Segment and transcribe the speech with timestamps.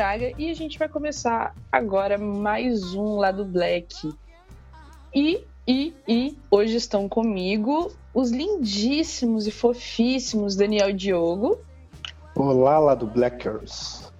[0.00, 4.10] Braga e a gente vai começar agora mais um lá do Black.
[5.14, 11.58] E, e, e hoje estão comigo os lindíssimos e fofíssimos Daniel e Diogo
[12.34, 14.10] Olá lá do Blackers.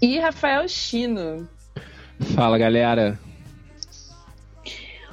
[0.00, 1.46] e Rafael Chino.
[2.34, 3.20] Fala galera,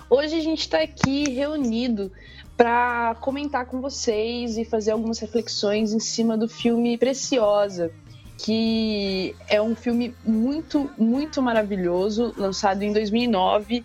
[0.10, 2.10] Hoje a gente está aqui reunido
[2.56, 7.92] para comentar com vocês e fazer algumas reflexões em cima do filme Preciosa,
[8.38, 13.84] que é um filme muito, muito maravilhoso, lançado em 2009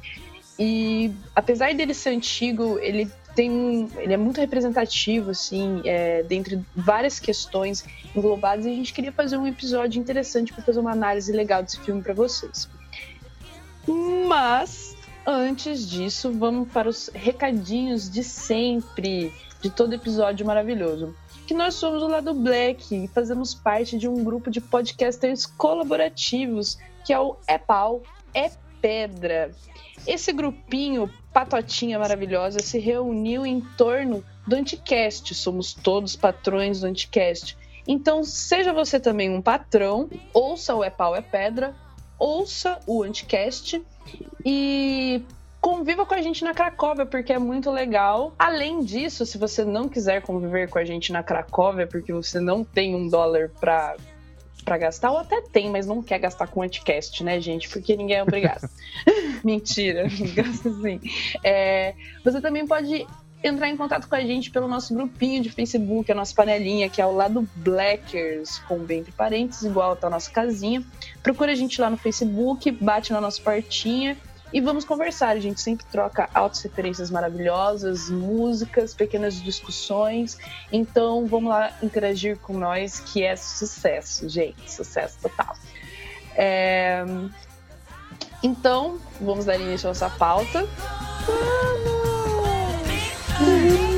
[0.59, 7.19] e apesar dele ser antigo, ele tem ele é muito representativo assim, é, dentre várias
[7.19, 11.63] questões englobadas e a gente queria fazer um episódio interessante para fazer uma análise legal
[11.63, 12.69] desse filme para vocês.
[14.29, 14.95] Mas
[15.27, 21.15] antes disso, vamos para os recadinhos de sempre, de todo episódio maravilhoso.
[21.51, 26.79] Que nós somos o lado Black e fazemos parte de um grupo de podcasters colaborativos,
[27.05, 29.51] que é o É Pau, É Pedra.
[30.07, 35.35] Esse grupinho, patotinha maravilhosa, se reuniu em torno do Anticast.
[35.35, 37.59] Somos todos patrões do Anticast.
[37.85, 41.75] Então, seja você também um patrão, ouça o É Pau, É Pedra,
[42.17, 43.83] ouça o Anticast
[44.47, 45.21] e
[45.61, 48.35] conviva com a gente na Cracóvia, porque é muito legal.
[48.39, 52.65] Além disso, se você não quiser conviver com a gente na Cracóvia, porque você não
[52.65, 53.97] tem um dólar pra,
[54.65, 57.69] pra gastar, ou até tem, mas não quer gastar com Anticast, né, gente?
[57.69, 58.69] Porque ninguém é obrigado.
[59.45, 61.01] Mentira, gasta sim.
[61.45, 61.95] É,
[62.25, 63.07] você também pode
[63.43, 67.01] entrar em contato com a gente pelo nosso grupinho de Facebook, a nossa panelinha, que
[67.01, 70.83] é o lado Blackers, com B entre parênteses, igual tá a nossa casinha.
[71.23, 74.17] Procura a gente lá no Facebook, bate na nossa portinha
[74.53, 75.31] e vamos conversar.
[75.31, 80.39] A gente sempre troca altas referências maravilhosas, músicas, pequenas discussões.
[80.73, 84.71] Então vamos lá interagir com nós, que é sucesso, gente.
[84.71, 85.57] Sucesso total.
[86.35, 87.05] É,
[88.43, 90.67] Então, vamos dar início à nossa pauta.
[93.41, 93.90] You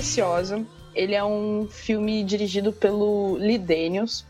[0.00, 4.24] Preciosa, ele é um filme dirigido pelo Lee Daniels,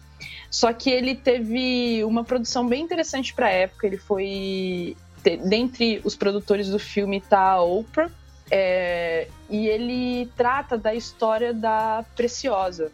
[0.50, 3.86] só que ele teve uma produção bem interessante para a época.
[3.86, 8.10] Ele foi dentre os produtores do filme tá a Oprah,
[8.50, 12.91] é, e ele trata da história da Preciosa,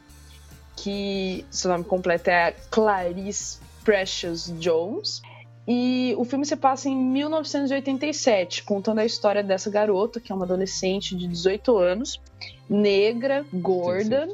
[0.76, 5.22] que seu nome completo é Clarice Precious Jones.
[5.66, 10.44] E o filme se passa em 1987, contando a história dessa garota, que é uma
[10.44, 12.21] adolescente de 18 anos,
[12.69, 14.28] negra, gorda.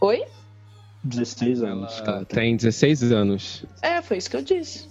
[0.00, 0.24] Oi?
[1.02, 2.24] 16 anos, ela cara.
[2.26, 3.64] tem 16 anos.
[3.80, 4.86] É, foi isso que eu disse.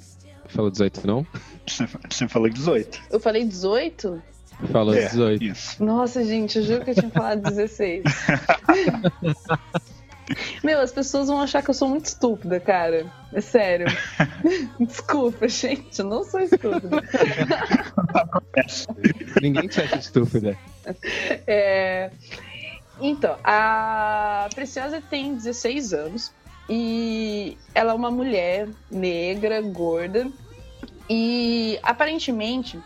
[0.48, 1.26] Falou 18 não?
[1.68, 3.00] Você, você falou 18.
[3.12, 4.20] Eu falei 18?
[4.72, 5.44] Falou É, 18.
[5.44, 5.84] Isso.
[5.84, 8.04] Nossa, gente, eu juro que eu tinha falado 16.
[10.64, 13.06] Meu, as pessoas vão achar que eu sou muito estúpida, cara.
[13.34, 13.88] É sério.
[14.80, 17.04] Desculpa, gente, eu não sou estúpida.
[19.42, 20.58] Ninguém te acha estúpida.
[21.48, 22.12] É,
[23.00, 26.32] Então, a Preciosa tem 16 anos
[26.70, 30.28] e ela é uma mulher negra, gorda
[31.10, 32.80] e aparentemente,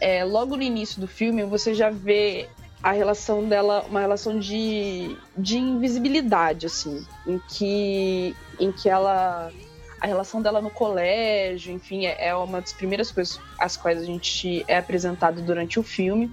[0.00, 2.48] é, logo no início do filme, você já vê
[2.86, 9.50] a relação dela, uma relação de, de invisibilidade, assim, em que, em que ela.
[10.00, 14.04] A relação dela no colégio, enfim, é, é uma das primeiras coisas às quais a
[14.04, 16.30] gente é apresentado durante o filme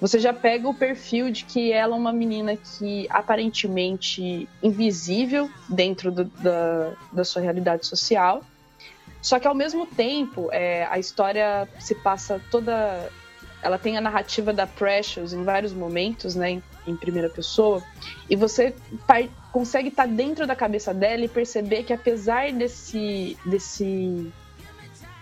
[0.00, 6.12] você já pega o perfil de que ela é uma menina que aparentemente invisível dentro
[6.12, 8.42] do- da, da sua realidade social.
[9.20, 13.10] Só que ao mesmo tempo, é, a história se passa toda.
[13.62, 17.82] Ela tem a narrativa da Precious em vários momentos, né, em, primeira pessoa,
[18.30, 18.74] e você
[19.52, 24.32] consegue estar dentro da cabeça dela e perceber que apesar desse, desse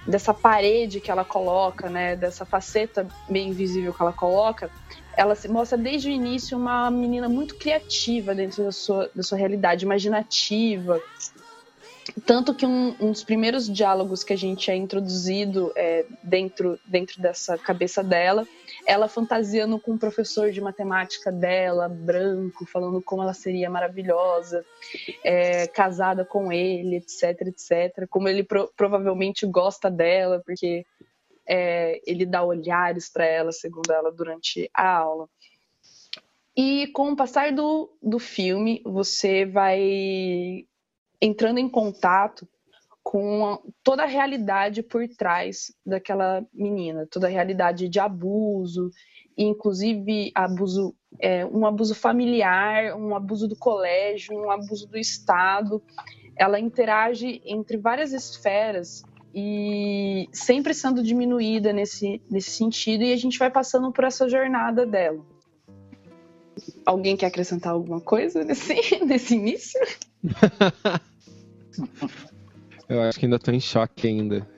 [0.07, 4.71] dessa parede que ela coloca, né, dessa faceta meio invisível que ela coloca,
[5.17, 9.37] ela se mostra desde o início uma menina muito criativa dentro da sua, da sua
[9.37, 11.01] realidade, imaginativa.
[12.25, 17.21] Tanto que um, um dos primeiros diálogos que a gente é introduzido é, dentro, dentro
[17.21, 18.47] dessa cabeça dela,
[18.87, 24.65] ela fantasiando com o professor de matemática dela, branco, falando como ela seria maravilhosa,
[25.25, 28.07] é, casada com ele, etc, etc.
[28.09, 30.87] Como ele pro- provavelmente gosta dela, porque
[31.45, 35.29] é, ele dá olhares para ela, segundo ela, durante a aula.
[36.57, 40.65] E com o passar do, do filme, você vai
[41.21, 42.47] entrando em contato
[43.03, 48.91] com toda a realidade por trás daquela menina, toda a realidade de abuso,
[49.39, 55.81] inclusive abuso, é, um abuso familiar, um abuso do colégio, um abuso do Estado.
[56.37, 63.39] Ela interage entre várias esferas e sempre sendo diminuída nesse, nesse sentido, e a gente
[63.39, 65.25] vai passando por essa jornada dela.
[66.85, 68.75] Alguém quer acrescentar alguma coisa nesse,
[69.05, 69.81] nesse início?
[72.89, 74.49] Eu acho que ainda tô em choque ainda.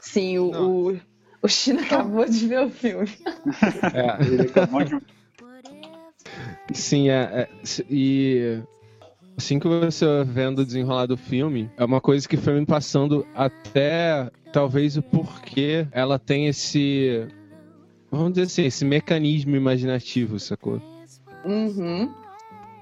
[0.00, 1.00] Sim, o, o,
[1.42, 3.10] o Chino acabou de ver o filme.
[3.92, 4.96] É, Ele acabou de.
[6.72, 7.48] sim, é, é,
[7.90, 8.62] e
[9.36, 13.26] assim que você vendo o desenrolar do filme, é uma coisa que foi me passando
[13.34, 17.26] até talvez o porquê ela tem esse,
[18.10, 20.80] vamos dizer assim, esse mecanismo imaginativo, sacou?
[21.44, 22.12] Uhum,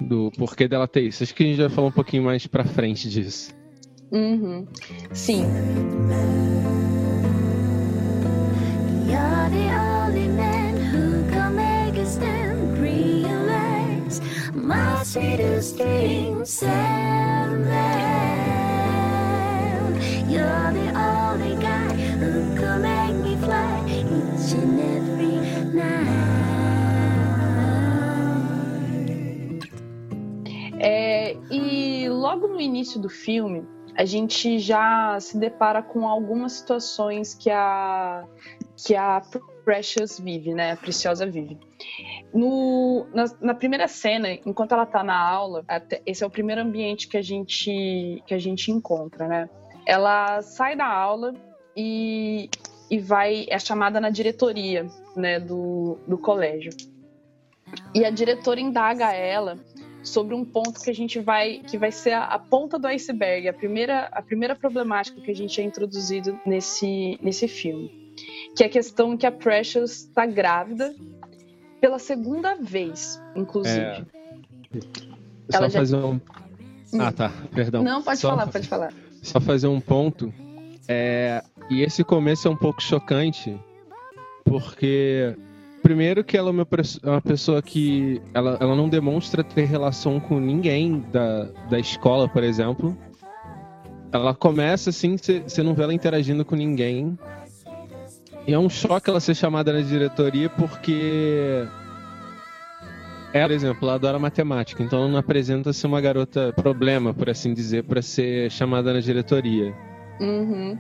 [0.00, 1.23] Do porquê dela ter isso.
[1.23, 3.55] Acho que a gente vai falar um pouquinho mais pra frente disso.
[4.12, 4.67] uhum.
[5.12, 5.44] Sim,
[9.06, 14.20] You're the only man who can make us stand realize
[14.55, 16.62] my sweetest dreams
[32.37, 33.67] logo no início do filme,
[33.97, 38.25] a gente já se depara com algumas situações que a,
[38.77, 39.23] que a
[39.65, 40.73] Precious vive, né?
[40.73, 41.59] A Preciosa vive.
[42.33, 46.61] No, na, na primeira cena, enquanto ela tá na aula, até- esse é o primeiro
[46.61, 49.49] ambiente que a gente, que a gente encontra, né?
[49.87, 51.32] Ela sai da aula
[51.75, 52.50] e,
[52.91, 54.87] e vai, é chamada na diretoria,
[55.17, 56.73] né, do, do colégio.
[57.94, 59.59] E a diretora indaga ela
[60.06, 63.49] sobre um ponto que a gente vai que vai ser a, a ponta do iceberg,
[63.49, 67.91] a primeira a primeira problemática que a gente é introduzido nesse nesse filme,
[68.56, 70.94] que é a questão que a Precious está grávida
[71.81, 73.81] pela segunda vez, inclusive.
[73.81, 74.05] É.
[75.53, 76.20] Ela Só já- fazer um.
[76.99, 77.32] Ah, tá.
[77.55, 77.82] Perdão.
[77.82, 78.93] Não, pode Só- falar, pode falar.
[79.23, 80.32] Só fazer um ponto.
[80.88, 83.58] É, e esse começo é um pouco chocante,
[84.44, 85.37] porque
[85.87, 90.99] primeiro que ela é uma, pessoa que ela, ela não demonstra ter relação com ninguém
[91.12, 92.99] da, da escola, por exemplo.
[94.11, 97.17] Ela começa assim, você não vê ela interagindo com ninguém.
[98.49, 101.65] E é um choque ela ser chamada na diretoria porque
[103.32, 107.31] ela, por exemplo, ela adora matemática, então ela não apresenta ser uma garota problema, por
[107.31, 109.73] assim dizer, para ser chamada na diretoria.
[110.19, 110.77] Uhum.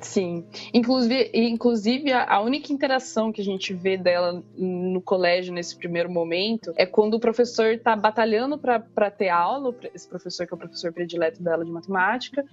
[0.00, 0.44] Sim.
[0.72, 6.72] Inclusive, inclusive a, única interação que a gente vê dela no colégio nesse primeiro momento
[6.76, 10.92] é quando o professor tá batalhando para ter aula, esse professor que é o professor
[10.92, 12.44] predileto dela de matemática,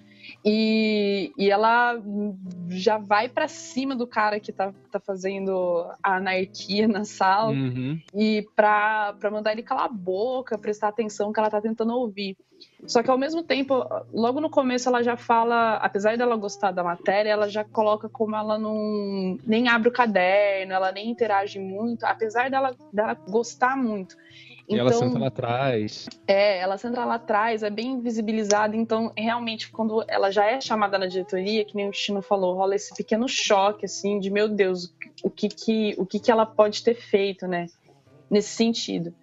[0.43, 2.01] e, e ela
[2.69, 7.99] já vai para cima do cara que tá, tá fazendo a anarquia na sala Uhum.
[8.13, 12.37] e pra, pra mandar ele calar a boca, prestar atenção que ela tá tentando ouvir.
[12.85, 16.83] Só que ao mesmo tempo, logo no começo ela já fala, apesar dela gostar da
[16.83, 22.05] matéria, ela já coloca como ela não nem abre o caderno, ela nem interage muito,
[22.05, 24.15] apesar dela, dela gostar muito.
[24.69, 26.05] E ela senta lá atrás.
[26.27, 30.97] É, ela senta lá atrás, é bem visibilizada, então realmente quando ela já é chamada
[30.97, 34.93] na diretoria, que nem o Chino falou, rola esse pequeno choque assim de meu Deus,
[35.23, 37.67] o que que o que que ela pode ter feito, né,
[38.29, 39.13] nesse sentido.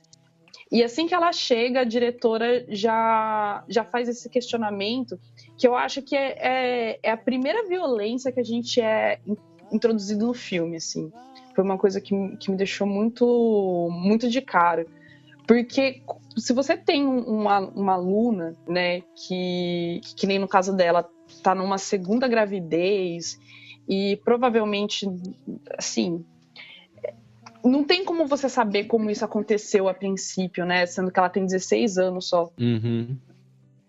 [0.72, 5.20] E assim que ela chega, a diretora já já faz esse questionamento,
[5.58, 9.36] que eu acho que é, é, é a primeira violência que a gente é in-
[9.70, 11.12] introduzido no filme, assim.
[11.54, 14.86] Foi uma coisa que, me- que me deixou muito muito de cara.
[15.46, 16.02] Porque
[16.36, 21.08] se você tem um- uma, uma aluna, né, que, que nem no caso dela,
[21.42, 23.38] tá numa segunda gravidez
[23.88, 25.06] e provavelmente,
[25.76, 26.24] assim,
[27.64, 31.44] não tem como você saber como isso aconteceu a princípio, né, sendo que ela tem
[31.44, 32.50] 16 anos só.
[32.58, 33.16] Uhum.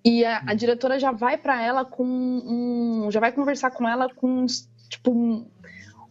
[0.03, 3.09] E a, a diretora já vai pra ela com um.
[3.11, 4.45] Já vai conversar com ela com,
[4.87, 5.47] tipo, um-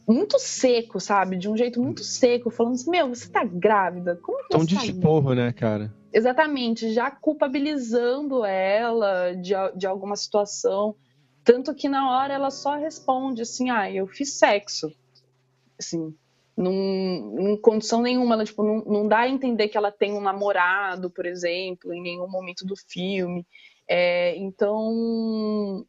[0.07, 1.37] muito seco, sabe?
[1.37, 4.19] De um jeito muito seco, falando assim: Meu, você tá grávida?
[4.23, 5.95] Como que Tom você de tá esporro, né, cara?
[6.13, 10.95] Exatamente, já culpabilizando ela de, de alguma situação.
[11.43, 14.93] Tanto que na hora ela só responde assim: ah, eu fiz sexo.
[15.79, 16.15] Assim,
[16.57, 20.21] num, em condição nenhuma, ela tipo, não, não dá a entender que ela tem um
[20.21, 23.47] namorado, por exemplo, em nenhum momento do filme.
[23.89, 25.85] É, então,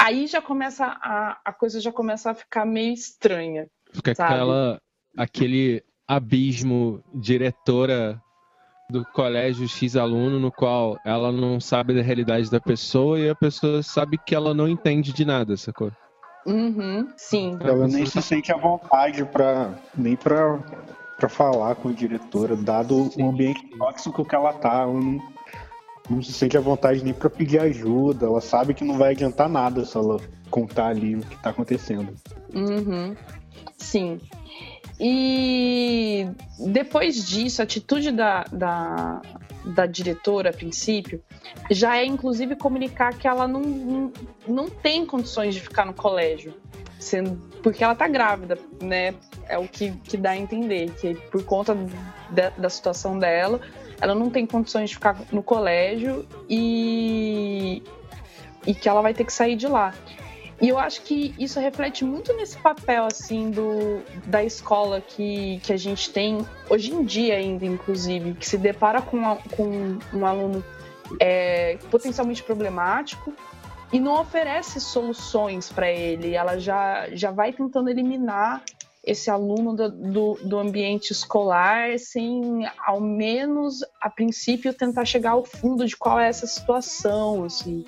[0.00, 3.68] aí já começa a, a coisa já começa a ficar meio estranha.
[3.92, 4.32] Fica Sabe?
[4.32, 4.80] aquela,
[5.16, 8.20] aquele abismo diretora
[8.90, 13.34] do colégio X aluno no qual ela não sabe da realidade da pessoa e a
[13.34, 15.92] pessoa sabe que ela não entende de nada, sacou?
[16.46, 17.58] Uhum, sim.
[17.60, 20.58] Ela nem se sente à vontade pra, nem pra,
[21.18, 23.22] pra falar com a diretora, dado Sim.
[23.22, 24.80] o ambiente tóxico que ela tá.
[24.80, 25.22] Ela não,
[26.08, 28.26] não se sente à vontade nem pra pedir ajuda.
[28.26, 32.14] Ela sabe que não vai adiantar nada se ela contar ali o que tá acontecendo.
[32.54, 33.14] Uhum.
[33.78, 34.20] Sim.
[34.98, 36.28] E
[36.58, 39.22] depois disso, a atitude da, da,
[39.64, 41.22] da diretora, a princípio,
[41.70, 44.12] já é inclusive comunicar que ela não, não,
[44.46, 46.52] não tem condições de ficar no colégio.
[46.98, 49.14] Sendo, porque ela tá grávida, né?
[49.48, 51.74] É o que, que dá a entender, que por conta
[52.28, 53.58] da, da situação dela,
[54.00, 57.82] ela não tem condições de ficar no colégio e,
[58.66, 59.92] e que ela vai ter que sair de lá.
[60.60, 65.72] E eu acho que isso reflete muito nesse papel, assim, do, da escola que, que
[65.72, 70.26] a gente tem hoje em dia ainda, inclusive, que se depara com, a- com um
[70.26, 70.62] aluno
[71.18, 73.32] é, potencialmente problemático
[73.90, 76.34] e não oferece soluções para ele.
[76.34, 78.62] Ela já, já vai tentando eliminar
[79.02, 85.44] esse aluno do, do, do ambiente escolar sem, ao menos, a princípio, tentar chegar ao
[85.44, 87.84] fundo de qual é essa situação, assim.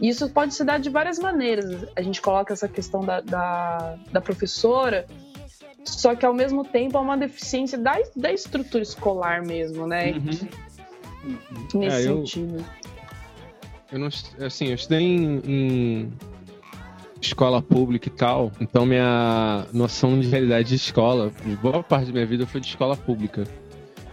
[0.00, 1.88] E isso pode se dar de várias maneiras.
[1.96, 5.06] A gente coloca essa questão da, da, da professora,
[5.84, 10.12] só que ao mesmo tempo é uma deficiência da, da estrutura escolar mesmo, né?
[10.12, 11.78] Uhum.
[11.80, 12.64] Nesse É, eu- sentido.
[13.92, 14.08] Eu não,
[14.44, 16.12] assim, eu estudei em, em
[17.26, 22.26] escola pública e tal, então minha noção de realidade de escola, boa parte da minha
[22.26, 23.44] vida foi de escola pública.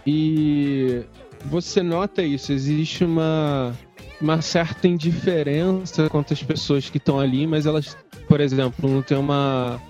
[0.06, 1.04] E
[1.44, 3.72] você nota isso, existe uma,
[4.20, 7.96] uma certa indiferença quanto às pessoas que estão ali, mas elas,
[8.28, 9.80] por exemplo, não têm uma,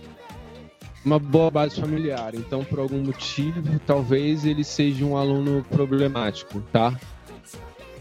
[1.04, 2.34] uma boa base familiar.
[2.34, 6.98] Então, por algum motivo, talvez ele seja um aluno problemático, tá?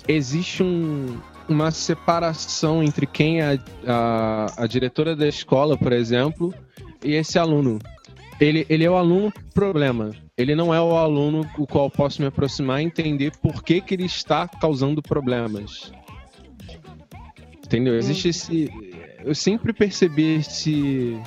[0.07, 1.17] Existe um,
[1.51, 6.53] uma separação entre quem é a, a, a diretora da escola, por exemplo,
[7.03, 7.79] e esse aluno.
[8.39, 10.11] Ele, ele é o aluno problema.
[10.35, 13.93] Ele não é o aluno o qual posso me aproximar e entender por que, que
[13.93, 15.91] ele está causando problemas.
[17.63, 17.95] Entendeu?
[17.95, 18.73] Existe esse.
[19.23, 21.21] Eu sempre percebi esse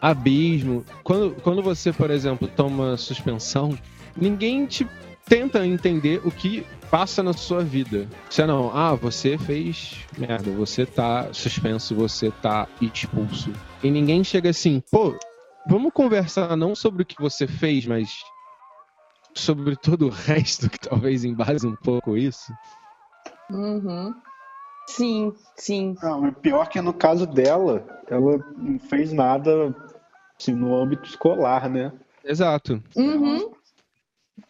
[0.00, 0.84] abismo.
[1.02, 3.76] Quando, quando você, por exemplo, toma suspensão,
[4.16, 4.86] ninguém te
[5.26, 8.06] tenta entender o que passa na sua vida.
[8.28, 13.50] Você não, ah, você fez merda, você tá suspenso, você tá expulso.
[13.82, 15.18] E ninguém chega assim, pô,
[15.66, 18.10] vamos conversar não sobre o que você fez, mas
[19.34, 22.52] sobre todo o resto que talvez embase um pouco isso.
[23.50, 24.14] Uhum.
[24.86, 25.94] Sim, sim.
[26.02, 29.74] Não, o pior que no caso dela, ela não fez nada
[30.38, 31.90] assim, no âmbito escolar, né?
[32.22, 32.82] Exato.
[32.94, 33.50] Uhum.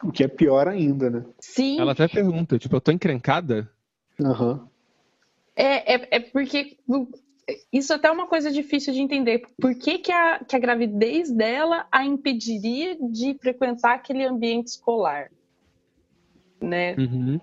[0.03, 1.25] O que é pior ainda, né?
[1.41, 1.81] Sim.
[1.81, 3.71] Ela até pergunta, tipo, eu tô encrencada?
[4.21, 4.69] Aham.
[5.55, 6.79] É, é, é porque
[7.73, 9.43] isso até é uma coisa difícil de entender.
[9.61, 15.31] Por que, que, a, que a gravidez dela a impediria de frequentar aquele ambiente escolar?
[16.61, 16.95] Né?
[16.97, 17.41] Uhum.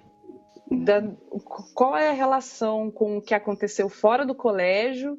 [0.86, 1.12] Da-
[1.74, 5.18] qual é a relação com o que aconteceu fora do colégio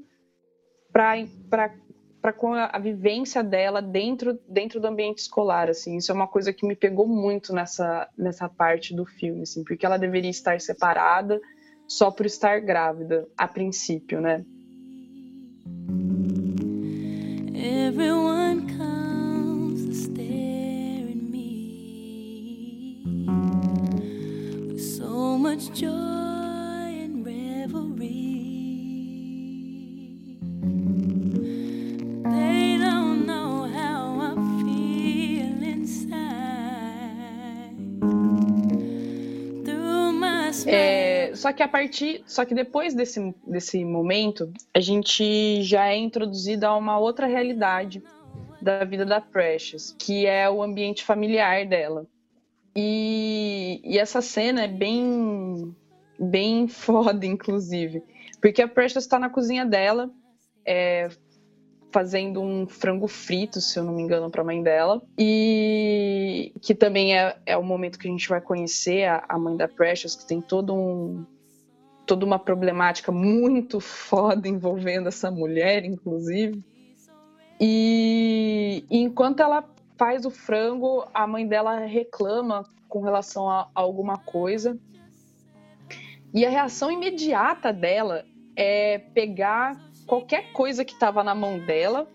[0.92, 1.14] para
[2.32, 5.70] com a, a vivência dela dentro, dentro do ambiente escolar?
[5.70, 5.96] Assim?
[5.96, 9.86] Isso é uma coisa que me pegou muito nessa, nessa parte do filme, assim, porque
[9.86, 11.40] ela deveria estar separada
[11.88, 14.44] só por estar grávida, a princípio, né?
[17.52, 18.29] Everyone
[41.40, 46.66] só que a partir, só que depois desse, desse momento, a gente já é introduzido
[46.66, 48.02] a uma outra realidade
[48.60, 52.06] da vida da Precious, que é o ambiente familiar dela.
[52.76, 55.74] E, e essa cena é bem
[56.18, 58.02] bem foda, inclusive.
[58.40, 60.10] Porque a Precious está na cozinha dela,
[60.64, 61.08] é,
[61.92, 65.02] fazendo um frango frito, se eu não me engano, para a mãe dela.
[65.18, 69.56] E que também é, é o momento que a gente vai conhecer a, a mãe
[69.56, 71.24] da Precious, que tem todo um,
[72.06, 76.62] toda uma problemática muito foda envolvendo essa mulher, inclusive.
[77.60, 79.68] E, e enquanto ela
[79.98, 84.78] faz o frango, a mãe dela reclama com relação a, a alguma coisa.
[86.32, 88.24] E a reação imediata dela
[88.56, 92.10] é pegar qualquer coisa que estava na mão dela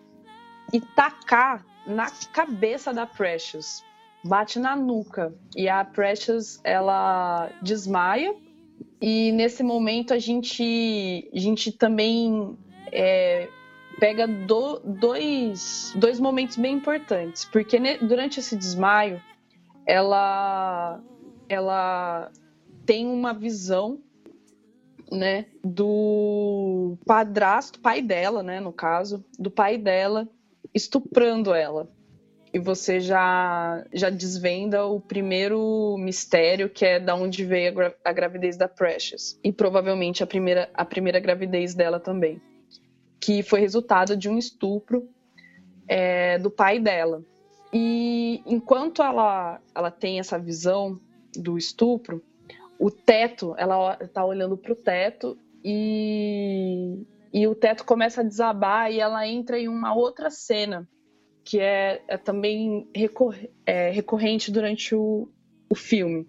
[0.73, 3.81] e tacar na cabeça da Precious.
[4.21, 5.33] Bate na nuca.
[5.55, 8.35] E a Precious, ela desmaia.
[9.01, 12.57] E nesse momento a gente, a gente também
[12.91, 13.47] é,
[13.97, 17.45] pega do- dois, dois momentos bem importantes.
[17.45, 19.21] Porque ne- durante esse desmaio,
[19.85, 20.99] ela,
[21.47, 22.29] ela
[22.85, 24.01] tem uma visão
[25.11, 30.27] né, do padrasto, pai dela, né, no caso, do pai dela
[30.73, 31.89] estuprando ela.
[32.53, 37.95] E você já já desvenda o primeiro mistério, que é da onde veio a, gra-
[38.05, 39.37] a gravidez da Precious.
[39.43, 42.41] E provavelmente a primeira, a primeira gravidez dela também.
[43.19, 45.09] Que foi resultado de um estupro
[45.85, 47.21] é, do pai dela.
[47.73, 50.97] E enquanto ela, ela tem essa visão
[51.35, 52.23] do estupro,
[52.79, 58.99] o teto, ela tá olhando pro teto e, e o teto começa a desabar e
[58.99, 60.87] ela entra em uma outra cena
[61.43, 65.29] que é, é também recor- é, recorrente durante o,
[65.69, 66.27] o filme,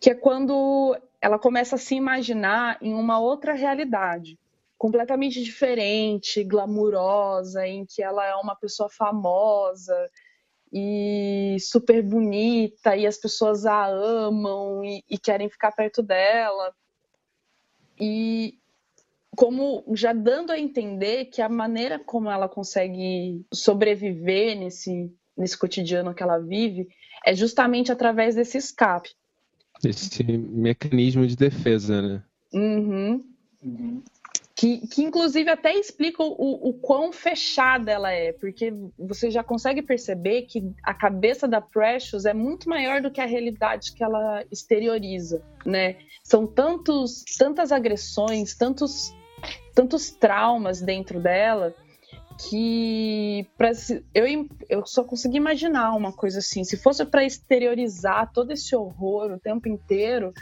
[0.00, 4.38] que é quando ela começa a se imaginar em uma outra realidade,
[4.78, 10.08] completamente diferente, glamurosa, em que ela é uma pessoa famosa
[10.72, 16.74] e super bonita e as pessoas a amam e, e querem ficar perto dela.
[18.00, 18.58] E
[19.36, 26.14] como já dando a entender que a maneira como ela consegue sobreviver nesse, nesse cotidiano
[26.14, 26.88] que ela vive
[27.24, 29.10] é justamente através desse escape.
[29.84, 32.22] Esse mecanismo de defesa, né?
[32.52, 33.24] Uhum.
[34.58, 39.82] Que, que inclusive até explica o, o quão fechada ela é, porque você já consegue
[39.82, 44.44] perceber que a cabeça da Precious é muito maior do que a realidade que ela
[44.50, 45.98] exterioriza, né?
[46.24, 49.14] São tantos, tantas agressões, tantos,
[49.76, 51.72] tantos traumas dentro dela
[52.50, 53.70] que pra,
[54.12, 56.64] eu, eu só consegui imaginar uma coisa assim.
[56.64, 60.34] Se fosse para exteriorizar todo esse horror o tempo inteiro,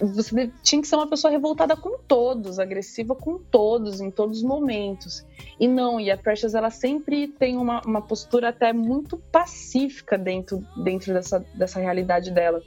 [0.00, 4.44] você tinha que ser uma pessoa revoltada com todos, agressiva com todos, em todos os
[4.44, 5.24] momentos.
[5.58, 10.66] E não, e a Precious ela sempre tem uma, uma postura até muito pacífica dentro,
[10.76, 12.62] dentro dessa, dessa realidade dela.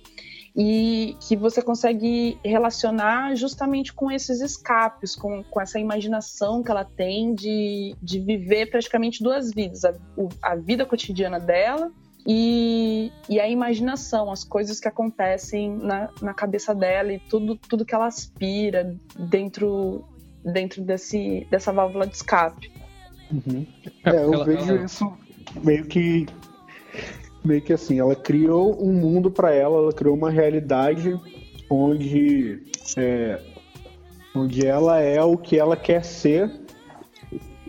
[0.55, 6.83] E que você consegue relacionar justamente com esses escapes, com, com essa imaginação que ela
[6.83, 9.93] tem de, de viver praticamente duas vidas: a,
[10.41, 11.91] a vida cotidiana dela
[12.29, 17.85] e, e a imaginação, as coisas que acontecem na, na cabeça dela e tudo, tudo
[17.85, 20.03] que ela aspira dentro,
[20.43, 22.69] dentro desse, dessa válvula de escape.
[24.03, 25.09] É, eu ela- vejo ela- isso
[25.63, 26.25] meio que
[27.45, 31.17] meio que assim, ela criou um mundo para ela, ela criou uma realidade
[31.69, 32.61] onde
[32.97, 33.41] é,
[34.35, 36.51] onde ela é o que ela quer ser.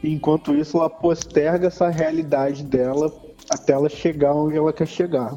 [0.03, 3.13] Enquanto isso, ela posterga essa realidade dela
[3.51, 5.37] até ela chegar onde ela quer chegar.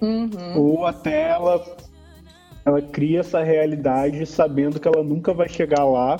[0.00, 0.56] Uhum.
[0.56, 1.64] Ou até ela
[2.64, 6.18] ela cria essa realidade sabendo que ela nunca vai chegar lá,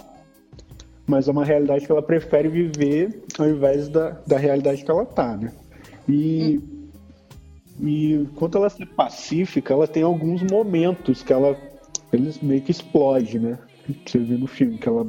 [1.07, 5.05] mas é uma realidade que ela prefere viver ao invés da, da realidade que ela
[5.05, 5.53] tá, né?
[6.09, 6.59] E,
[7.81, 11.55] e quanto ela ser pacífica, ela tem alguns momentos que ela
[12.11, 13.59] eles meio que explode, né?
[14.07, 15.07] Você vê no filme que ela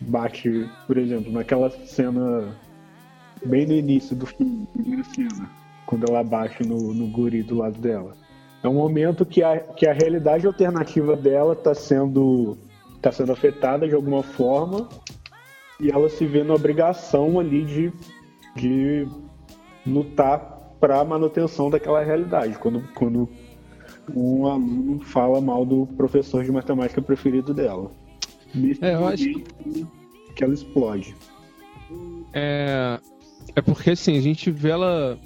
[0.00, 2.56] bate, por exemplo, naquela cena
[3.44, 5.50] bem no início do filme, primeira cena,
[5.86, 8.14] quando ela bate no, no guri do lado dela.
[8.62, 12.56] É um momento que a, que a realidade alternativa dela está sendo,
[13.00, 14.88] tá sendo afetada de alguma forma
[15.80, 17.92] e ela se vê na obrigação ali de,
[18.54, 19.08] de
[19.84, 20.38] lutar
[20.80, 22.56] para a manutenção daquela realidade.
[22.58, 23.28] Quando, quando
[24.14, 27.90] um aluno fala mal do professor de matemática preferido dela.
[28.54, 29.24] Nesse É, eu acho
[30.36, 31.14] que ela explode.
[32.32, 32.98] É,
[33.54, 35.18] é porque assim, a gente vê ela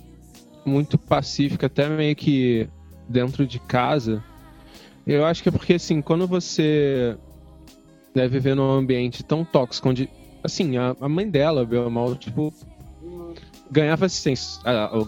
[0.65, 2.69] muito pacífica, até meio que
[3.09, 4.23] dentro de casa.
[5.07, 7.17] Eu acho que é porque assim, quando você
[8.15, 10.09] deve viver num ambiente tão tóxico, onde
[10.43, 12.53] assim, a, a mãe dela, bem mal, tipo,
[13.71, 14.61] ganhava assistência,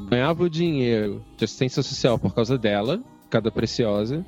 [0.09, 4.25] ganhava o dinheiro de assistência social por causa dela, cada preciosa.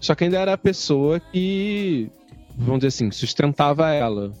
[0.00, 2.10] Só que ainda era a pessoa que,
[2.56, 4.32] vamos dizer assim, sustentava ela.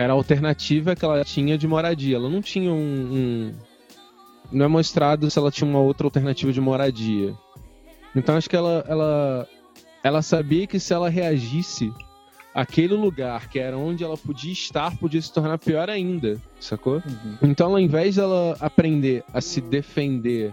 [0.00, 2.16] Era a alternativa que ela tinha de moradia.
[2.16, 2.74] Ela não tinha um.
[2.76, 3.52] um-
[4.52, 7.34] Não é mostrado se ela tinha uma outra alternativa de moradia.
[8.16, 9.46] Então acho que ela, ela,
[10.02, 11.92] ela sabia que se ela reagisse
[12.52, 17.00] aquele lugar que era onde ela podia estar podia se tornar pior ainda, sacou?
[17.40, 20.52] Então, ao invés dela aprender a se defender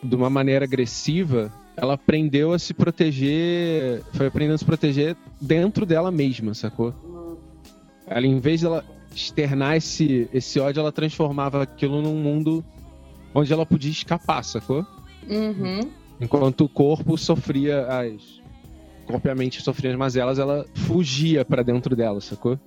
[0.00, 5.84] de uma maneira agressiva, ela aprendeu a se proteger, foi aprendendo a se proteger dentro
[5.84, 6.94] dela mesma, sacou?
[8.06, 12.64] Ela, em vez dela externar esse, esse ódio, ela transformava aquilo num mundo
[13.34, 14.86] onde ela podia escapar, sacou?
[15.28, 15.90] Uhum.
[16.20, 18.42] Enquanto o corpo sofria as.
[19.02, 22.58] O corpo e a mente sofriam as mazelas, ela fugia pra dentro dela, sacou?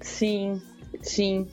[0.00, 0.60] Sim,
[1.02, 1.46] sim.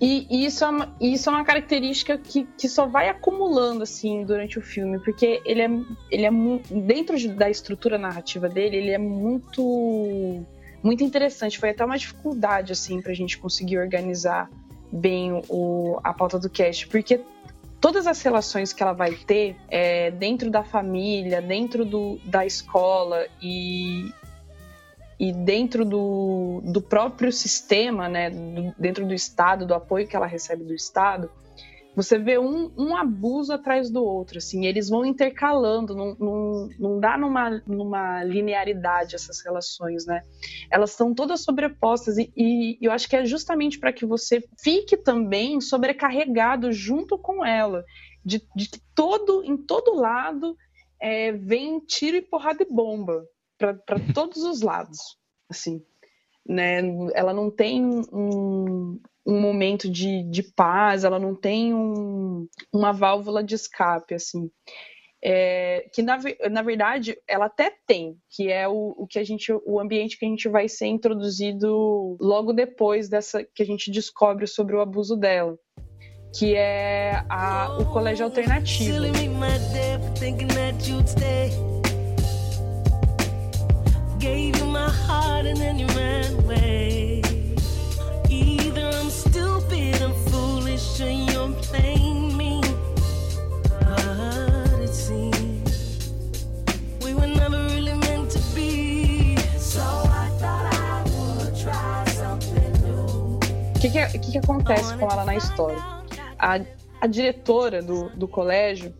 [0.00, 4.58] E isso é uma, isso é uma característica que, que só vai acumulando assim durante
[4.58, 5.70] o filme, porque ele é,
[6.10, 6.30] ele é
[6.86, 10.42] dentro de- da estrutura narrativa dele, ele é muito
[10.82, 11.58] muito interessante.
[11.58, 14.50] Foi até uma dificuldade assim pra gente conseguir organizar
[14.90, 17.20] bem o, a pauta do cast, porque
[17.80, 23.26] todas as relações que ela vai ter é, dentro da família, dentro do, da escola
[23.40, 24.12] e,
[25.18, 30.26] e dentro do, do próprio sistema, né, do- dentro do Estado, do apoio que ela
[30.26, 31.30] recebe do Estado,
[31.94, 37.00] você vê um, um abuso atrás do outro, assim, eles vão intercalando, não, não, não
[37.00, 40.22] dá numa, numa linearidade essas relações, né?
[40.70, 44.96] Elas são todas sobrepostas e, e eu acho que é justamente para que você fique
[44.96, 47.84] também sobrecarregado junto com ela,
[48.24, 50.56] de, de que todo, em todo lado
[51.00, 53.22] é, vem tiro e porrada e bomba
[53.58, 54.98] para todos os lados,
[55.48, 55.84] assim,
[56.46, 56.80] né?
[57.14, 63.42] Ela não tem um, um momento de, de paz, ela não tem um, uma válvula
[63.42, 64.50] de escape, assim.
[65.24, 66.18] É, que na,
[66.50, 70.24] na verdade ela até tem, que é o, o que a gente, o ambiente que
[70.26, 75.16] a gente vai ser introduzido logo depois dessa que a gente descobre sobre o abuso
[75.16, 75.56] dela,
[76.36, 78.96] que é a, o colégio alternativo.
[103.74, 105.78] O que, que, o que que acontece com ela na história?
[106.38, 106.60] A,
[107.00, 108.94] a diretora do, do colégio,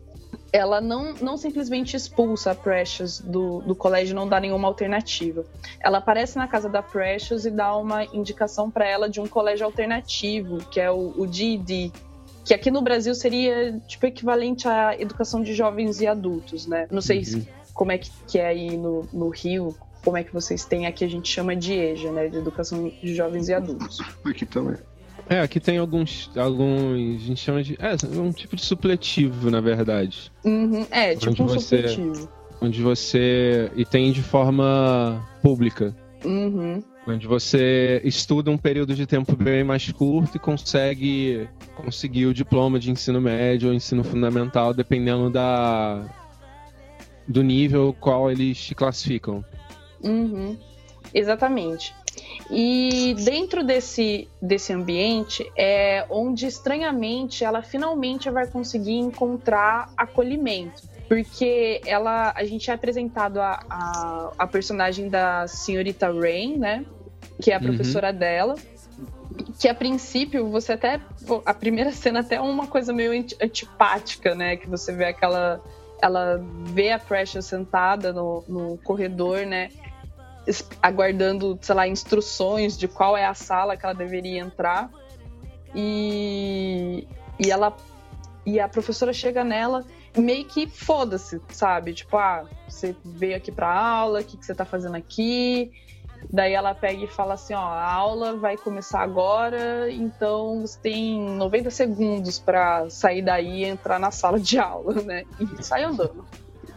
[0.53, 5.45] ela não, não simplesmente expulsa a Precious do, do colégio, não dá nenhuma alternativa.
[5.81, 9.65] Ela aparece na casa da Precious e dá uma indicação para ela de um colégio
[9.65, 11.91] alternativo, que é o, o GED,
[12.45, 16.87] que aqui no Brasil seria tipo equivalente à educação de jovens e adultos, né?
[16.91, 20.33] Não sei se- como é que, que é aí no, no Rio, como é que
[20.35, 22.29] vocês têm aqui, a gente chama de EJA, né?
[22.29, 23.99] De educação de jovens e adultos.
[24.25, 24.77] Aqui também.
[25.29, 26.31] É, aqui tem alguns.
[26.37, 27.23] alguns.
[27.23, 27.77] A gente chama de.
[27.81, 30.31] É, um tipo de supletivo, na verdade.
[30.45, 32.29] Uhum, é, tipo Onde um você- supletivo.
[32.61, 33.71] Onde você.
[33.77, 35.95] E tem de forma pública.
[36.25, 42.35] Uhum, Onde você estuda um período de tempo bem mais curto e consegue conseguir o
[42.35, 46.05] diploma de ensino médio ou ensino fundamental, dependendo da.
[47.27, 49.45] do nível qual eles te classificam.
[50.03, 50.57] uhum,
[51.13, 51.93] exatamente.
[52.55, 60.83] E dentro desse, desse ambiente é onde, estranhamente, ela finalmente vai conseguir encontrar acolhimento.
[61.09, 66.85] Porque ela, a gente é apresentado a, a, a personagem da senhorita Rain, né?
[67.41, 67.65] Que é a Uhum.
[67.65, 68.55] professora dela.
[69.59, 71.01] Que a princípio você até.
[71.47, 74.57] A primeira cena até é uma coisa meio anti- antipática, né?
[74.57, 75.61] Que você vê aquela.
[76.03, 79.71] Ela vê a Precious sentada no, no corredor, né?
[80.81, 84.91] Aguardando, sei lá, instruções de qual é a sala que ela deveria entrar.
[85.75, 87.07] E,
[87.39, 87.77] e ela.
[88.45, 89.85] E a professora chega nela
[90.21, 91.95] meio que foda-se, sabe?
[91.95, 95.73] Tipo, ah, você veio aqui pra aula, o que, que você tá fazendo aqui?
[96.31, 101.21] Daí ela pega e fala assim, ó, a aula vai começar agora, então você tem
[101.21, 105.25] 90 segundos pra sair daí e entrar na sala de aula, né?
[105.41, 106.25] E sai andando.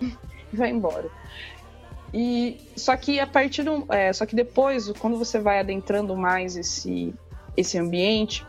[0.53, 1.09] E vai embora.
[2.13, 6.55] E só que a partir do, é, só que depois, quando você vai adentrando mais
[6.55, 7.13] esse
[7.57, 8.45] esse ambiente,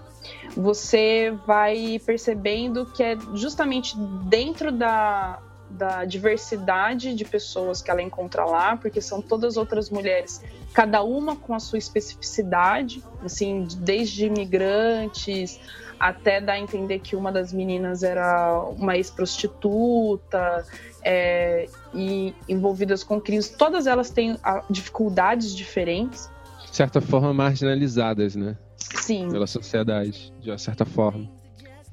[0.57, 8.45] você vai percebendo que é justamente dentro da da diversidade de pessoas que ela encontra
[8.45, 10.40] lá, porque são todas outras mulheres,
[10.73, 15.59] cada uma com a sua especificidade, assim, desde imigrantes
[15.99, 20.65] até dar a entender que uma das meninas era uma ex-prostituta
[21.03, 23.49] é, e envolvidas com crimes.
[23.49, 26.31] Todas elas têm ah, dificuldades diferentes.
[26.71, 28.57] De certa forma, marginalizadas, né?
[28.77, 29.31] Sim.
[29.31, 31.29] Pela sociedade, de uma certa forma.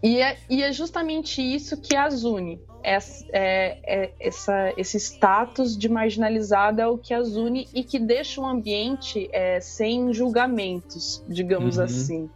[0.02, 2.60] E é, e é justamente isso que as une.
[2.84, 2.98] É,
[3.32, 8.42] é- é essa, esse status de marginalizada é o que as une e que deixa
[8.42, 11.84] o ambiente é, sem julgamentos, digamos Uhum.
[11.86, 12.30] assim.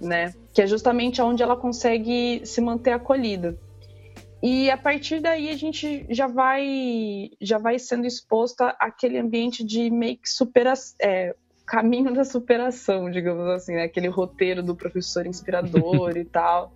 [0.00, 0.32] Né?
[0.52, 3.58] Que é justamente onde ela consegue se manter acolhida.
[4.42, 9.90] E a partir daí a gente já vai já vai sendo exposta àquele ambiente de
[9.90, 10.96] meio que superação,
[11.68, 13.84] caminho da superação, digamos assim, né?
[13.84, 16.72] aquele roteiro do professor inspirador e tal,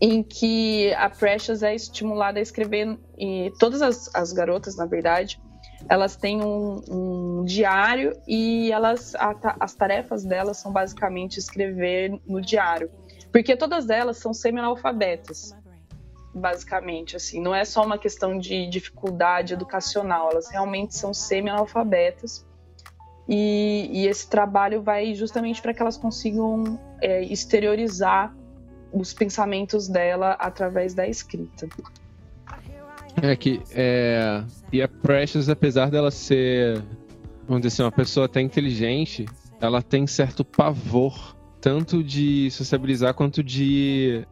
[0.00, 5.40] em que a Precious é estimulada a escrever, e todas as, as garotas, na verdade,
[5.88, 12.40] elas têm um, um diário e elas a as tarefas delas são basicamente escrever no
[12.40, 12.90] diário,
[13.30, 15.54] porque todas elas são semi-analfabetas
[16.38, 22.46] basicamente, assim, não é só uma questão de dificuldade educacional, elas realmente são semi-analfabetas.
[23.28, 28.34] E, e esse trabalho vai justamente para que elas consigam é, exteriorizar
[28.90, 31.68] os pensamentos dela através da escrita.
[33.20, 36.82] É que é, e a Precious, apesar dela ser,
[37.46, 39.26] vamos dizer assim, uma pessoa até inteligente,
[39.60, 44.26] ela tem certo pavor, tanto de sociabilizar quanto de.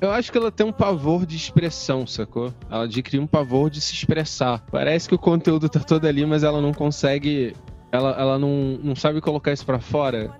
[0.00, 2.54] Eu acho que ela tem um pavor de expressão, sacou?
[2.70, 4.64] Ela adquiriu um pavor de se expressar.
[4.70, 7.54] Parece que o conteúdo tá todo ali, mas ela não consegue.
[7.92, 10.30] Ela, ela não, não sabe colocar isso pra fora.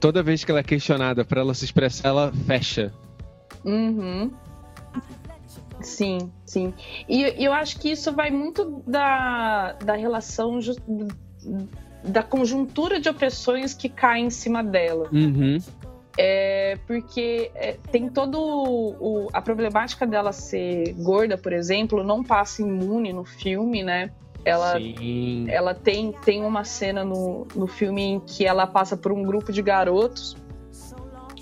[0.00, 2.92] Toda vez que ela é questionada pra ela se expressar, ela fecha.
[3.64, 4.30] Uhum.
[5.84, 6.74] Sim, sim.
[7.08, 10.58] E, e eu acho que isso vai muito da, da relação,
[12.02, 15.08] da conjuntura de opressões que caem em cima dela.
[15.12, 15.58] Uhum.
[16.16, 22.62] É porque é, tem todo o, a problemática dela ser gorda, por exemplo, não passa
[22.62, 24.10] imune no filme, né?
[24.44, 25.46] Ela, Sim.
[25.48, 29.50] ela tem, tem uma cena no, no filme em que ela passa por um grupo
[29.50, 30.36] de garotos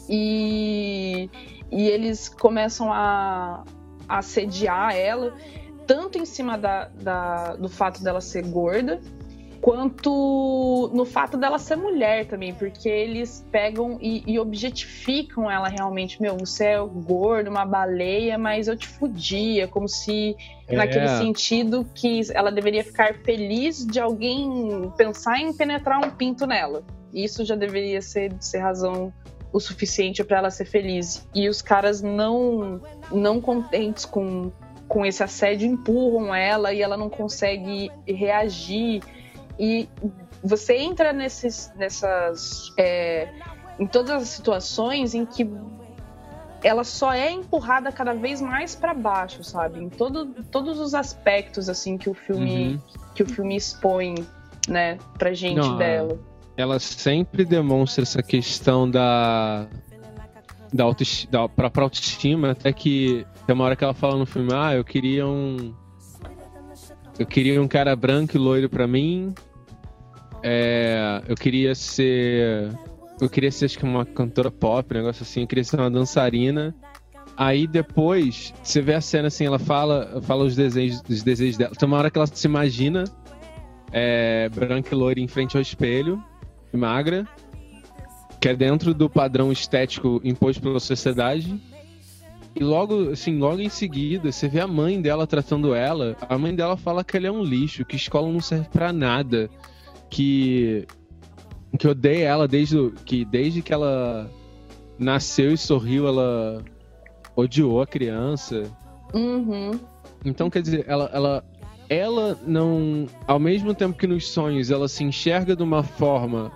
[0.08, 1.28] e,
[1.70, 3.64] e eles começam a
[4.08, 5.34] assediar ela,
[5.86, 9.00] tanto em cima da, da- do fato dela ser gorda,
[9.60, 16.20] quanto no fato dela ser mulher também, porque eles pegam e, e objetificam ela realmente.
[16.20, 20.36] Meu, você é gordo, uma baleia, mas eu te fudia, como se
[20.70, 21.18] naquele É.
[21.18, 26.82] sentido que ela deveria ficar feliz de alguém pensar em penetrar um pinto nela.
[27.14, 29.12] Isso já deveria ser, ser razão
[29.52, 31.26] o suficiente para ela ser feliz.
[31.34, 34.50] E os caras não não contentes com,
[34.88, 39.02] com esse assédio empurram ela e ela não consegue reagir.
[39.58, 39.88] E
[40.42, 42.72] você entra nesses, nessas.
[42.78, 43.28] é,
[43.78, 45.48] em todas as situações em que
[46.62, 49.80] ela só é empurrada cada vez mais para baixo, sabe?
[49.82, 52.80] Em todo, todos os aspectos assim que o filme Uhum.
[53.14, 54.14] que o filme expõe,
[54.68, 56.18] né, pra gente Não, dela.
[56.56, 59.66] Ela sempre demonstra essa questão da
[60.72, 64.50] da, autoesti da própria autoestima, até que tem uma hora que ela fala no filme,
[64.54, 65.74] ah, eu queria um
[67.18, 69.34] eu queria um cara branco e loiro pra mim,
[70.42, 72.70] é, eu queria ser
[73.20, 75.90] eu queria ser acho que uma cantora pop, um negócio assim, eu queria ser uma
[75.90, 76.74] dançarina.
[77.36, 81.74] Aí depois, você vê a cena assim, ela fala, fala os desejos, os desejos dela.
[81.74, 83.04] Tem uma hora que ela se imagina
[83.92, 86.22] é, branca e loira em frente ao espelho,
[86.72, 87.26] e magra,
[88.40, 91.60] que é dentro do padrão estético imposto pela sociedade.
[92.54, 96.16] E logo, assim, logo em seguida, você vê a mãe dela tratando ela.
[96.28, 99.48] A mãe dela fala que ela é um lixo, que escola não serve pra nada,
[100.10, 100.86] que
[101.78, 104.30] que odeia ela desde que desde que ela
[104.98, 106.62] nasceu e sorriu, ela
[107.34, 108.64] odiou a criança.
[109.14, 109.78] Uhum.
[110.24, 111.44] Então, quer dizer, ela, ela,
[111.88, 113.06] ela não.
[113.26, 116.52] Ao mesmo tempo que nos sonhos ela se enxerga de uma forma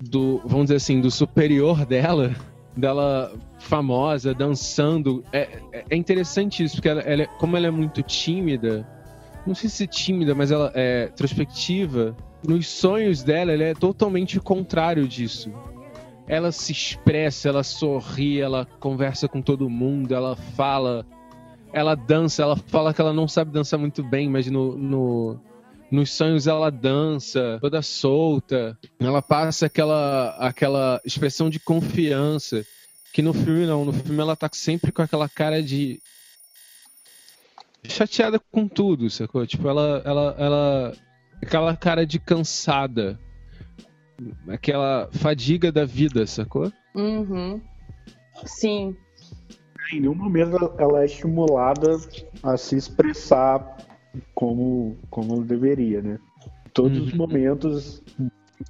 [0.00, 2.34] do, vamos dizer assim, do superior dela,
[2.76, 5.22] dela famosa, dançando.
[5.32, 8.86] É, é- é interessante isso, porque ela, ela é- como ela é muito tímida,
[9.46, 12.16] não sei se tímida, mas ela é introspectiva.
[12.46, 15.52] Nos sonhos dela, ela é totalmente o contrário disso.
[16.26, 21.04] Ela se expressa, ela sorri, ela conversa com todo mundo, ela fala,
[21.72, 25.40] ela dança, ela fala que ela não sabe dançar muito bem, mas no, no-
[25.90, 28.78] nos sonhos ela dança, toda solta.
[28.98, 32.64] Ela passa aquela, aquela expressão de confiança.
[33.12, 36.00] Que no filme não, no filme ela tá sempre com aquela cara de.
[37.84, 39.46] chateada com tudo, sacou?
[39.46, 40.02] Tipo, ela.
[40.04, 40.92] ela, ela
[41.42, 43.18] aquela cara de cansada.
[44.48, 46.70] Aquela fadiga da vida, sacou?
[46.94, 47.60] Uhum.
[48.44, 48.94] Sim.
[49.92, 51.98] Em nenhum momento ela- ela é estimulada
[52.42, 53.76] a se expressar
[54.34, 56.18] como, como deveria, né?
[56.66, 57.18] Em todos os Uhum.
[57.18, 58.02] momentos,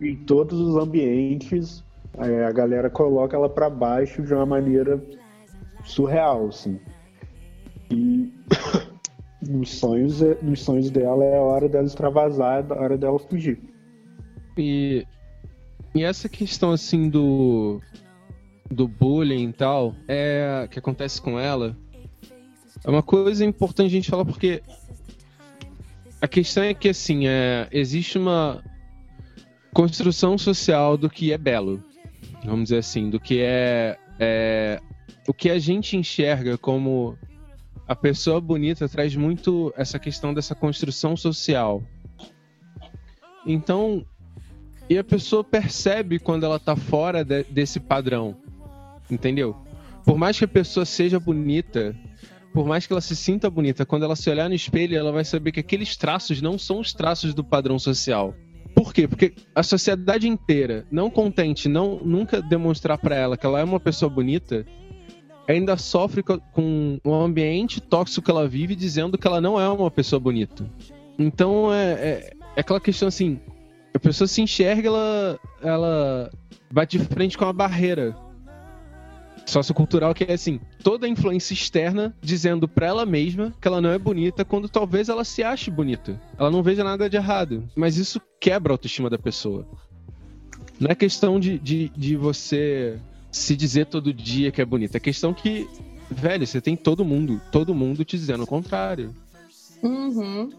[0.00, 1.84] em todos os ambientes,
[2.18, 5.02] é, a galera coloca ela pra baixo de uma maneira
[5.84, 6.78] surreal, assim.
[7.90, 8.32] E
[9.48, 13.18] nos sonhos, é- nos sonhos dela é a hora dela extravasar, é a hora dela
[13.18, 13.60] fugir.
[14.58, 15.06] E,
[15.94, 17.80] e essa questão assim do
[18.72, 21.76] do bullying e tal, é que acontece com ela,
[22.84, 24.62] é uma coisa importante a gente falar porque
[26.20, 28.62] a questão é que assim, é, existe uma
[29.72, 31.82] construção social do que é belo,
[32.44, 34.80] vamos dizer assim, do que é, é
[35.28, 37.16] o que a gente enxerga como
[37.86, 41.82] a pessoa bonita traz muito essa questão dessa construção social.
[43.46, 44.04] Então,
[44.88, 48.36] e a pessoa percebe quando ela tá fora de- desse padrão.
[49.10, 49.56] Entendeu?
[50.04, 51.96] Por mais que a pessoa seja bonita,
[52.52, 55.24] por mais que ela se sinta bonita, quando ela se olhar no espelho, ela vai
[55.24, 58.34] saber que aqueles traços não são os traços do padrão social.
[58.74, 59.06] Por quê?
[59.06, 63.80] Porque a sociedade inteira, não contente, não nunca demonstrar pra ela que ela é uma
[63.80, 64.64] pessoa bonita,
[65.48, 69.68] ainda sofre co- com um ambiente tóxico que ela vive dizendo que ela não é
[69.68, 70.64] uma pessoa bonita.
[71.18, 73.40] Então é, é, é aquela questão assim,
[73.92, 76.30] a pessoa se enxerga, ela, ela
[76.72, 78.14] bate de frente com uma barreira
[79.50, 83.98] sociocultural que é assim, toda influência externa dizendo pra ela mesma que ela não é
[83.98, 86.20] bonita quando talvez ela se ache bonita.
[86.38, 87.68] Ela não veja nada de errado.
[87.74, 89.66] Mas isso quebra a autoestima da pessoa.
[90.78, 92.98] Não é questão de, de, de você
[93.30, 94.96] se dizer todo dia que é bonita.
[94.96, 95.68] É questão que,
[96.10, 99.14] velho, você tem todo mundo, todo mundo te dizendo o contrário.
[99.82, 100.50] Uhum.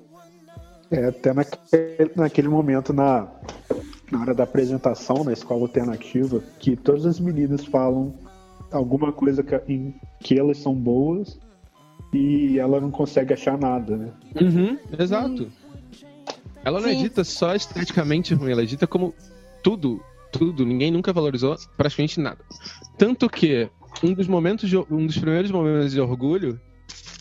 [0.91, 3.27] É, até naquele, naquele momento na,
[4.12, 8.13] na hora da apresentação na escola alternativa, que todas as meninas falam
[8.72, 11.40] alguma coisa que, em que elas são boas
[12.14, 14.12] e ela não consegue achar nada, né?
[14.40, 15.52] Uhum, exato.
[16.64, 17.04] Ela não é Sim.
[17.04, 19.14] dita só esteticamente ruim, ela é dita como
[19.64, 20.66] tudo, tudo.
[20.66, 22.40] Ninguém nunca valorizou praticamente nada.
[22.98, 23.70] Tanto que
[24.04, 26.60] um dos momentos, de, um dos primeiros momentos de orgulho,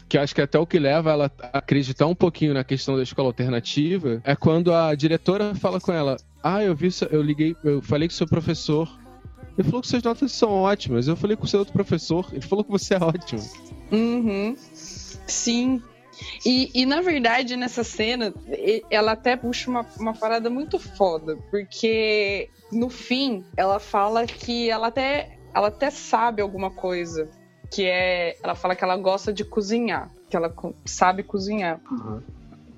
[0.09, 2.65] que eu acho que é até o que leva ela a acreditar um pouquinho na
[2.65, 7.23] questão da escola alternativa, é quando a diretora fala com ela: Ah, eu vi, eu
[7.23, 8.89] liguei, eu falei com o seu professor.
[9.61, 11.07] Ele falou que suas notas são ótimas.
[11.07, 12.27] Eu falei com o seu outro professor.
[12.33, 13.43] Ele falou que você é ótimo.
[13.93, 14.57] Uhum.
[14.73, 15.83] Sim.
[16.47, 18.33] E, e, na verdade, nessa cena,
[18.91, 24.87] ela até puxa uma, uma parada muito foda, porque no fim ela fala que ela
[24.87, 27.29] até, ela até sabe alguma coisa.
[27.71, 28.37] Que é.
[28.43, 30.55] Ela fala que ela gosta de cozinhar, que ela
[30.87, 31.81] sabe cozinhar.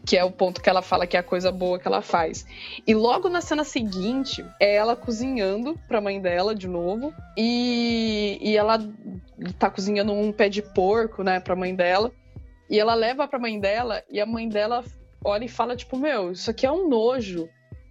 [0.04, 2.44] Que é o ponto que ela fala que é a coisa boa que ela faz.
[2.86, 7.14] E logo na cena seguinte, é ela cozinhando pra mãe dela de novo.
[7.36, 8.78] E, e ela
[9.58, 12.12] tá cozinhando um pé de porco, né, pra mãe dela.
[12.68, 14.82] E ela leva pra mãe dela e a mãe dela
[15.24, 17.48] olha e fala, tipo, meu, isso aqui é um nojo.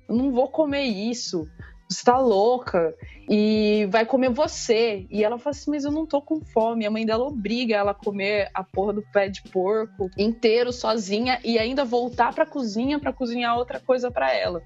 [0.10, 1.48] Eu não vou comer isso.
[1.92, 2.96] Você tá louca.
[3.30, 5.06] E vai comer você.
[5.12, 6.86] E ela fala assim, mas eu não tô com fome.
[6.86, 11.40] A mãe dela obriga ela a comer a porra do pé de porco inteiro, sozinha,
[11.44, 14.62] e ainda voltar pra cozinha pra cozinhar outra coisa pra ela.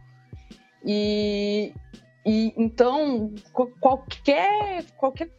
[0.85, 1.73] E,
[2.23, 5.31] e então, qu- qualquer, qualquer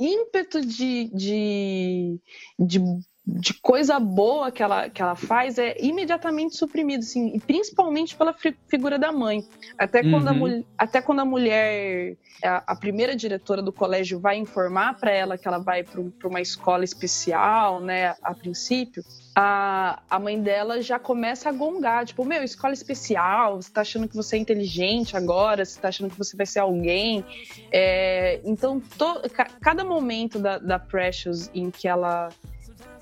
[0.00, 2.20] ímpeto de, de,
[2.58, 2.80] de,
[3.28, 8.32] de coisa boa que ela, que ela faz é imediatamente suprimido, assim, e principalmente pela
[8.32, 9.42] fi- figura da mãe.
[9.76, 10.38] Até quando, a, Uhum.
[10.38, 15.36] mul- até quando a mulher, a, a primeira diretora do colégio, vai informar para ela
[15.36, 19.02] que ela vai para uma escola especial, né, a princípio,
[19.34, 24.06] a, a mãe dela já começa a gongar, tipo, meu, escola especial, você tá achando
[24.08, 27.24] que você é inteligente agora, você tá achando que você vai ser alguém.
[27.72, 32.28] É, então, to- ca- cada momento da, da Precious em que ela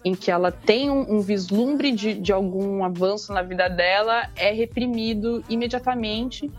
[0.05, 4.53] em que ela tem um, um vislumbre de, de algum avanço na vida dela é
[4.53, 6.51] reprimido imediatamente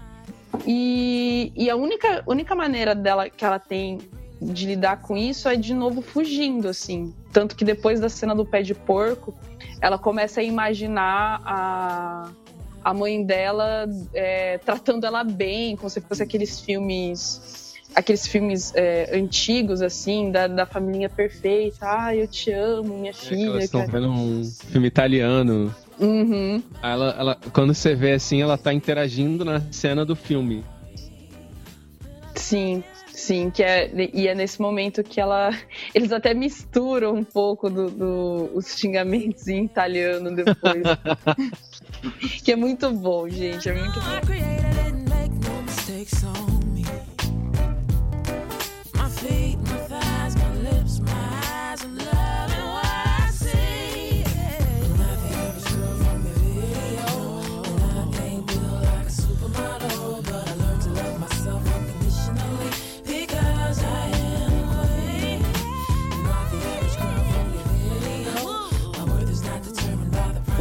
[0.66, 4.00] e, e a única, única maneira dela que ela tem
[4.42, 7.14] de lidar com isso é de novo fugindo, assim.
[7.32, 9.34] Tanto que depois da cena do pé de porco,
[9.82, 12.30] ela começa a imaginar a,
[12.84, 17.65] a mãe dela é, tratando ela bem, como se fosse aqueles filmes.
[17.96, 21.78] Aqueles filmes é, antigos, assim, da, da família perfeita.
[21.82, 23.46] Ah, eu te amo, minha É filha.
[23.48, 25.74] elas estão vendo um filme italiano.
[25.98, 26.62] Uhum.
[26.84, 30.62] Aí Ela, ela, quando você vê assim, ela tá interagindo na cena do filme.
[32.36, 35.52] Sim, sim, que é, e é nesse momento que ela.
[35.96, 40.84] Eles até misturam um pouco do, do- os xingamentos em italiano depois.
[42.44, 43.70] que é muito bom, gente.
[43.70, 44.20] É muito bom.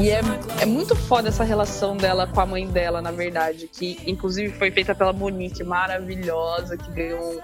[0.04, 0.20] E é,
[0.60, 4.70] é muito foda essa relação dela com a mãe dela, na verdade, que inclusive foi
[4.70, 7.42] feita pela Monique, maravilhosa, que ganhou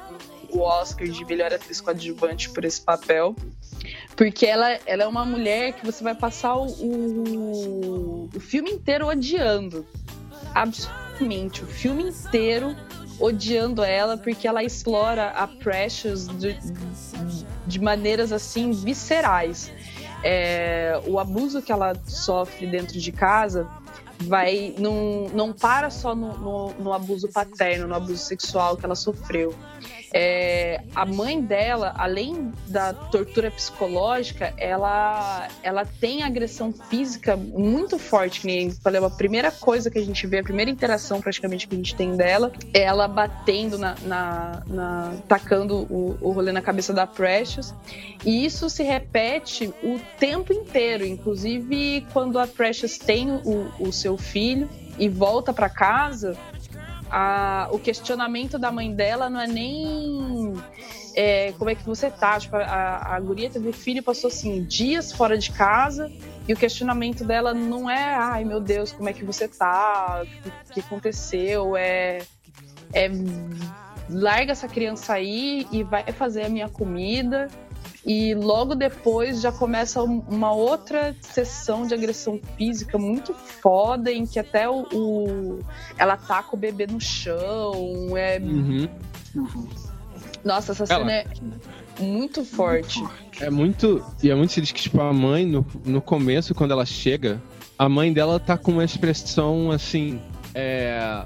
[0.50, 3.34] o Oscar de melhor atriz coadjuvante por esse papel.
[4.14, 9.06] Porque ela, ela é uma mulher que você vai passar o, o, o filme inteiro
[9.06, 9.86] odiando.
[10.54, 12.76] Absolutamente, o filme inteiro
[13.18, 16.58] odiando ela, porque ela explora a Precious de,
[17.66, 19.72] de maneiras assim viscerais
[20.22, 23.66] é, o abuso que ela sofre dentro de casa
[24.22, 28.94] vai não, não para só no, no- no abuso paterno, no abuso sexual que ela
[28.94, 29.54] sofreu.
[30.12, 38.40] É, a mãe dela, além da tortura psicológica, ela, ela tem agressão física muito forte.
[38.40, 41.74] Que nem falei, a primeira coisa que a gente vê, a primeira interação praticamente que
[41.74, 43.94] a gente tem dela, é ela batendo na.
[44.02, 47.72] na, na- tacando o, o rolê na cabeça da Precious.
[48.24, 54.16] E isso se repete o tempo inteiro, inclusive quando a Precious tem o, o seu
[54.16, 56.36] filho e volta para casa,
[57.10, 60.54] a- o questionamento da mãe dela não é nem
[61.14, 62.38] é, como é que você tá.
[62.38, 66.10] Tipo, a, a guria teve filho passou assim, dias fora de casa.
[66.48, 70.22] E o questionamento dela não é, ai meu Deus, como é que você tá?
[70.24, 71.76] O que, que aconteceu?
[71.76, 72.18] É,
[72.92, 73.08] é
[74.08, 77.48] larga essa criança aí e vai fazer a minha comida.
[78.06, 84.24] E logo depois já começa um- uma outra sessão de agressão física muito foda, em
[84.26, 85.58] que até o, o-
[85.98, 88.16] ela taca o bebê no chão.
[88.16, 88.38] É...
[88.38, 88.88] Uhum.
[90.44, 91.26] Nossa, essa Ela- cena é
[92.02, 93.02] muito forte.
[93.40, 94.02] É muito.
[94.22, 97.40] E é muito sinistro que, tipo, a mãe, no, no começo, quando ela chega,
[97.78, 100.20] a mãe dela tá com uma expressão assim.
[100.54, 101.24] É.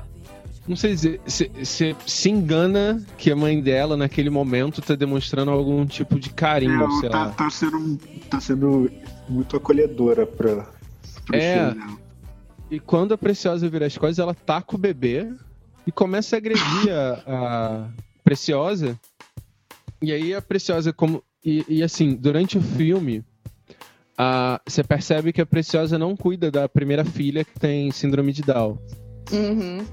[0.67, 1.21] Não sei dizer.
[1.27, 6.31] Se, se, se engana que a mãe dela, naquele momento, tá demonstrando algum tipo de
[6.31, 7.31] carinho, Ela sei tá, lá.
[7.33, 7.99] tá sendo,
[8.31, 8.91] tá sendo
[9.29, 10.67] muito acolhedora pra,
[11.27, 11.71] pro É.
[11.71, 11.99] filho dela.
[12.71, 15.31] E quando a Preciosa vira as coisas, ela taca o bebê
[15.87, 17.89] e começa a agredir a, a
[18.25, 18.99] Preciosa.
[20.01, 21.23] E aí a Preciosa, como.
[21.45, 23.23] E, e assim, durante o filme,
[24.17, 28.41] a, você percebe que a Preciosa não cuida da primeira filha que tem síndrome de
[28.43, 28.79] Down.
[29.33, 29.85] Uhum.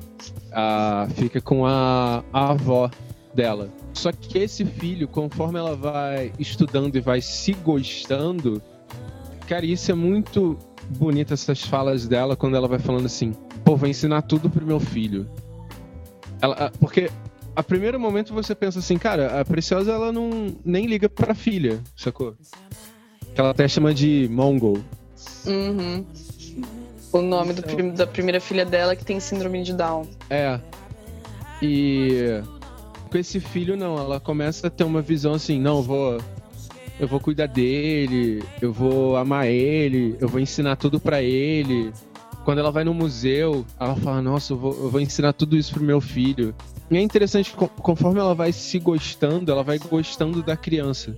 [0.52, 2.90] A, fica com a, a avó
[3.34, 3.70] dela.
[3.94, 8.62] Só que esse filho, conforme ela vai estudando e vai se gostando,
[9.48, 10.58] cara, isso é muito
[10.98, 14.80] bonito essas falas dela quando ela vai falando assim: pô, vou ensinar tudo pro meu
[14.80, 15.30] filho.
[16.42, 17.10] Ela, porque
[17.56, 21.80] a primeiro momento você pensa assim, cara, a Preciosa ela não nem liga pra filha,
[21.96, 22.36] sacou?
[23.34, 24.80] Que ela até chama de Mongol.
[25.46, 26.06] Uhum.
[27.14, 30.08] O nome do prim- da primeira filha dela que tem síndrome de Down.
[30.30, 30.60] É.
[31.62, 32.42] E
[33.10, 36.18] com esse filho não, ela começa a ter uma visão assim, não, eu vou
[37.00, 41.92] eu vou cuidar dele, eu vou amar ele, eu vou ensinar tudo pra ele.
[42.46, 45.74] Quando ela vai no museu, ela fala, nossa, eu vou, eu vou ensinar tudo isso
[45.74, 46.54] pro meu filho.
[46.90, 51.16] E é interessante, co- conforme ela vai se gostando, ela vai gostando da criança.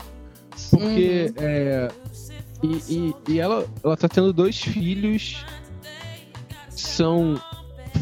[0.70, 1.90] Porque é,
[2.62, 5.46] e, e, e ela, ela tá tendo dois filhos
[6.76, 7.40] são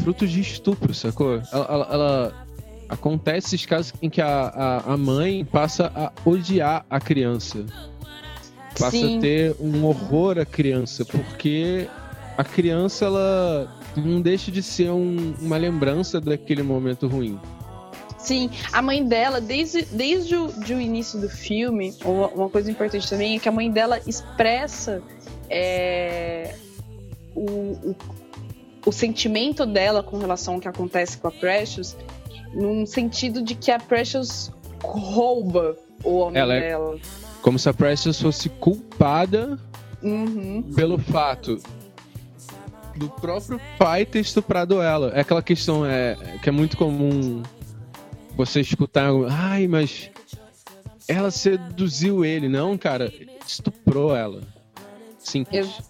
[0.02, 1.40] frutos de estupro, sacou?
[1.52, 2.46] Ela, ela- ela-
[2.88, 7.64] acontece esses casos em que a, a, a mãe passa a odiar a criança.
[8.78, 9.18] Passa Sim.
[9.18, 11.86] a ter um horror à criança, porque
[12.36, 17.38] a criança ela não deixa de ser um- uma lembrança daquele momento ruim.
[18.18, 22.70] Sim, a mãe dela, desde, desde o de o início do filme, uma, uma coisa
[22.70, 25.02] importante também é que a mãe dela expressa
[25.50, 26.54] é,
[27.34, 27.42] o,
[27.90, 27.96] o,
[28.84, 31.96] o sentimento dela com relação ao que acontece com a Precious,
[32.52, 34.50] num sentido de que a Precious
[34.82, 36.98] rouba o homem Ela é- dela.
[37.40, 39.58] Como se a Precious fosse culpada
[40.02, 40.62] Uhum.
[40.74, 41.58] pelo fato
[42.96, 45.12] do próprio pai ter estuprado ela.
[45.14, 47.42] É aquela questão é, que é muito comum
[48.36, 50.10] você escutar, ai, mas
[51.08, 52.48] ela seduziu ele.
[52.48, 53.12] Não, cara,
[53.46, 54.40] estuprou ela.
[55.18, 55.66] Simples.
[55.78, 55.84] Eu-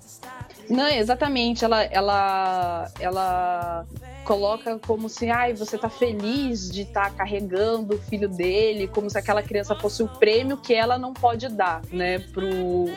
[0.72, 1.64] Não, exatamente.
[1.64, 3.86] Ela, ela, ela
[4.24, 9.18] coloca como se, ai, você tá feliz de estar carregando o filho dele, como se
[9.18, 12.48] aquela criança fosse o prêmio que ela não pode dar, né, pro,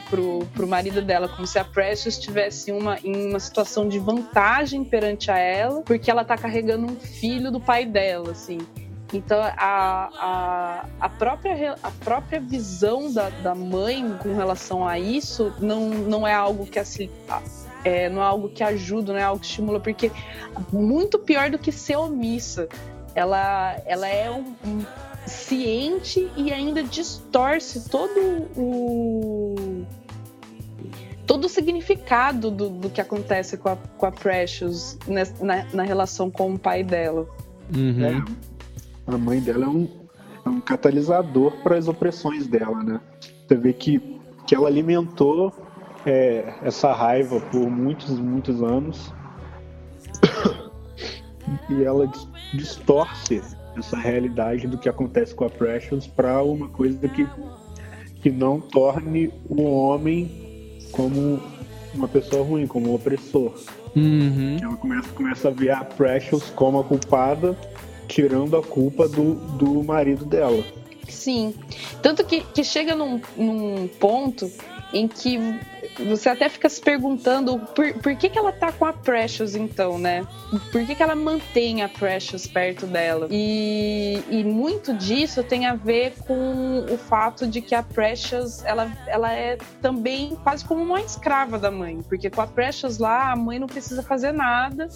[0.09, 4.85] pro, pro marido dela, como se a Precious estivesse uma, em uma situação de vantagem
[4.85, 8.59] perante a ela, porque ela tá carregando um filho do pai dela, assim.
[9.13, 15.53] Então, a, a, a, própria, a própria visão da, da mãe com relação a isso
[15.59, 17.09] não, não é algo que assim,
[17.85, 20.11] é, não é algo que ajuda, não é algo que estimula, porque
[20.73, 22.67] muito pior do que ser omissa.
[23.13, 24.83] Ela, ela é um, um
[25.25, 28.19] ciente e ainda distorce todo
[28.57, 29.85] o
[31.25, 35.83] todo o significado do, do que acontece com a, com a Precious nes- na, na
[35.83, 37.27] relação com o pai dela.
[37.75, 38.05] Uhum.
[38.05, 38.23] É,
[39.07, 39.87] a mãe dela é um,
[40.45, 42.99] é um catalisador para as opressões dela, né?
[43.47, 45.51] Você vê que, que ela alimentou
[46.05, 49.13] é, essa raiva por muitos, muitos anos.
[51.69, 53.41] e ela dis- distorce
[53.77, 57.27] essa realidade do que acontece com a Precious para uma coisa que,
[58.21, 61.41] que não torne o homem como
[61.93, 63.53] uma pessoa ruim, como um opressor.
[63.95, 64.57] Uhum.
[64.61, 67.57] Ela começa, começa a ver a Precious como a culpada,
[68.07, 70.63] tirando a culpa do, do marido dela.
[71.07, 71.53] Sim.
[72.01, 74.49] Tanto que, que chega num, num ponto
[74.93, 75.37] em que
[76.03, 79.97] você até fica se perguntando por, por que, que ela tá com a Precious, então,
[79.97, 80.25] né?
[80.71, 83.27] Por que, que ela mantém a Precious perto dela?
[83.31, 88.91] E, e muito disso tem a ver com o fato de que a Precious ela,
[89.07, 92.01] ela é também quase como uma escrava da mãe.
[92.07, 94.87] Porque com a Precious lá, a mãe não precisa fazer nada.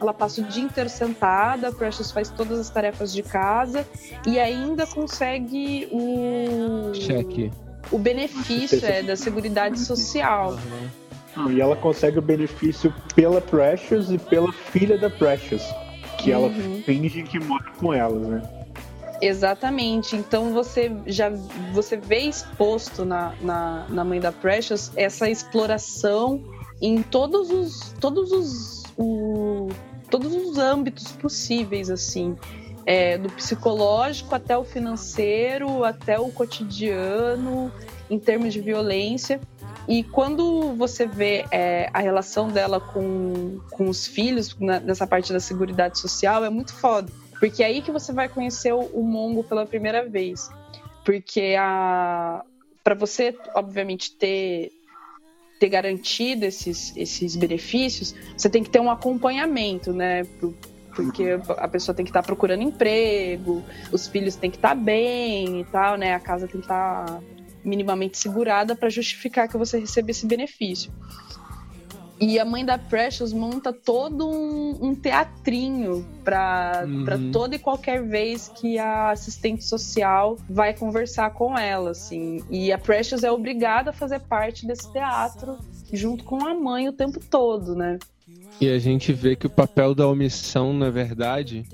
[0.00, 3.86] Ela passa o dia inteiro sentada, a Precious faz todas as tarefas de casa
[4.26, 7.50] e ainda consegue o Cheque.
[7.90, 10.58] O benefício é da Seguridade Social.
[11.36, 15.62] Não, e ela consegue o benefício pela Precious e pela filha da Precious,
[16.18, 16.82] que ela Uhum.
[16.84, 18.42] finge que mora com elas, né?
[19.20, 20.14] Exatamente.
[20.16, 21.30] Então você já
[21.72, 26.42] você vê exposto na, na, na mãe da Precious essa exploração
[26.82, 29.68] em todos os todos os o-
[30.10, 32.36] todos os âmbitos possíveis assim.
[32.86, 37.72] É, do psicológico até o financeiro, até o cotidiano,
[38.08, 39.40] em termos de violência.
[39.88, 45.32] E quando você vê é, a relação dela com, com os filhos, na- nessa parte
[45.32, 47.12] da seguridade social, é muito foda.
[47.40, 50.48] Porque é aí que você vai conhecer o, o Mongo pela primeira vez.
[51.04, 52.42] Porque a
[52.82, 54.70] para você, obviamente, ter
[55.58, 60.22] ter garantido esses, esses benefícios, você tem que ter um acompanhamento, né?
[60.38, 60.54] Por-
[60.96, 65.64] Porque a pessoa tem que estar procurando emprego, os filhos têm que estar bem e
[65.66, 66.14] tal, né?
[66.14, 67.20] A casa tem que estar
[67.62, 70.90] minimamente segurada para justificar que você receba esse benefício.
[72.18, 77.30] E a mãe da Precious monta todo um, um teatrinho para Uhum.
[77.30, 82.42] toda e qualquer vez que a assistente social vai conversar com ela, assim.
[82.48, 85.58] E a Precious é obrigada a fazer parte desse teatro
[85.92, 87.98] junto com a mãe o tempo todo, né?
[88.60, 91.64] E a gente vê que o papel da omissão, na verdade,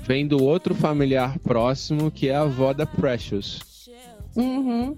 [0.00, 3.88] vem do outro familiar próximo, que é a avó da Precious.
[4.34, 4.96] Uhum.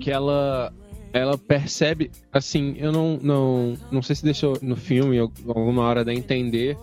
[0.00, 0.72] Que ela
[1.12, 6.12] ela percebe, assim, eu não não, não sei se deixou no filme alguma hora dar
[6.12, 6.76] a entender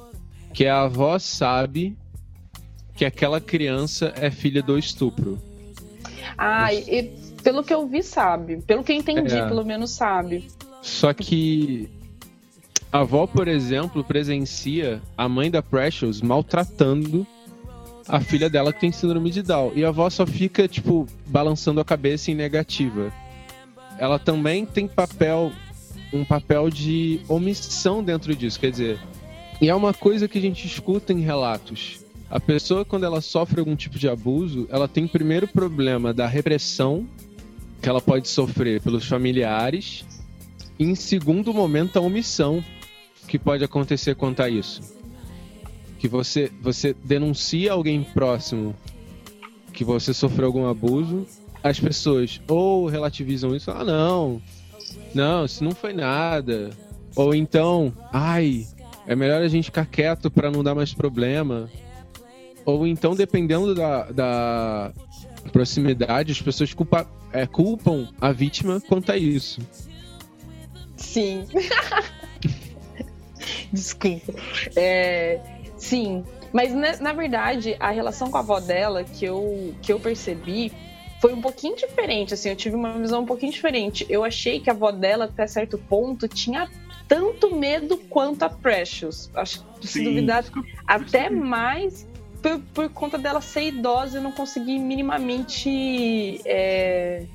[0.53, 1.95] que a avó sabe
[2.95, 5.39] que aquela criança é filha do estupro.
[6.37, 7.03] Ah, e, e
[7.43, 8.57] pelo que eu vi, sabe.
[8.63, 9.47] Pelo que eu entendi, É.
[9.47, 10.47] pelo menos sabe.
[10.81, 11.89] Só que
[12.91, 17.27] a avó, por exemplo, presencia a mãe da Precious maltratando
[18.07, 19.73] a filha dela que tem síndrome de Down.
[19.75, 23.11] E a avó só fica, tipo, balançando a cabeça em negativa.
[23.99, 25.51] Ela também tem papel,
[26.13, 28.59] um papel de omissão dentro disso.
[28.59, 28.99] Quer dizer,
[29.59, 32.05] e é uma coisa que a gente escuta em relatos.
[32.29, 37.05] A pessoa, quando ela sofre algum tipo de abuso, ela tem primeiro problema da repressão
[37.81, 40.05] que ela pode sofrer pelos familiares
[40.79, 42.63] e, em segundo momento, a omissão
[43.27, 44.81] que pode acontecer quanto a isso.
[45.99, 48.75] Que você, você denuncia alguém próximo
[49.73, 51.27] que você sofreu algum abuso,
[51.63, 54.41] as pessoas ou relativizam isso, ah, não,
[55.13, 56.71] não, isso não foi nada.
[57.15, 58.65] Ou então, ai,
[59.05, 61.69] é melhor a gente ficar quieto para não dar mais problema.
[62.65, 64.91] Ou então, dependendo da, da
[65.51, 69.61] proximidade, as pessoas culpa, é, culpam a vítima quanto a isso.
[70.95, 71.45] Sim.
[73.71, 74.33] Desculpa.
[74.75, 75.39] É,
[75.77, 76.23] sim,
[76.53, 80.71] mas na, na verdade a relação com a avó dela que eu, que eu percebi
[81.19, 82.33] foi um pouquinho diferente.
[82.33, 84.05] Assim, eu tive uma visão um pouquinho diferente.
[84.09, 86.69] Eu achei que a avó dela até certo ponto tinha
[87.07, 89.29] tanto medo quanto a Precious.
[89.33, 90.43] Acho que se duvidar,
[90.85, 92.07] até mais
[92.41, 97.25] por, por conta dela ser idosa e não conseguir minimamente é,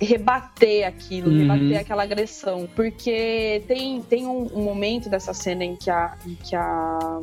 [0.00, 1.38] rebater aquilo, Uhum.
[1.38, 2.68] rebater aquela agressão.
[2.74, 7.20] Porque tem, tem um, um momento dessa cena em que a, em que a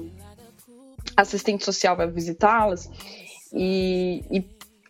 [1.17, 2.89] assistente social vai visitá-las
[3.53, 4.45] e, e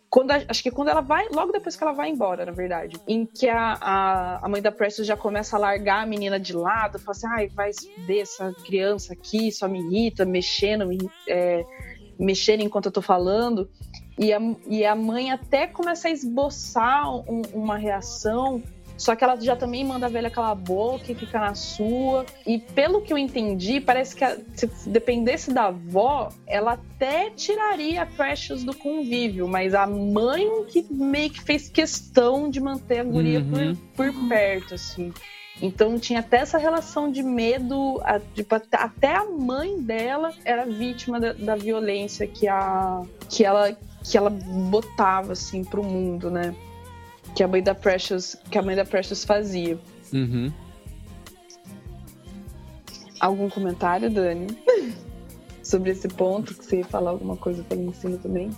[0.08, 2.96] quando a- acho que quando ela vai, logo depois que ela vai embora, na verdade,
[3.08, 6.52] em que a, a, a mãe da Precious já começa a largar a menina de
[6.52, 11.64] lado, fala assim, ai, vai fuder essa criança aqui, só me irrita, mexendo, me, é,
[12.18, 13.68] mexendo enquanto eu tô falando.
[14.18, 14.38] E a,
[14.68, 18.62] e a mãe até começa a esboçar um- uma reação,
[18.96, 22.24] só que ela já também manda a velha calar a boca e fica na sua.
[22.46, 28.02] E pelo que eu entendi, parece que a- se dependesse da avó, ela até tiraria
[28.02, 33.04] a Precious do convívio, mas a mãe que meio que fez questão de manter a
[33.04, 33.74] guria Uhum.
[33.96, 35.12] por, por perto, assim.
[35.60, 41.18] Então tinha até essa relação de medo, a- tipo, até- a mãe dela era vítima
[41.20, 46.54] da, da violência que, a, que, ela, que ela botava assim pro mundo, né?
[47.34, 49.78] Que a mãe da Precious, que a mãe da Precious fazia.
[50.12, 50.52] Uhum.
[53.20, 54.46] Algum comentário, Dani?
[55.62, 58.50] Sobre esse ponto, que você ia falar alguma coisa pra mim em cima também?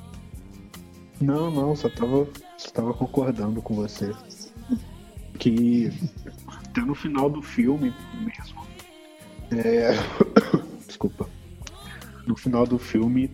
[1.21, 2.27] Não, não, só tava,
[2.57, 4.13] só tava concordando com você.
[5.39, 5.93] Que
[6.47, 8.65] até no final do filme mesmo.
[9.53, 9.93] É...
[10.87, 11.29] Desculpa.
[12.27, 13.31] No final do filme,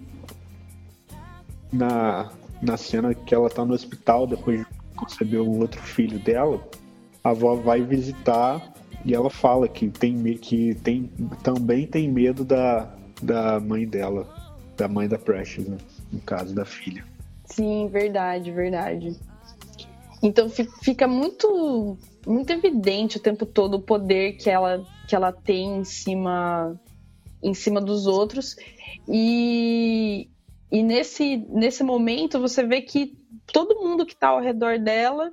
[1.73, 4.67] na, na cena que ela tá no hospital depois de
[4.97, 6.61] conceber o outro filho dela,
[7.23, 8.73] a avó vai visitar
[9.05, 11.11] e ela fala que tem que tem
[11.43, 12.93] também tem medo da,
[13.23, 14.29] da mãe dela,
[14.77, 15.79] da mãe da Precious, né?
[16.13, 17.05] No caso da filha.
[17.47, 19.17] Sim, verdade, verdade.
[20.23, 21.97] Então fi- fica muito
[22.27, 26.79] muito evidente o tempo todo o poder que ela que ela tem em cima
[27.43, 28.57] em cima dos outros
[29.09, 30.29] e
[30.71, 33.17] e nesse nesse momento você vê que
[33.53, 35.33] todo mundo que está ao redor dela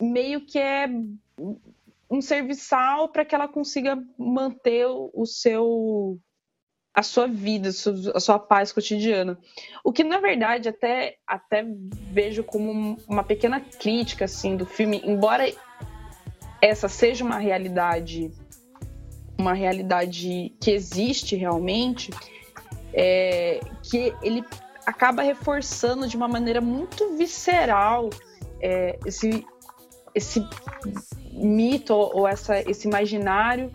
[0.00, 0.88] meio que é
[2.10, 6.18] um serviçal para que ela consiga manter o seu
[6.92, 7.68] a sua vida,
[8.14, 9.38] a sua- paz cotidiana.
[9.84, 11.64] O que, na verdade, até, até
[12.10, 15.44] vejo como um- uma pequena crítica assim, do filme, embora
[16.60, 18.32] essa seja uma realidade,
[19.38, 22.10] uma realidade que existe realmente,
[22.92, 24.44] é, que ele
[24.86, 28.10] acaba reforçando de uma maneira muito visceral
[28.60, 29.46] é, esse,
[30.14, 30.46] esse
[31.32, 33.70] mito ou, essa, esse imaginário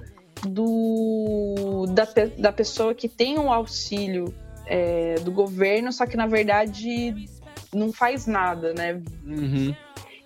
[0.48, 2.08] do, da,
[2.38, 4.34] da pessoa que tem um auxílio
[4.66, 7.30] é, do governo, só que na verdade
[7.74, 9.02] não faz nada, né?
[9.26, 9.76] Uhum.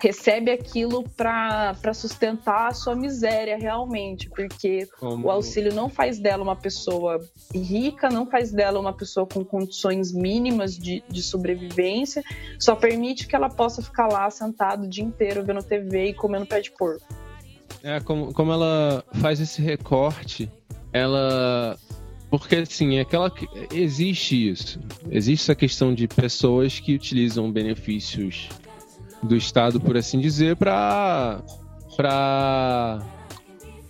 [0.02, 6.41] Recebe aquilo para sustentar a sua miséria realmente, porque Como- o auxílio não faz dela
[6.41, 7.20] uma pessoa
[7.54, 12.24] rica, não faz dela uma pessoa com condições mínimas de, de sobrevivência,
[12.58, 16.45] só permite que ela possa ficar lá sentada o dia inteiro vendo TV e comendo
[16.45, 17.06] pé de porco.
[17.84, 20.50] É, como, como ela faz esse recorte,
[20.93, 21.78] ela.
[22.30, 23.30] Porque assim, é aquela.
[23.32, 24.80] que- Existe isso.
[25.10, 28.47] Existe essa questão de pessoas que utilizam benefícios
[29.22, 31.41] do Estado, por assim dizer, para.
[31.95, 32.99] para.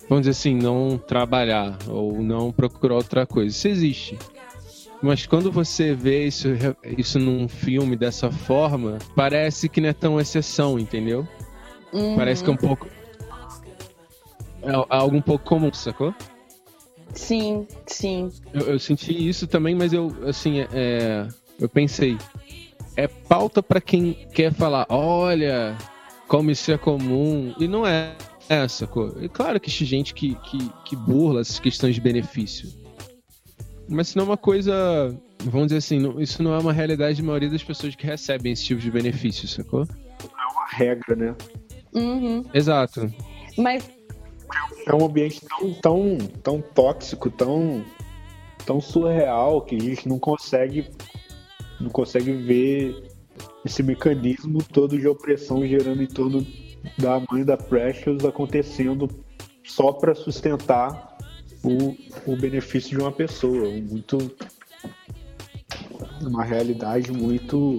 [0.07, 3.49] Vamos dizer assim, não trabalhar ou não procurar outra coisa.
[3.49, 4.17] Isso existe.
[5.01, 6.49] Mas quando você vê isso,
[6.97, 11.27] isso num filme dessa forma, parece que não é tão exceção, entendeu?
[12.15, 12.87] Parece que é um pouco.
[14.61, 16.13] É algo um pouco comum, sacou?
[17.13, 18.31] Sim, sim.
[18.53, 21.27] Eu, eu senti isso também, mas eu, assim, é,
[21.59, 22.17] eu pensei.
[22.95, 25.75] É pauta pra quem quer falar, olha,
[26.27, 27.53] como isso é comum.
[27.59, 28.13] E não é,
[28.49, 29.15] é sacou?
[29.21, 32.69] E claro que existe gente que, que, que burla essas questões de benefício.
[33.87, 35.15] Mas se não é uma coisa.
[35.45, 38.51] Vamos dizer assim, não- isso não é uma realidade da maioria das pessoas que recebem
[38.51, 39.87] esse tipo de benefício, sacou?
[40.53, 41.35] Uma regra, né?
[41.93, 42.43] Uhum.
[42.53, 43.11] Exato.
[43.57, 43.89] Mas
[44.87, 47.83] É um ambiente tão, tão, tão tóxico, tão,
[48.65, 50.87] tão surreal que a gente não consegue,
[51.79, 53.03] não consegue ver
[53.65, 56.45] esse mecanismo todo de opressão gerando em torno
[56.97, 59.07] da mãe da Precious acontecendo
[59.65, 61.17] só para sustentar
[61.63, 61.95] o,
[62.31, 63.69] o benefício de uma pessoa.
[63.69, 64.17] Muito.
[66.21, 67.77] Uma realidade muito.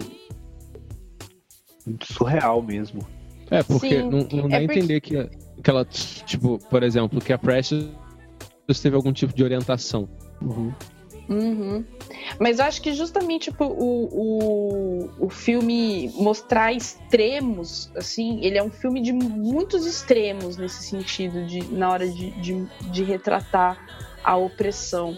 [1.86, 3.06] muito surreal mesmo.
[3.50, 5.28] É, porque Sim, não, não dá é a porque- entender que,
[5.62, 7.88] que ela, tipo, por exemplo, que a Precious
[8.80, 10.08] teve algum tipo de orientação.
[10.40, 10.72] Uhum.
[12.38, 18.62] Mas eu acho que justamente tipo, o, o, o filme mostrar extremos, assim, ele é
[18.62, 23.78] um filme de muitos extremos nesse sentido, de, na hora de, de, de retratar
[24.24, 25.16] a opressão.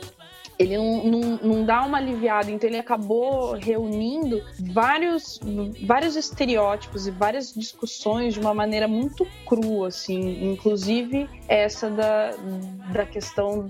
[0.58, 5.40] Ele não, não, não dá uma aliviada, então ele acabou reunindo vários,
[5.86, 12.32] vários estereótipos e várias discussões de uma maneira muito crua, assim, inclusive essa da,
[12.92, 13.66] da questão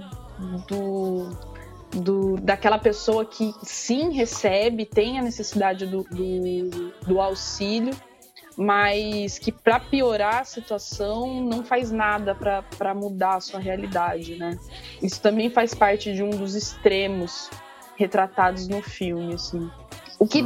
[0.69, 1.52] do
[1.93, 7.95] do, daquela pessoa que sim recebe, tem a necessidade do, do, do auxílio,
[8.57, 14.59] mas que para piorar a situação não faz nada para mudar a sua realidade, né?
[15.03, 17.51] Isso também faz parte de um dos extremos
[17.97, 19.71] retratados no filme, assim.
[20.19, 20.45] O que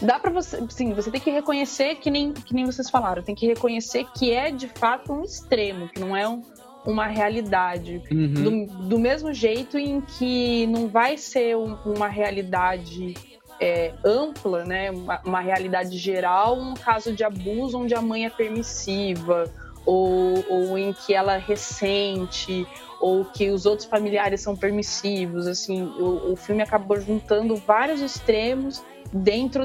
[0.00, 3.34] dá para você, sim, você tem que reconhecer que nem que nem vocês falaram, tem
[3.34, 6.42] que reconhecer que é de fato um extremo, que não é um,
[6.86, 8.00] uma realidade.
[8.10, 8.66] Uhum.
[8.66, 13.14] Do, do mesmo jeito em que não vai ser um- uma realidade
[13.58, 14.90] é, ampla, né?
[14.90, 19.50] Uma, uma realidade geral, um caso de abuso onde a mãe é permissiva,
[19.84, 22.66] ou, ou em que ela ressente,
[23.00, 25.46] ou que os outros familiares são permissivos.
[25.46, 28.82] Assim, o, o filme acabou juntando vários extremos
[29.12, 29.64] dentro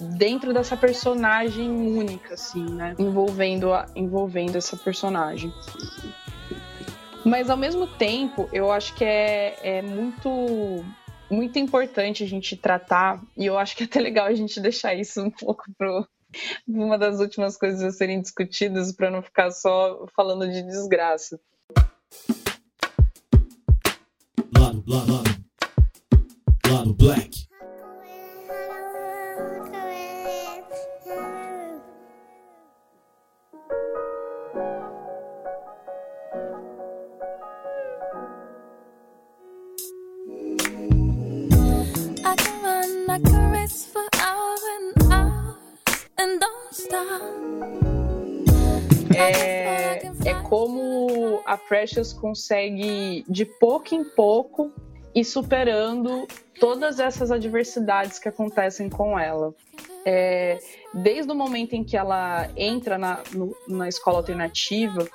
[0.00, 2.94] dentro dessa personagem única, assim, né?
[2.98, 5.52] Envolvendo, a, envolvendo essa personagem.
[7.24, 10.84] Mas ao mesmo tempo, eu acho que é, é muito
[11.30, 14.94] muito importante a gente tratar, e eu acho que é até legal a gente deixar
[14.94, 16.08] isso um pouco pro
[16.66, 21.40] uma das últimas coisas a serem discutidas para não ficar só falando de desgraça.
[24.56, 25.38] Lado, lado, lado.
[26.70, 27.47] Lado Black.
[49.18, 54.72] É, é como a Precious consegue, de pouco em pouco,
[55.14, 56.26] ir superando
[56.60, 59.54] todas essas adversidades que acontecem com ela.
[60.04, 60.58] É,
[60.94, 65.06] desde o momento em que ela entra na, no- na escola alternativa,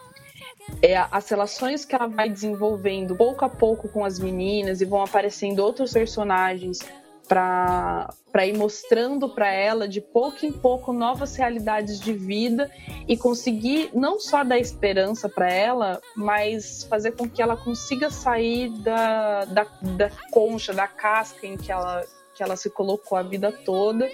[0.82, 5.02] é, as relações que ela vai desenvolvendo pouco a pouco com as meninas e vão
[5.04, 6.80] aparecendo outros personagens
[7.28, 12.70] para ir mostrando para ela de pouco em pouco novas realidades de vida
[13.08, 18.70] e conseguir não só dar esperança para ela, mas fazer com que ela consiga sair
[18.80, 22.04] da, da, da concha, da casca em que ela,
[22.36, 24.10] que ela se colocou a vida toda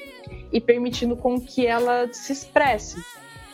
[0.51, 3.03] e permitindo com que ela se expresse,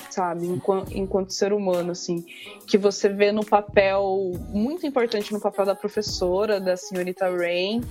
[0.10, 2.26] sabe, enquanto, enquanto ser humano, assim,
[2.68, 7.82] que você vê no papel muito importante no papel da professora, da senhorita Rain,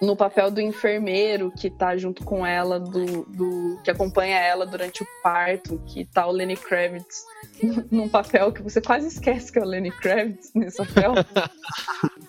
[0.00, 5.02] no papel do enfermeiro que tá junto com ela, do, do- que acompanha ela durante
[5.02, 7.24] o parto, que tá o Lenny Kravitz
[7.90, 11.14] num papel que você quase esquece que é o Lenny Kravitz nesse papel.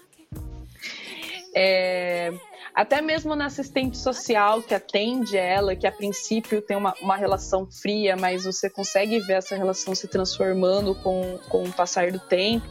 [1.59, 2.32] É,
[2.76, 7.65] até mesmo na assistente social que atende ela, que a princípio tem uma, uma relação
[7.65, 12.68] fria, mas você consegue ver essa relação se transformando com, com o passar do tempo.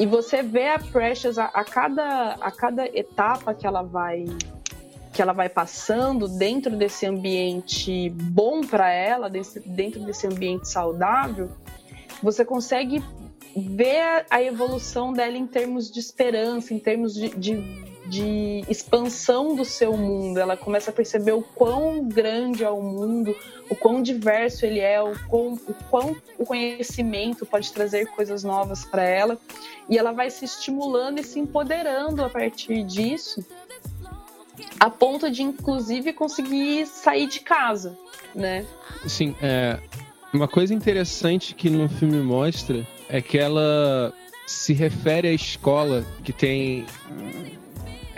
[0.00, 4.24] E você vê a Precious a, a cada, a cada etapa que ela vai
[5.12, 11.50] que ela vai passando dentro desse ambiente bom para ela, desse- dentro desse ambiente saudável,
[12.22, 13.02] você consegue
[13.56, 17.56] ver a evolução dela em termos de esperança, em termos de, de,
[18.10, 20.38] de expansão do seu mundo.
[20.38, 23.34] Ela começa a perceber o quão grande é o mundo,
[23.70, 28.84] o quão diverso ele é, o quão o, quão o conhecimento pode trazer coisas novas
[28.84, 29.38] para ela.
[29.88, 33.46] E ela vai se estimulando e se empoderando a partir disso,
[34.78, 37.96] a ponto de, inclusive, conseguir sair de casa,
[38.34, 38.66] né?
[39.06, 39.78] Sim, é.
[40.32, 44.12] Uma coisa interessante que no filme mostra é que ela
[44.46, 46.84] se refere à escola que tem.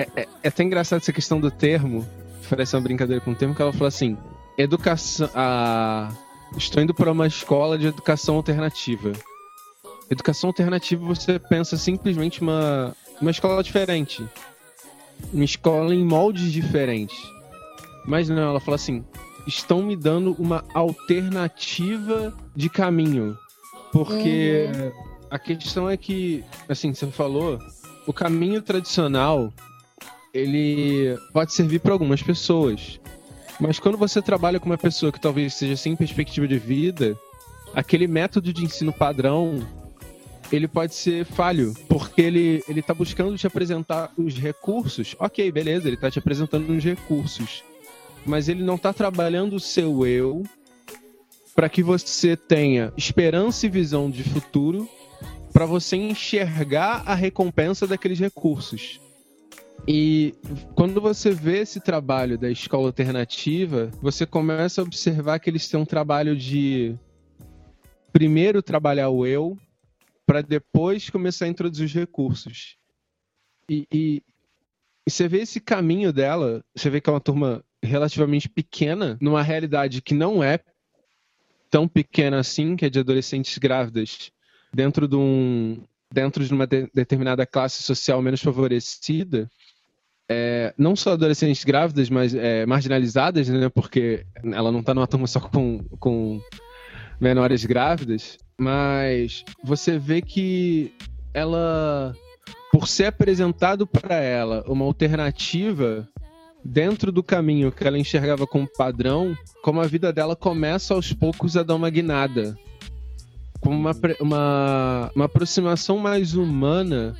[0.03, 2.07] É, é, é até engraçado essa questão do termo,
[2.51, 4.17] parece uma brincadeira com o termo, que ela fala assim:
[4.59, 5.29] educação.
[5.35, 6.11] A...
[6.57, 9.13] Estou indo para uma escola de educação alternativa.
[10.11, 14.23] Educação alternativa você pensa simplesmente uma, uma escola diferente.
[15.33, 17.19] Uma escola em moldes diferentes.
[18.05, 19.05] Mas não, ela fala assim:
[19.47, 23.39] estão me dando uma alternativa de caminho.
[23.93, 24.69] Porque
[25.31, 27.59] a questão é que, assim, você falou,
[28.07, 29.53] o caminho tradicional
[30.33, 33.01] ele pode servir para algumas pessoas.
[33.61, 37.19] Mas quando você trabalha com uma pessoa que talvez seja sem perspectiva de vida,
[37.75, 39.67] aquele método de ensino padrão
[40.51, 45.17] ele pode ser falho, porque ele, ele tá buscando te apresentar os recursos.
[45.19, 47.65] Ok, beleza, ele tá te apresentando os recursos.
[48.27, 50.43] Mas ele não tá trabalhando o seu eu
[51.55, 54.89] para que você tenha esperança e visão de futuro
[55.53, 59.01] para você enxergar a recompensa daqueles recursos.
[59.87, 60.35] E
[60.77, 65.81] quando você vê esse trabalho da escola alternativa, você começa a observar que eles têm
[65.81, 66.95] um trabalho de
[68.13, 69.59] primeiro trabalhar o eu
[70.25, 72.77] para depois começar a introduzir os recursos.
[73.69, 74.23] E, e-
[75.05, 79.43] e você vê esse caminho dela, você vê que é uma turma relativamente pequena, numa
[79.43, 80.61] realidade que não é
[81.69, 84.31] tão pequena assim, que é de adolescentes grávidas,
[84.73, 89.51] dentro de um dentro de uma de- determinada classe social menos favorecida,
[90.33, 93.69] é, não só adolescentes grávidas, mas é, marginalizadas, né?
[93.69, 96.41] Porque ela não tá numa turma só com, com
[97.21, 100.95] menores grávidas, mas você vê que
[101.35, 102.15] ela,
[102.73, 106.09] por ser apresentado para ela uma alternativa
[106.65, 111.57] dentro do caminho que ela enxergava como padrão, como a vida dela começa aos poucos
[111.57, 112.57] a dar uma guinada.
[113.61, 117.15] Como uma, uma, uma aproximação mais humana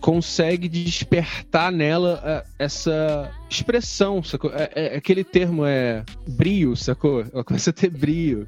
[0.00, 4.50] consegue despertar nela é, essa expressão, sacou?
[4.52, 7.24] É, é- aquele termo é brio, sacou?
[7.32, 8.46] Ela começa a ter brio.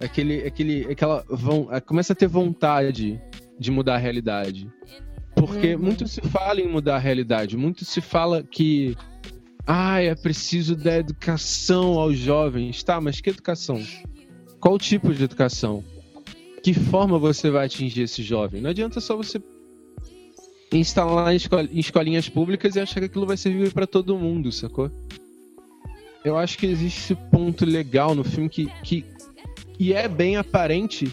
[0.00, 1.24] Aquele, aquele, aquela,
[1.70, 3.20] ela começa a ter vontade
[3.58, 4.68] de mudar a realidade.
[5.34, 5.82] Porque Uhum.
[5.82, 8.96] muito se fala em mudar a realidade, muito se fala que
[9.66, 12.82] ah, é preciso dar educação aos jovens.
[12.82, 13.82] Tá, mas que educação?
[14.60, 15.82] Qual tipo de educação?
[16.62, 18.60] Que forma você vai atingir esse jovem?
[18.60, 19.38] Não adianta só você
[20.72, 24.50] instalar em, escol- em escolinhas públicas e achar que aquilo vai servir para todo mundo,
[24.50, 24.90] sacou?
[26.24, 29.04] Eu acho que existe esse ponto legal no filme que, que
[29.78, 31.12] e é bem aparente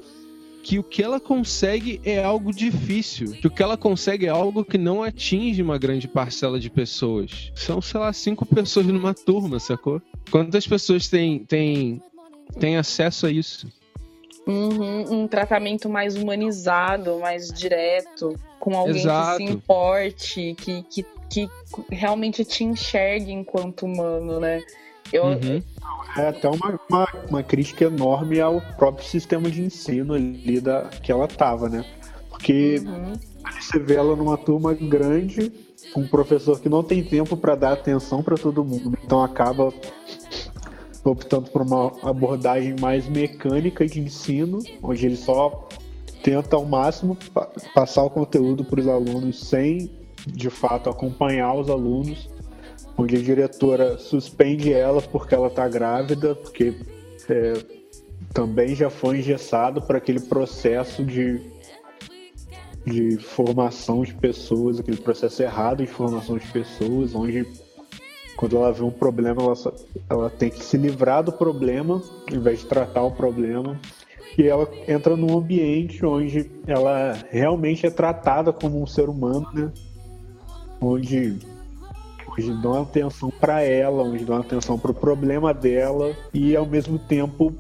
[0.64, 3.32] que o que ela consegue é algo difícil.
[3.32, 7.52] Que o que ela consegue é algo que não atinge uma grande parcela de pessoas.
[7.56, 10.02] São, sei lá, cinco pessoas numa turma, sacou?
[10.30, 12.02] Quantas pessoas têm, têm,
[12.60, 13.68] têm acesso a isso?
[14.48, 19.40] Uhum, um tratamento mais humanizado, mais direto, com alguém Exato.
[19.40, 21.50] que se importe, que, que, que
[21.92, 24.62] realmente te enxergue enquanto humano, né?
[25.12, 25.62] Eu, Uhum.
[26.16, 31.12] É até uma, uma, uma crítica enorme ao próprio sistema de ensino ali da, que
[31.12, 31.84] ela tava, né?
[32.30, 33.14] Porque Uhum.
[33.60, 35.52] você vê ela numa turma grande,
[35.94, 39.74] com um professor que não tem tempo para dar atenção para todo mundo, então acaba
[41.04, 45.68] optando por uma abordagem mais mecânica de ensino, onde ele só
[46.24, 49.92] tenta ao máximo pa- passar o conteúdo para os alunos sem,
[50.28, 52.30] de fato, acompanhar os alunos,
[52.98, 56.74] onde a diretora suspende ela porque ela está grávida, porque
[57.30, 57.54] é,
[58.34, 61.42] também já foi engessado para aquele processo de,
[62.86, 67.46] de formação de pessoas, aquele processo errado de formação de pessoas, onde
[68.36, 69.74] quando ela vê um problema, ela, só-
[70.10, 73.80] ela tem que se livrar do problema, ao invés de tratar o problema.
[74.38, 79.72] E ela entra num ambiente onde ela realmente é tratada como um ser humano, né?
[80.80, 81.38] Onde,
[82.28, 86.98] onde dão atenção para ela, onde dão atenção para o problema dela e ao mesmo
[86.98, 87.54] tempo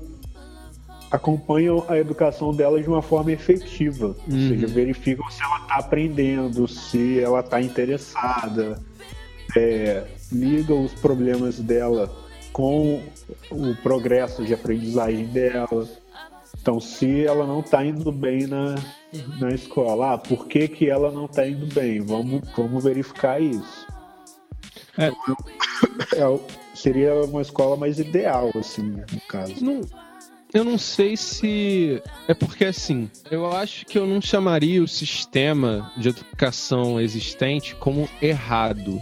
[1.11, 4.07] acompanham a educação dela de uma forma efetiva.
[4.07, 4.47] Ou Uhum.
[4.49, 8.79] seja, verificam se ela está aprendendo, se ela está interessada,
[9.57, 12.09] é, ligam os problemas dela
[12.53, 13.01] com
[13.51, 15.85] o progresso de aprendizagem dela.
[16.61, 18.75] Então, se ela não está indo bem na,
[19.39, 21.99] na escola, ah, por que, que ela não está indo bem?
[22.01, 23.87] Vamos, vamos verificar isso.
[24.95, 25.07] É.
[25.07, 26.39] É
[26.75, 29.63] seria uma escola mais ideal, assim, no caso.
[29.63, 29.81] Não,
[30.53, 32.01] eu não sei se.
[32.27, 38.09] É porque assim, eu acho que eu não chamaria o sistema de educação existente como
[38.21, 39.01] errado.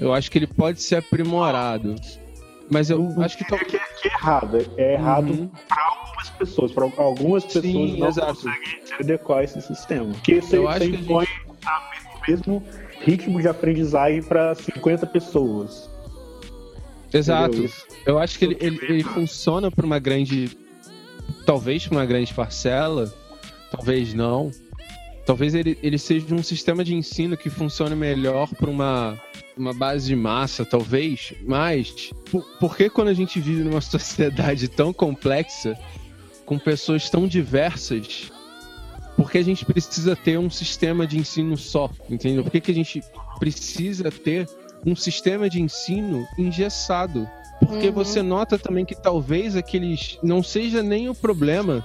[0.00, 1.94] Eu acho que ele pode ser aprimorado.
[2.70, 4.58] Mas eu Não acho que tal- Que é, que é errado.
[4.76, 5.50] É errado Uhum.
[5.68, 6.72] para algumas pessoas.
[6.72, 8.34] Para algumas pessoas Sim, não exato.
[8.34, 10.12] conseguem se adequar a esse sistema.
[10.12, 11.26] Porque você, você impõe
[11.64, 12.62] a- o mesmo
[13.00, 15.88] ritmo de aprendizagem para 50 pessoas.
[17.12, 17.64] Exato.
[18.04, 20.56] Eu acho que ele, ele, ele funciona para uma grande.
[21.46, 23.12] Talvez para uma grande parcela,
[23.70, 24.50] talvez não.
[25.28, 29.20] Talvez ele, ele seja um sistema de ensino que funcione melhor para uma,
[29.54, 31.34] uma base de massa, talvez.
[31.42, 35.78] Mas, por, por que quando a gente vive numa sociedade tão complexa,
[36.46, 38.32] com pessoas tão diversas,
[39.18, 41.90] por que a gente precisa ter um sistema de ensino só?
[42.08, 42.42] Entendeu?
[42.42, 43.02] Por que, que a gente
[43.38, 44.48] precisa ter
[44.86, 47.28] um sistema de ensino engessado?
[47.60, 47.92] Porque Uhum.
[47.92, 50.18] você nota também que talvez aqueles.
[50.22, 51.84] Não seja nem o problema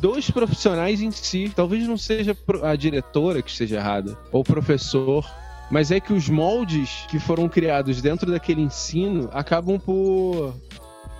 [0.00, 1.52] dos profissionais em si.
[1.54, 5.24] Talvez não seja a diretora que esteja errada, ou o professor.
[5.70, 10.54] Mas é que os moldes que foram criados dentro daquele ensino acabam por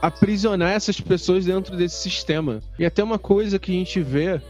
[0.01, 2.61] aprisionar essas pessoas dentro desse sistema.
[2.79, 4.41] E até uma coisa que a gente vê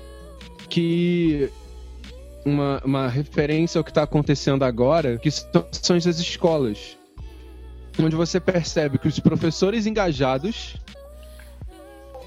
[0.69, 1.51] que
[2.45, 6.97] uma, uma referência ao que está acontecendo agora, que são as escolas.
[8.01, 10.77] Onde você percebe que os professores engajados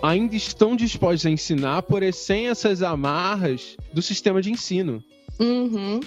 [0.02, 5.04] ainda estão dispostos a ensinar, porém sem essas amarras do sistema de ensino.
[5.40, 6.00] Uhum.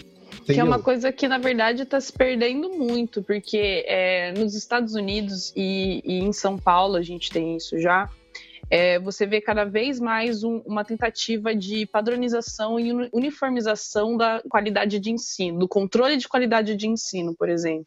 [0.45, 4.95] Que é uma coisa que, na verdade, está se perdendo muito, porque é, nos Estados
[4.95, 8.09] Unidos e, e em São Paulo a gente tem isso já.
[8.70, 14.42] é, você vê cada vez mais um- uma tentativa de padronização e uni- uniformização da
[14.49, 17.86] qualidade de ensino, do controle de qualidade de ensino, por exemplo.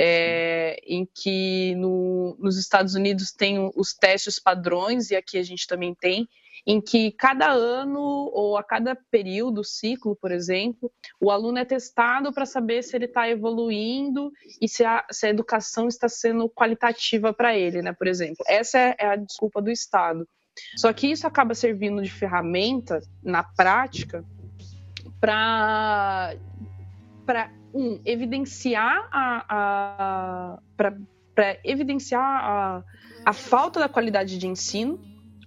[0.00, 5.66] É, em que no- nos Estados Unidos tem os testes padrões, e aqui a gente
[5.66, 6.28] também tem,
[6.64, 12.32] em que cada ano ou a cada período, ciclo, por exemplo, o aluno é testado
[12.32, 14.30] para saber se ele está evoluindo
[14.60, 17.92] e se a, se a educação está sendo qualitativa para ele, né?
[17.92, 20.28] Por exemplo, essa é, é a desculpa do Estado.
[20.76, 24.24] Só que isso acaba servindo de ferramenta na prática
[25.20, 26.34] para
[27.72, 32.84] um evidenciar a, a para evidenciar a,
[33.24, 34.98] a falta da qualidade de ensino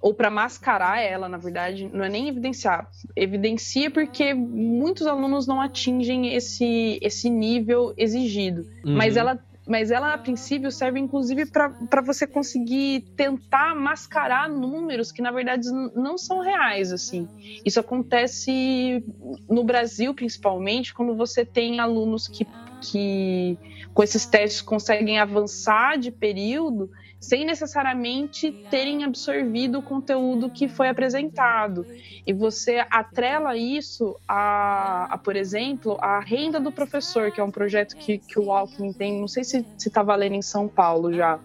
[0.02, 5.62] ou para mascarar ela, na verdade, não é nem evidenciar, evidencia porque muitos alunos não
[5.62, 8.66] atingem esse, esse nível exigido.
[8.84, 9.22] Mas Uhum.
[9.22, 9.40] ela,
[9.72, 15.70] mas ela a princípio serve inclusive para você conseguir tentar mascarar números que na verdade
[15.96, 17.26] não são reais assim.
[17.66, 19.02] Isso acontece
[19.50, 22.46] no Brasil principalmente quando você tem alunos que,
[22.82, 23.58] que
[23.94, 26.92] com esses testes conseguem avançar de período
[27.22, 31.86] sem necessariamente terem absorvido o conteúdo que foi apresentado.
[32.26, 37.52] E você atrela isso a, a, por exemplo, a renda do professor, que é um
[37.52, 41.40] projeto que, que o Alckmin tem, não sei se está valendo em São Paulo já,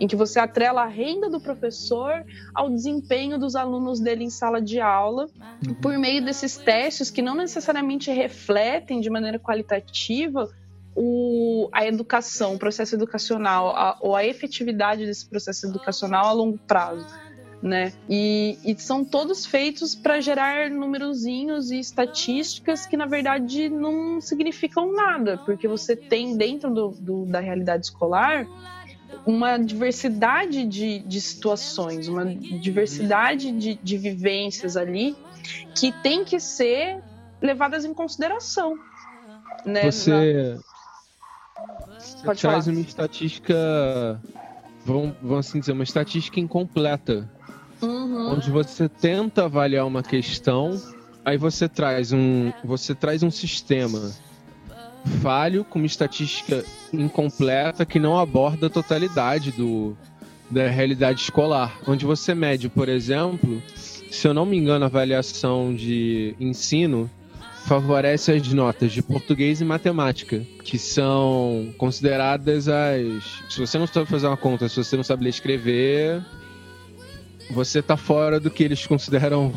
[0.00, 4.60] em que você atrela a renda do professor ao desempenho dos alunos dele em sala
[4.60, 5.28] de aula,
[5.80, 10.50] por meio desses testes que não necessariamente refletem de maneira qualitativa
[11.02, 16.58] o, a educação, o processo educacional, a, ou a efetividade desse processo educacional a longo
[16.58, 17.06] prazo.
[17.62, 17.92] Né?
[18.08, 24.92] E, e são todos feitos para gerar numerozinhos e estatísticas que, na verdade, não significam
[24.92, 28.46] nada, porque você tem dentro do, do- da realidade escolar
[29.26, 35.16] uma diversidade de, de situações, uma diversidade de, de vivências ali
[35.74, 37.02] que tem que ser
[37.42, 38.74] levadas em consideração.
[39.66, 39.90] Né?
[39.90, 40.10] Você,
[40.56, 40.69] você
[42.24, 42.76] Pode traz falar.
[42.76, 44.20] uma estatística,
[44.84, 47.28] vamos, vamos assim dizer, uma estatística incompleta,
[47.82, 48.32] Uhum.
[48.34, 50.78] onde você tenta avaliar uma questão,
[51.24, 54.12] aí você traz um, você traz um sistema
[55.22, 59.96] falho com uma estatística incompleta que não aborda a totalidade do,
[60.50, 63.62] da realidade escolar, onde você mede, por exemplo,
[64.10, 67.10] se eu não me engano, a avaliação de ensino
[67.66, 73.42] favorece as notas de português e matemática, que são consideradas as.
[73.48, 76.24] Se você não sabe fazer uma conta, se você não sabe ler escrever,
[77.50, 79.52] você tá fora do que eles consideram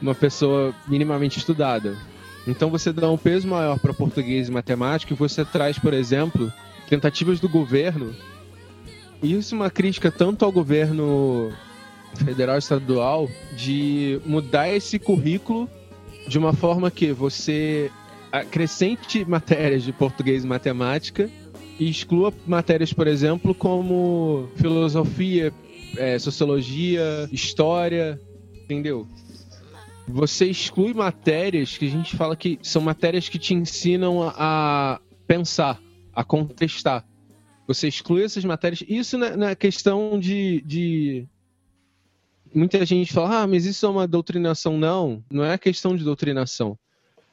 [0.00, 1.96] uma pessoa minimamente estudada.
[2.46, 6.52] Então você dá um peso maior para português e matemática e você traz, por exemplo,
[6.88, 8.14] tentativas do governo.
[9.22, 11.52] Isso é uma crítica tanto ao governo
[12.16, 15.68] federal e estadual de mudar esse currículo
[16.26, 17.90] de uma forma que você
[18.32, 21.30] acrescente matérias de português e matemática
[21.78, 25.52] e exclua matérias, por exemplo, como filosofia,
[25.96, 28.20] eh, sociologia, história,
[28.64, 29.06] entendeu?
[30.06, 35.00] Você exclui matérias que a gente fala que são matérias que te ensinam a, a
[35.26, 35.80] pensar,
[36.12, 37.04] a contestar.
[37.66, 38.84] Você exclui essas matérias.
[38.86, 41.26] Isso na, na questão de, de
[42.54, 44.78] muita gente fala, ah, mas isso é uma doutrinação.
[44.78, 46.78] Não, não é questão de doutrinação.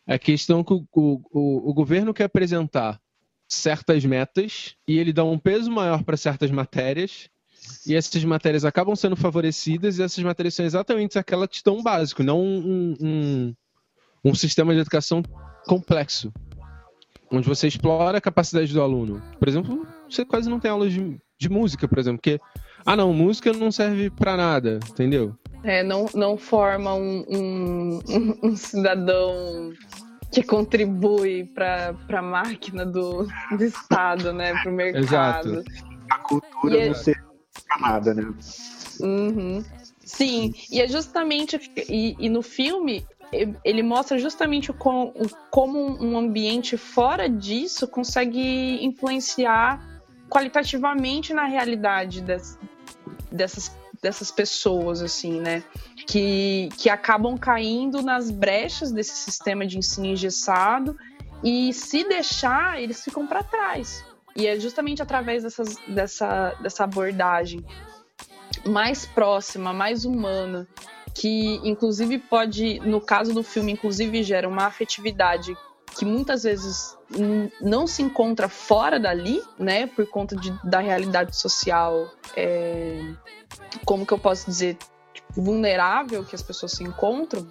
[0.05, 2.99] É questão que o, o, o, governo quer apresentar
[3.47, 7.29] certas metas e ele dá um peso maior para certas matérias
[7.85, 12.23] e essas matérias acabam sendo favorecidas e essas matérias são exatamente aquelas que estão básico,
[12.23, 13.55] não um, um,
[14.25, 15.21] um sistema de educação
[15.65, 16.33] complexo,
[17.31, 19.21] onde você explora a capacidade do aluno.
[19.37, 22.39] Por exemplo, você quase não tem aulas de, de música, por exemplo, porque
[22.85, 25.35] ah não, música não serve para nada, entendeu?
[25.63, 27.99] É, não, não forma um, um,
[28.43, 29.71] um- cidadão
[30.31, 33.27] que contribui para a máquina do,
[33.57, 34.53] do Estado, né?
[34.61, 35.03] Para o mercado.
[35.59, 35.63] Exato.
[36.09, 37.21] A cultura E é- não serve
[37.67, 38.33] pra nada, né?
[39.01, 39.63] Uhum.
[40.03, 41.59] Sim, e é justamente.
[41.89, 43.05] E, e no filme,
[43.63, 49.79] ele mostra justamente o com- o- como um ambiente fora disso consegue influenciar
[50.31, 52.57] qualitativamente na realidade das-
[53.29, 55.61] dessas, dessas pessoas, assim, né?
[56.07, 60.97] Que, que acabam caindo nas brechas desse sistema de ensino engessado
[61.43, 64.03] e se deixar, eles ficam para trás.
[64.35, 67.63] E é justamente através dessas, dessa, dessa abordagem
[68.65, 70.65] mais próxima, mais humana,
[71.13, 75.57] que inclusive pode, no caso do filme, inclusive gera uma afetividade
[76.01, 76.97] que muitas vezes
[77.61, 83.13] não se encontra fora dali, né, por conta de, da realidade social, é,
[83.85, 84.79] como que eu posso dizer,
[85.13, 87.47] tipo, vulnerável que as pessoas se encontram,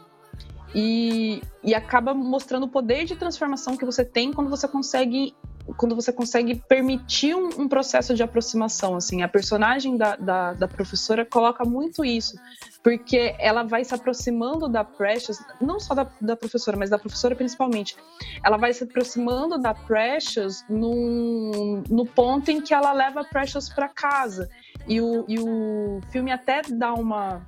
[0.75, 5.33] e, e acaba mostrando o poder de transformação que você tem quando você consegue
[5.77, 10.69] quando você consegue permitir um, um processo de aproximação, assim, a personagem da, da, da
[10.69, 12.37] professora coloca muito isso,
[12.83, 17.35] porque ela vai se aproximando da Precious, não só da, da professora, mas da professora
[17.35, 17.97] principalmente,
[18.45, 23.69] ela vai se aproximando da Precious num, no ponto em que ela leva a Precious
[23.69, 24.49] para casa,
[24.89, 27.43] e o, e o filme até dá uma,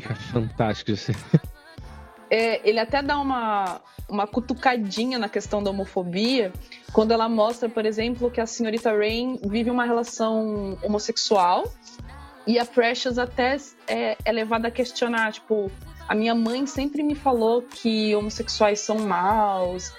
[0.00, 1.12] É fantástico isso.
[2.32, 3.78] É, ele até dá uma,
[4.08, 6.50] uma cutucadinha na questão da homofobia,
[6.90, 11.70] quando ela mostra, por exemplo, que a senhorita Rain vive uma relação homossexual
[12.46, 15.70] e a Precious até é, é levada a questionar, tipo,
[16.08, 19.92] a minha mãe sempre me falou que homossexuais são maus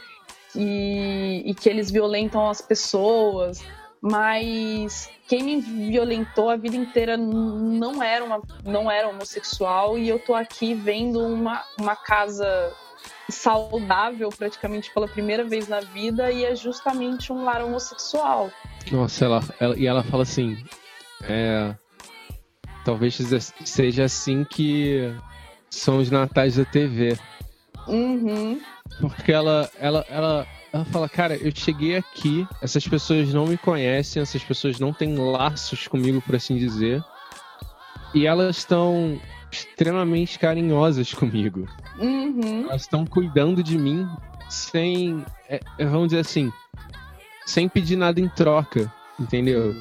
[0.55, 3.63] e, e que eles violentam as pessoas,
[4.05, 10.19] mas quem me violentou a vida inteira não era uma não era homossexual e eu
[10.19, 12.45] tô aqui vendo uma, uma casa
[13.29, 18.51] saudável praticamente pela primeira vez na vida e é justamente um lar homossexual.
[18.91, 20.57] Nossa, ela, ela- e ela fala assim,
[21.23, 21.73] é,
[22.83, 23.17] talvez
[23.63, 25.15] seja assim que
[25.69, 27.17] são os natais da TV.
[27.87, 28.59] Uhum.
[28.99, 34.23] Porque ela, ela, ela, ela fala, cara, eu cheguei aqui, essas pessoas não me conhecem,
[34.23, 37.03] essas pessoas não têm laços comigo, por assim dizer.
[38.11, 39.21] E elas estão
[39.51, 41.67] extremamente carinhosas comigo.
[41.99, 42.65] Uhum.
[42.67, 44.09] Elas estão cuidando de mim
[44.49, 46.51] sem, é, é, vamos dizer assim,
[47.45, 49.75] sem pedir nada em troca, entendeu?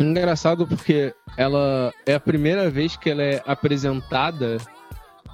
[0.00, 4.56] Engraçado porque ela é a primeira vez que ela é apresentada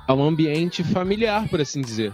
[0.09, 2.13] a um ambiente familiar, por assim dizer.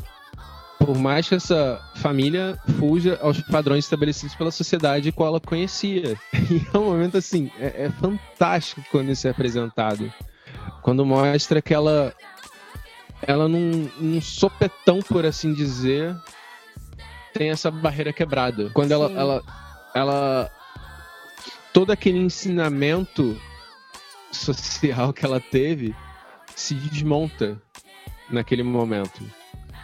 [0.78, 6.16] Por mais que essa família fuja aos padrões estabelecidos pela sociedade qual ela conhecia.
[6.50, 10.10] E é um momento assim, é, é fantástico quando isso é apresentado.
[10.82, 12.14] Quando mostra que ela
[13.22, 16.16] ela num, num sopetão, por assim dizer,
[17.32, 18.70] tem essa barreira quebrada.
[18.70, 19.42] Quando ela, ela,
[19.94, 20.50] ela.
[21.72, 23.40] Todo aquele ensinamento
[24.32, 25.94] social que ela teve
[26.54, 27.60] se desmonta
[28.30, 29.22] naquele momento.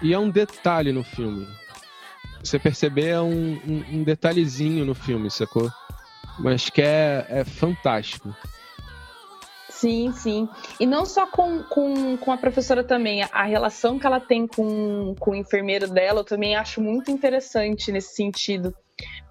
[0.03, 1.47] E é um detalhe no filme.
[2.42, 5.70] Você perceber é um, um, um detalhezinho no filme, sacou?
[6.38, 8.34] Mas que é, é fantástico.
[9.70, 10.49] Sim, sim.
[10.78, 15.14] E não só com, com, com a professora também, a relação que ela tem com,
[15.18, 18.74] com o enfermeiro dela, eu também acho muito interessante nesse sentido.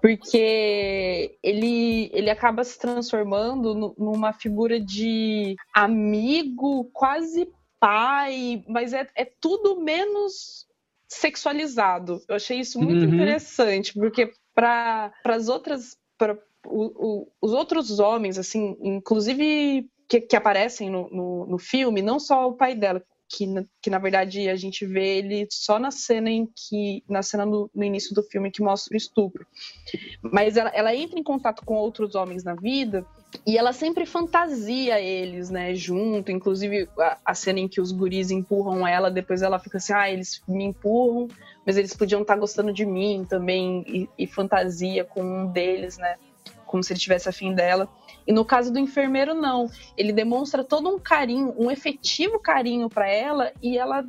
[0.00, 7.48] Porque ele, ele acaba se transformando nu- numa figura de amigo, quase
[7.84, 10.66] pai, mas é, é tudo menos
[11.06, 12.22] sexualizado.
[12.26, 13.12] Eu achei isso muito Uhum.
[13.14, 15.98] interessante, porque para as outras.
[16.16, 16.34] Pra,
[16.66, 22.18] o- o- os outros homens, assim, inclusive que, que aparecem no, no, no filme, não
[22.18, 23.02] só o pai dela,
[23.36, 27.02] que, na- que na verdade a gente vê ele só na cena em que.
[27.08, 29.46] na cena no, no início do filme que mostra o estupro.
[30.22, 33.04] Mas ela, ela entra em contato com outros homens na vida
[33.46, 36.30] e ela sempre fantasia eles, né, junto.
[36.30, 40.10] Inclusive a, a cena em que os guris empurram ela, depois ela fica assim, ah,
[40.10, 41.28] eles me empurram,
[41.66, 46.16] mas eles podiam estar gostando de mim também, e, e fantasia com um deles, né,
[46.66, 47.88] como se ele tivesse afim dela.
[48.26, 49.70] E no caso do enfermeiro, não.
[49.96, 54.04] Ele demonstra todo um carinho, um efetivo carinho para ela, e ela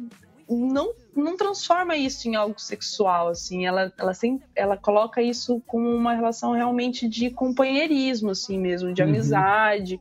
[0.49, 3.65] não, não transforma isso em algo sexual, assim.
[3.65, 9.01] Ela, ela, sempre, ela coloca isso como uma relação realmente de companheirismo, assim mesmo, de
[9.01, 9.09] Uhum.
[9.09, 9.99] amizade,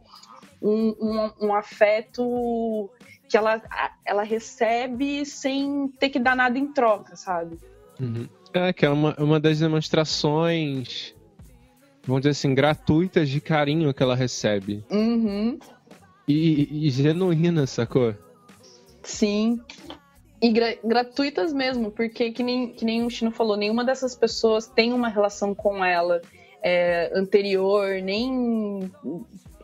[0.63, 2.91] um, um, um afeto
[3.29, 3.61] que ela,
[4.05, 7.59] ela recebe sem ter que dar nada em troca, sabe?
[7.99, 8.29] Uhum.
[8.53, 11.15] É, que é uma, uma das demonstrações,
[12.07, 14.85] vamos dizer assim, gratuitas de carinho que ela recebe.
[14.91, 15.59] Uhum.
[16.27, 18.15] E, e genuína, sacou?
[19.03, 19.61] Sim.
[20.41, 24.67] E gra- gratuitas mesmo, porque que nem, que nem o Chino falou, nenhuma dessas pessoas
[24.67, 26.21] tem uma relação com ela.
[26.67, 28.91] é, anterior, nem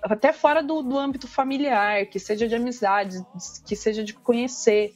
[0.02, 3.24] até fora do, do âmbito familiar, que seja de amizade,
[3.66, 4.92] que seja de conhecer.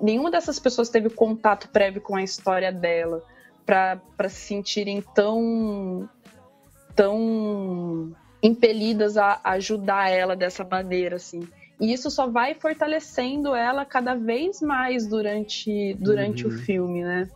[0.00, 3.20] Nenhuma dessas pessoas teve contato prévio com a história dela
[3.66, 6.08] para se sentirem tão
[6.98, 8.12] tão
[8.42, 11.46] impelidas a ajudar ela dessa maneira assim.
[11.80, 16.52] E isso só vai fortalecendo ela cada vez mais durante durante Uhum.
[16.52, 17.30] o filme, né?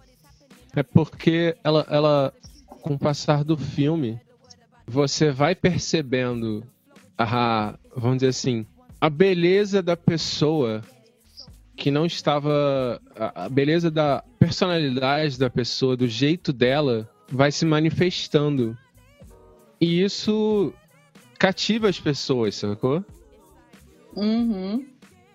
[0.74, 2.32] É porque ela, ela,
[2.66, 4.20] com o passar do filme,
[4.84, 6.64] você vai percebendo
[7.16, 8.66] a, vamos dizer assim,
[9.00, 10.82] a beleza da pessoa
[11.76, 17.64] que não estava, a a beleza da personalidade da pessoa, do jeito dela, vai se
[17.64, 18.76] manifestando.
[19.82, 20.72] E isso
[21.36, 23.04] cativa as pessoas, sacou?
[24.14, 24.86] Uhum.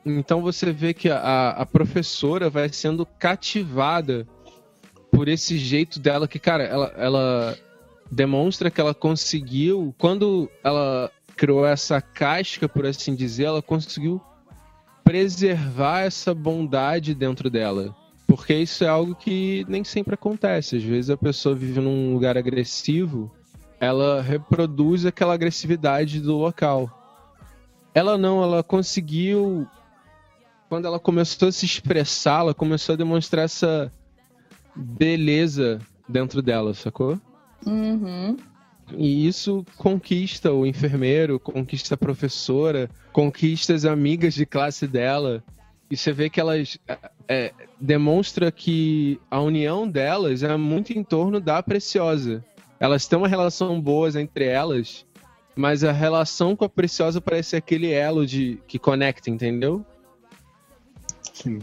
[0.06, 4.26] Então você vê que a, a professora vai sendo cativada
[5.12, 7.58] por esse jeito dela que, cara, ela, ela
[8.10, 14.22] demonstra que ela conseguiu, quando ela criou essa casca, por assim dizer, ela conseguiu
[15.04, 17.94] preservar essa bondade dentro dela.
[18.26, 20.78] Porque isso é algo que nem sempre acontece.
[20.78, 23.30] Às vezes a pessoa vive num lugar agressivo,
[23.80, 26.90] ela reproduz aquela agressividade do local.
[27.94, 29.68] Ela não, ela conseguiu.
[30.70, 33.92] Quando ela começou a se expressar, ela começou a demonstrar essa
[34.76, 37.20] beleza dentro dela, sacou?
[37.66, 38.38] Uhum.
[38.96, 45.44] E isso conquista o enfermeiro, conquista a professora, conquista as amigas de classe dela.
[45.90, 46.98] E você vê que elas é,
[47.28, 52.44] é, demonstra que a união delas é muito em torno da Preciosa.
[52.80, 55.06] Elas têm uma relação boa entre elas,
[55.56, 59.86] mas a relação com a Preciosa parece aquele elo de que conecta, entendeu?
[61.34, 61.60] Sim.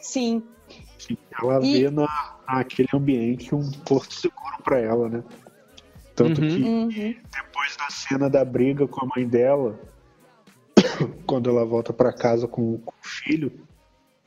[0.00, 0.42] Sim.
[0.98, 1.16] Sim.
[1.40, 5.22] Ela E- vê na, naquele ambiente um porto seguro pra ela, né?
[6.14, 6.48] Tanto Uhum.
[6.48, 6.88] que Uhum.
[7.32, 9.78] depois da cena da briga com a mãe dela,
[11.26, 13.52] quando ela volta pra casa com, com o filho,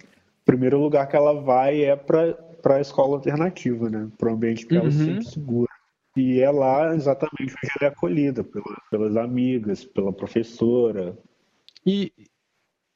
[0.02, 1.95] o primeiro lugar que ela vai é
[2.65, 4.09] pra, pra escola alternativa, né?
[4.17, 4.91] Pro ambiente que ela Uhum.
[4.91, 5.69] sente segura.
[6.17, 11.15] E é lá exatamente onde ela é acolhida pela- pelas amigas, pela professora.
[11.85, 12.11] E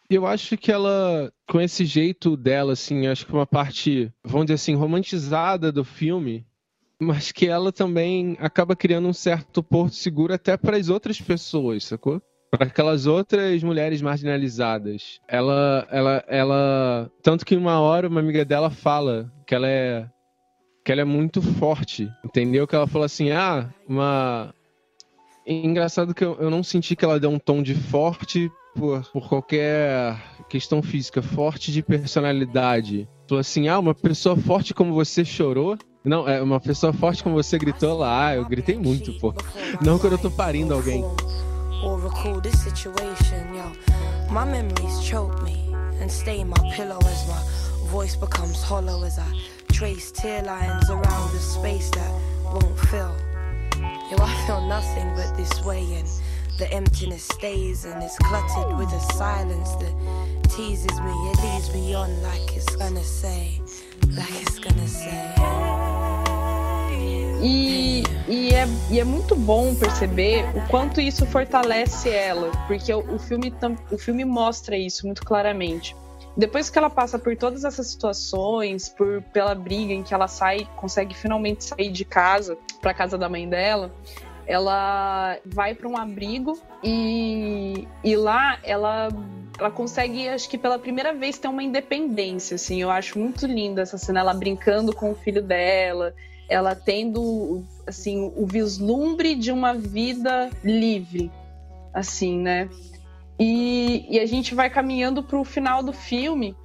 [0.09, 4.55] eu acho que ela, com esse jeito dela, assim, acho que uma parte, vamos dizer
[4.55, 6.47] assim, romantizada do filme,
[6.97, 11.83] mas que ela também acaba criando um certo porto seguro até para as outras pessoas,
[11.83, 12.21] sacou?
[12.51, 15.19] Para aquelas outras mulheres marginalizadas.
[15.27, 17.11] Ela, ela, ela.
[17.21, 20.07] Tanto que uma hora uma amiga dela fala que ela é.
[20.83, 22.65] Que ela é muito forte, entendeu?
[22.65, 24.53] Que ela falou assim: ah, uma.
[25.45, 29.27] Engraçado que eu, eu não senti que ela deu um tom de forte por, por
[29.27, 30.19] qualquer
[30.49, 33.07] questão física, forte de personalidade.
[33.27, 35.77] Falou assim: ah, uma pessoa forte como você chorou.
[36.03, 38.27] Não, é uma pessoa forte como você gritou lá.
[38.27, 39.33] Ah, eu gritei muito, pô.
[39.83, 41.03] Não quando eu tô parindo alguém.
[41.83, 43.71] Or recall this situation, yo.
[44.29, 49.27] My memories choke me and stain my pillow as my voice becomes hollow as I
[49.71, 52.11] trace tear lines around the space that
[52.43, 53.15] won't fill.
[54.11, 56.07] Yo, I feel nothing but this way, and
[56.57, 59.93] the emptiness stays, and it's cluttered with a silence that
[60.49, 61.13] teases me.
[61.31, 63.61] It leads me on like it's gonna say,
[64.09, 65.98] like it's gonna say.
[67.41, 73.15] E, e, é, e é muito bom perceber o quanto isso fortalece ela, porque o,
[73.15, 73.53] o filme,
[73.91, 75.95] o filme mostra isso muito claramente.
[76.35, 80.67] Depois que ela passa por todas essas situações, por pela briga em que ela sai,
[80.75, 83.91] consegue finalmente sair de casa para casa da mãe dela,
[84.45, 89.09] ela vai para um abrigo e, e lá ela
[89.59, 92.81] ela consegue, acho que pela primeira vez, ter uma independência, assim.
[92.81, 96.15] Eu acho muito linda essa cena, ela brincando com o filho dela,
[96.49, 101.31] ela tendo, assim, o vislumbre de uma vida livre,
[101.93, 102.67] assim, né?
[103.39, 106.55] E, e a gente vai caminhando para o final do filme,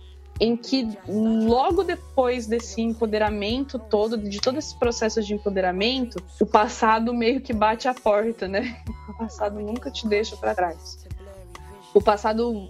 [0.41, 7.15] em que logo depois desse empoderamento todo, de todo esse processo de empoderamento, o passado
[7.15, 8.83] meio que bate a porta, né?
[9.07, 11.07] O passado nunca te deixa para trás.
[11.93, 12.69] O passado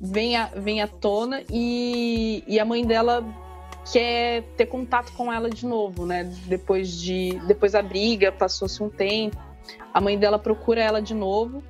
[0.00, 3.24] vem à, vem tona e, e a mãe dela
[3.90, 6.24] quer ter contato com ela de novo, né?
[6.46, 9.36] Depois de depois da briga, passou-se um tempo,
[9.92, 11.62] a mãe dela procura ela de novo.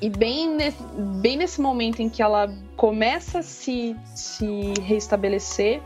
[0.00, 0.82] E bem nesse,
[1.20, 5.82] bem nesse momento em que ela começa a se, se reestabelecer,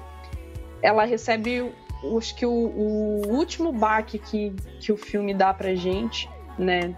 [0.80, 1.72] ela recebe,
[2.16, 6.94] acho que o, o último baque que, que o filme dá pra gente, né,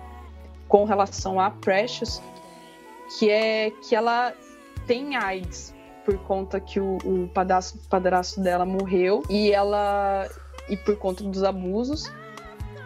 [0.69, 2.21] com relação a Precious,
[3.19, 4.35] que é que ela
[4.87, 5.76] tem AIDS
[6.07, 10.29] por conta que o, o padrasto, padrasto dela morreu e ela
[10.69, 12.11] e por conta dos abusos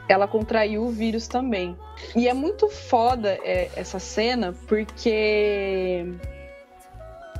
[0.08, 1.76] ela contraiu o vírus também.
[2.16, 6.04] E é muito foda é, essa cena porque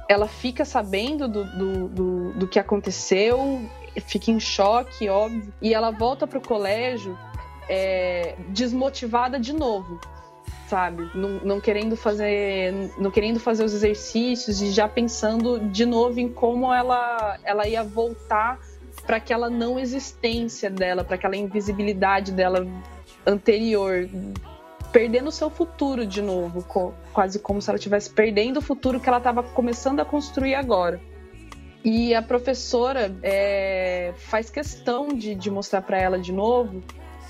[0.09, 3.61] ela fica sabendo do, do, do, do que aconteceu,
[4.07, 7.19] fica em choque, óbvio, e ela volta pro colégio
[7.69, 10.01] é, desmotivada de novo,
[10.69, 11.11] sabe?
[11.15, 16.29] Não, não querendo fazer, não querendo fazer os exercícios e já pensando de novo em
[16.29, 18.59] como ela, ela ia voltar
[19.07, 22.67] para aquela não existência dela, para aquela invisibilidade dela
[23.27, 24.09] anterior,
[24.93, 29.09] perdendo seu futuro de novo, co- quase como se ela estivesse perdendo o futuro que
[29.09, 31.01] ela estava começando a construir agora.
[31.83, 36.83] E a professora é, faz questão de, de mostrar para ela de novo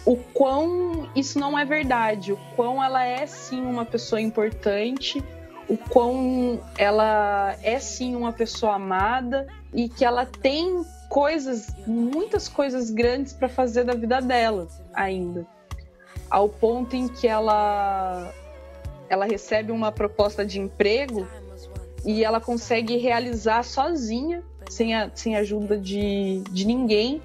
[0.05, 5.23] o quão isso não é verdade, o quão ela é sim uma pessoa importante,
[5.69, 12.91] o quão ela é sim uma pessoa amada e que ela tem coisas, muitas coisas
[12.91, 15.47] grandes para fazer da vida dela ainda.
[16.29, 18.33] Ao ponto em que ela
[19.09, 21.27] ela recebe uma proposta de emprego
[22.05, 27.21] e ela consegue realizar sozinha, sem a, sem ajuda de, de ninguém,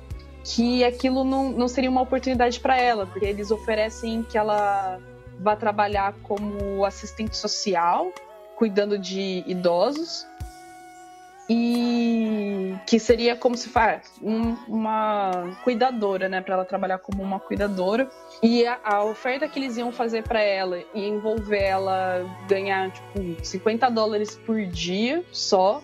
[0.45, 4.99] que aquilo não, não seria uma oportunidade para ela, porque eles oferecem que ela
[5.39, 8.13] vá trabalhar como assistente social,
[8.55, 10.26] cuidando de idosos,
[11.49, 15.31] e que seria como se faz um- uma
[15.63, 18.09] cuidadora, né, para ela trabalhar como uma cuidadora.
[18.41, 23.45] E a, a oferta que eles iam fazer para ela e envolver ela ganhar tipo
[23.45, 25.81] 50 dólares por dia só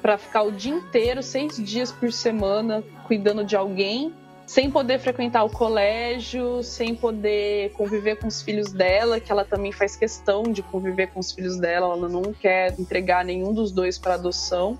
[0.00, 4.12] para ficar o dia inteiro, seis dias por semana, cuidando de alguém,
[4.46, 9.72] sem poder frequentar o colégio, sem poder conviver com os filhos dela, que ela também
[9.72, 13.98] faz questão de conviver com os filhos dela, ela não quer entregar nenhum dos dois
[13.98, 14.78] para adoção.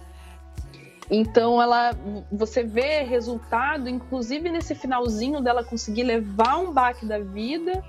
[1.11, 1.91] Então ela,
[2.31, 7.85] você vê resultado, inclusive nesse finalzinho dela conseguir levar um baque da vida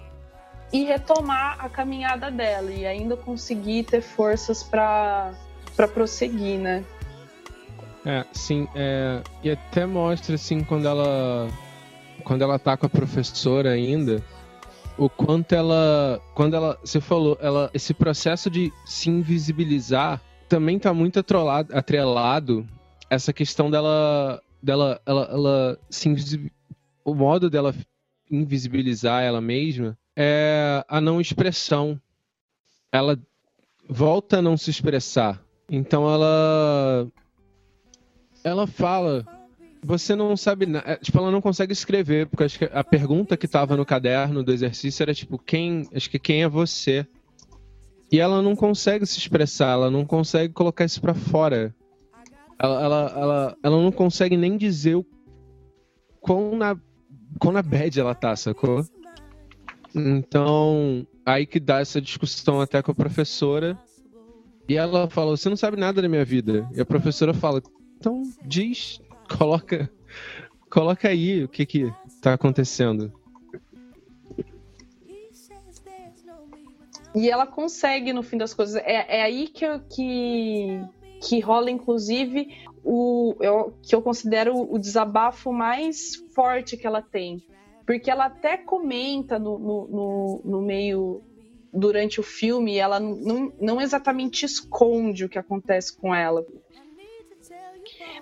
[0.71, 5.33] e retomar a caminhada dela e ainda conseguir ter forças para
[5.75, 6.83] para prosseguir, né?
[8.09, 11.47] É, sim, é, e até mostra assim quando ela
[12.23, 14.23] quando ela tá com a professora ainda,
[14.97, 20.91] o quanto ela, quando ela, você falou, ela esse processo de se invisibilizar também tá
[20.91, 22.67] muito atrolado, atrelado
[23.11, 26.51] essa questão dela dela ela, ela se invisi-
[27.05, 27.75] o modo dela
[28.31, 32.01] invisibilizar ela mesma é a não expressão.
[32.91, 33.19] Ela
[33.87, 35.39] volta a não se expressar.
[35.69, 37.07] Então ela
[38.43, 39.25] ela fala,
[39.83, 40.97] você não sabe nada.
[41.01, 44.51] Tipo, ela não consegue escrever, porque acho que a pergunta que tava no caderno do
[44.51, 45.87] exercício era tipo, quem.
[45.93, 47.05] Acho que quem é você?
[48.11, 51.73] E ela não consegue se expressar, ela não consegue colocar isso pra fora.
[52.57, 55.05] Ela, ela, ela, ela não consegue nem dizer o
[56.19, 56.75] quão na,
[57.39, 58.83] quão na bad ela tá, sacou?
[59.95, 63.77] Então, aí que dá essa discussão até com a professora.
[64.67, 66.67] E ela fala, você não sabe nada da minha vida.
[66.75, 67.61] E a professora fala,
[67.99, 69.01] então diz,
[69.37, 69.91] coloca,
[70.69, 73.11] coloca aí o que que tá acontecendo.
[77.15, 78.75] E ela consegue, no fim das coisas.
[78.75, 80.79] É, é aí que, eu- que,
[81.21, 87.43] que rola, inclusive, o eu, que eu considero o desabafo mais forte que ela tem.
[87.85, 91.23] Porque ela até comenta no, no, no, no meio,
[91.73, 96.45] durante o filme, ela não, não exatamente esconde o que acontece com ela.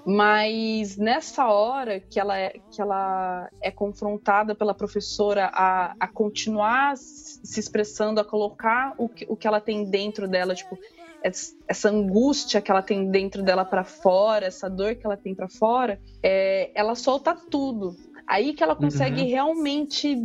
[0.09, 6.93] Mas nessa hora que ela é, que ela é confrontada pela professora a, a continuar
[6.95, 10.79] se expressando, a colocar o que, o que ela tem dentro dela, tipo,
[11.21, 15.35] es- essa angústia que ela tem dentro dela para fora, essa dor que ela tem
[15.35, 17.93] para fora, é, ela solta tudo.
[18.25, 19.27] Aí que ela consegue Uhum.
[19.27, 20.15] realmente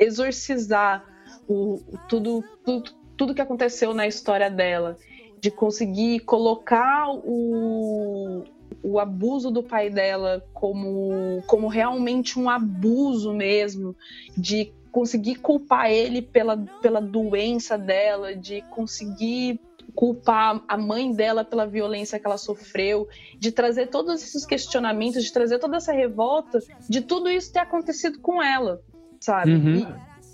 [0.00, 1.04] exorcizar
[1.46, 4.96] o, o- tudo, tudo, tudo que aconteceu na história dela
[5.40, 8.42] de conseguir colocar o,
[8.82, 13.94] o abuso do pai dela como, como realmente um abuso mesmo,
[14.36, 19.60] de conseguir culpar ele pela, pela doença dela, de conseguir
[19.94, 25.32] culpar a mãe dela pela violência que ela sofreu, de trazer todos esses questionamentos, de
[25.32, 28.80] trazer toda essa revolta, de tudo isso ter acontecido com ela,
[29.20, 29.54] sabe?
[29.54, 29.86] Uhum.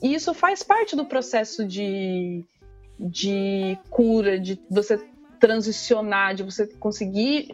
[0.03, 2.45] E, e isso faz parte do processo de,
[2.99, 4.99] de cura, de você
[5.41, 7.49] transicionar, de você conseguir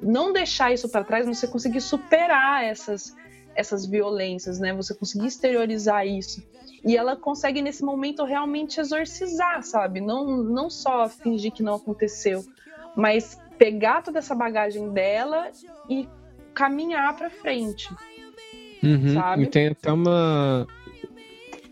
[0.00, 3.14] não deixar isso para trás, você conseguir superar essas
[3.54, 4.72] essas violências, né?
[4.72, 6.42] Você conseguir exteriorizar isso.
[6.82, 10.00] E ela consegue nesse momento realmente exorcizar, sabe?
[10.00, 12.42] Não não só fingir que não aconteceu,
[12.96, 15.50] mas pegar toda essa bagagem dela
[15.90, 16.08] e
[16.54, 17.88] caminhar para frente.
[18.82, 19.44] Uhum, Sabe?
[19.44, 20.66] E tem até uma.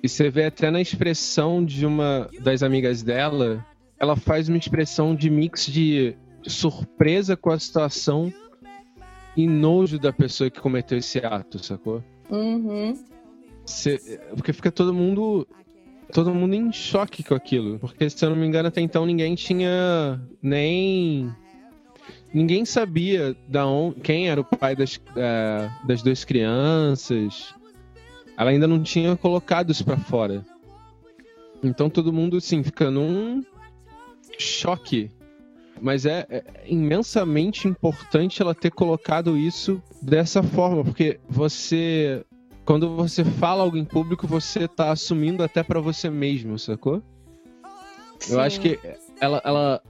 [0.03, 3.65] E você vê até na expressão de uma das amigas dela,
[4.01, 8.32] ela faz uma expressão de mix de surpresa com a situação
[9.36, 12.02] e nojo da pessoa que cometeu esse ato, sacou?
[12.31, 12.94] Uhum.
[13.66, 15.47] Cê- porque fica todo mundo
[16.12, 19.35] todo mundo em choque com aquilo, porque se eu não me engano até então ninguém
[19.36, 21.31] tinha nem
[22.32, 23.93] ninguém sabia da on...
[23.93, 27.55] quem era o pai das, é, das duas crianças.
[28.36, 30.44] Ela ainda não tinha colocado isso pra fora.
[31.62, 33.44] Então todo mundo assim fica num
[34.43, 35.11] choque.
[35.81, 42.25] Mas é, é imensamente importante ela ter colocado isso dessa forma, porque você
[42.71, 47.03] quando você fala algo em público, você tá assumindo até pra você mesmo, sacou?
[48.29, 48.62] Eu acho Sim.
[48.62, 48.79] que
[49.21, 49.83] ela, ela,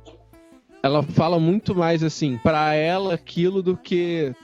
[0.83, 4.35] ela fala muito mais assim, pra ela aquilo do que.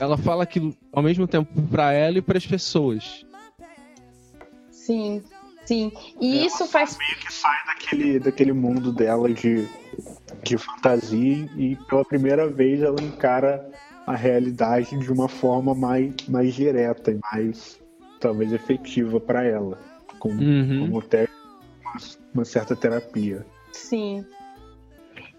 [0.00, 3.26] Ela fala aquilo ao mesmo tempo pra ela e pras pessoas.
[4.70, 5.22] Sim,
[5.66, 5.92] sim.
[6.20, 6.96] E isso faz.
[6.98, 9.66] meio que sai daquele, daquele mundo dela de,
[10.42, 13.70] de fantasia e pela primeira vez ela encara
[14.06, 17.78] a realidade de uma forma mais, mais direta e mais
[18.20, 19.78] talvez efetiva para ela,
[20.18, 20.80] como, Uhum.
[20.80, 21.26] como até
[21.82, 21.94] uma,
[22.34, 23.44] uma certa terapia.
[23.72, 24.24] Sim.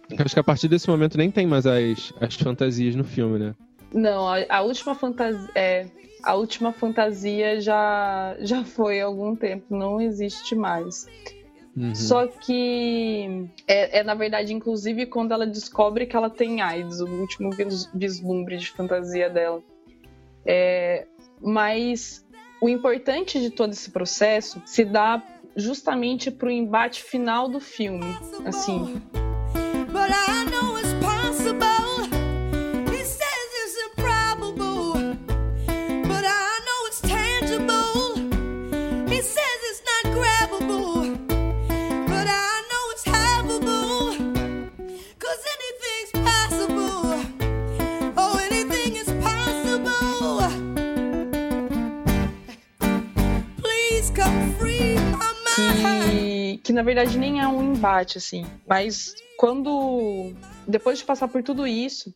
[0.10, 3.40] Eu Acho que a partir desse momento nem tem mais as, as fantasias no filme,
[3.40, 3.56] né?
[3.96, 5.50] Não, a, a última fantasia.
[5.56, 5.86] É,
[6.22, 11.08] a última fantasia já, já foi há algum tempo, não existe mais.
[11.78, 11.94] Uhum.
[11.96, 17.06] Só que é, é, na verdade, inclusive, quando ela descobre que ela tem AIDS, o
[17.08, 19.62] último vis- vislumbre de fantasia dela.
[20.46, 21.06] É,
[21.42, 22.26] mas
[22.62, 25.22] o importante de todo esse processo se dá
[25.56, 28.06] justamente pro embate final do filme.
[28.46, 29.02] Assim,
[29.92, 30.10] But
[56.66, 58.46] que, na verdade nem é um embate, assim.
[58.68, 60.34] Mas quando.
[60.68, 62.14] Depois de passar por tudo isso,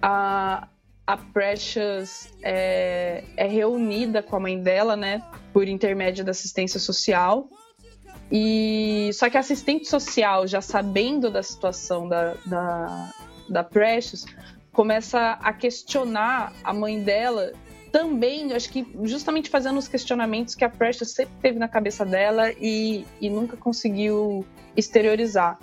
[0.00, 0.68] a,
[1.06, 5.22] a Precious é, é reunida com a mãe dela, né?
[5.52, 7.48] Por intermédio da assistência social.
[8.32, 13.12] E só que a assistente social, já sabendo da situação da, da,
[13.50, 14.24] da Precious,
[14.72, 17.52] começa a questionar a mãe dela
[17.94, 22.50] também, acho que justamente fazendo os questionamentos que a Precious sempre teve na cabeça dela
[22.60, 24.44] e, e nunca conseguiu
[24.76, 25.60] exteriorizar.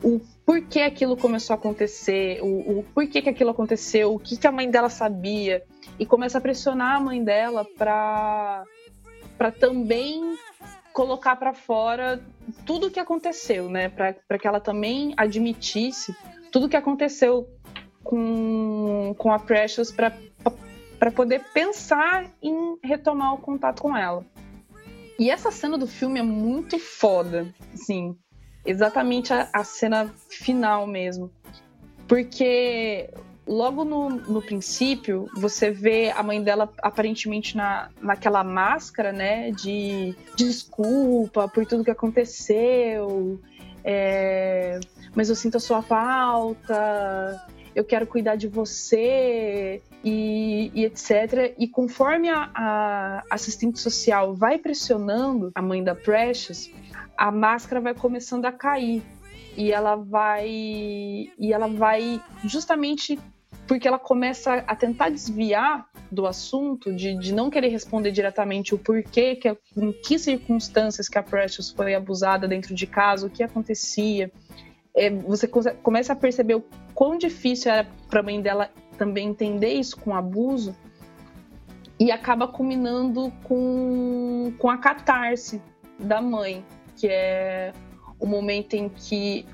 [0.00, 4.46] O porquê aquilo começou a acontecer, o, o porquê que aquilo aconteceu, o que, que
[4.46, 5.64] a mãe dela sabia,
[5.98, 8.64] e começa a pressionar a mãe dela para
[9.58, 10.38] também
[10.92, 12.24] colocar para fora
[12.64, 13.88] tudo o que aconteceu, né?
[13.88, 16.14] Para que ela também admitisse
[16.52, 17.48] tudo o que aconteceu
[18.04, 20.12] com, com a Precious para
[21.02, 24.24] para poder pensar em retomar o contato com ela.
[25.18, 28.16] E essa cena do filme é muito foda, assim,
[28.64, 31.28] exatamente a, a cena final mesmo.
[32.06, 33.10] Porque
[33.44, 40.14] logo no, no princípio, você vê a mãe dela aparentemente na, naquela máscara, né, de
[40.36, 43.40] desculpa por tudo que aconteceu,
[43.82, 44.78] é,
[45.16, 51.54] mas eu sinto a sua falta, eu quero cuidar de você e, e etc.
[51.58, 56.70] E conforme a, a assistente social vai pressionando a mãe da Precious,
[57.16, 59.02] a máscara vai começando a cair
[59.56, 63.18] e ela vai e ela vai justamente
[63.66, 68.78] porque ela começa a tentar desviar do assunto, de, de não querer responder diretamente o
[68.78, 73.42] porquê, que, em que circunstâncias que a Precious foi abusada dentro de casa, o que
[73.42, 74.30] acontecia.
[74.94, 76.64] É, você come- começa a perceber o
[77.02, 80.72] quão difícil era para a mãe dela também entender isso com abuso
[81.98, 85.60] e acaba culminando com, com a catarse
[85.98, 86.64] da mãe,
[86.96, 87.72] que é
[88.20, 89.44] o momento em que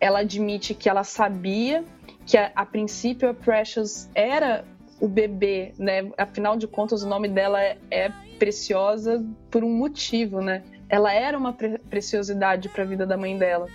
[0.00, 1.84] ela admite que ela sabia
[2.24, 4.64] que a, a princípio a Precious era
[4.98, 6.10] o bebê, né?
[6.16, 10.62] Afinal de contas, o nome dela é, é preciosa por um motivo, né?
[10.88, 13.66] Ela era uma pre- preciosidade para a vida da mãe dela.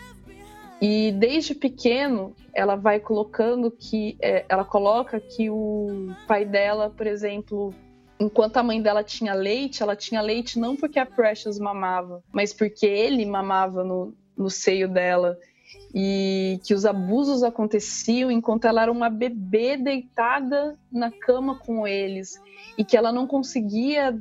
[0.82, 4.18] E desde pequeno, ela vai colocando que.
[4.22, 7.74] é, ela coloca que o pai dela, por exemplo,
[8.20, 12.54] enquanto a mãe dela tinha leite, ela tinha leite não porque a Precious mamava, mas
[12.54, 15.38] porque ele mamava no, no seio dela.
[15.94, 22.42] E que os abusos aconteciam enquanto ela era uma bebê deitada na cama com eles.
[22.78, 24.18] E que ela não conseguia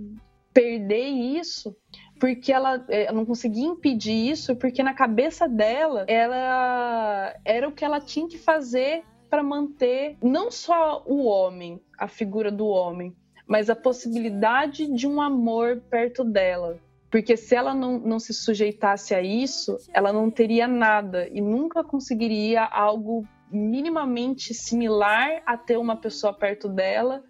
[0.53, 1.77] perder isso
[2.19, 7.85] porque ela, ela não conseguia impedir isso, porque na cabeça dela, ela era o que
[7.85, 13.15] ela tinha que fazer para manter não só o homem, a figura do homem,
[13.47, 16.79] mas a possibilidade de um amor perto dela.
[17.11, 21.83] Porque se ela não, não se sujeitasse a isso, ela não teria nada e nunca
[21.83, 27.25] conseguiria algo minimamente similar a ter uma pessoa perto dela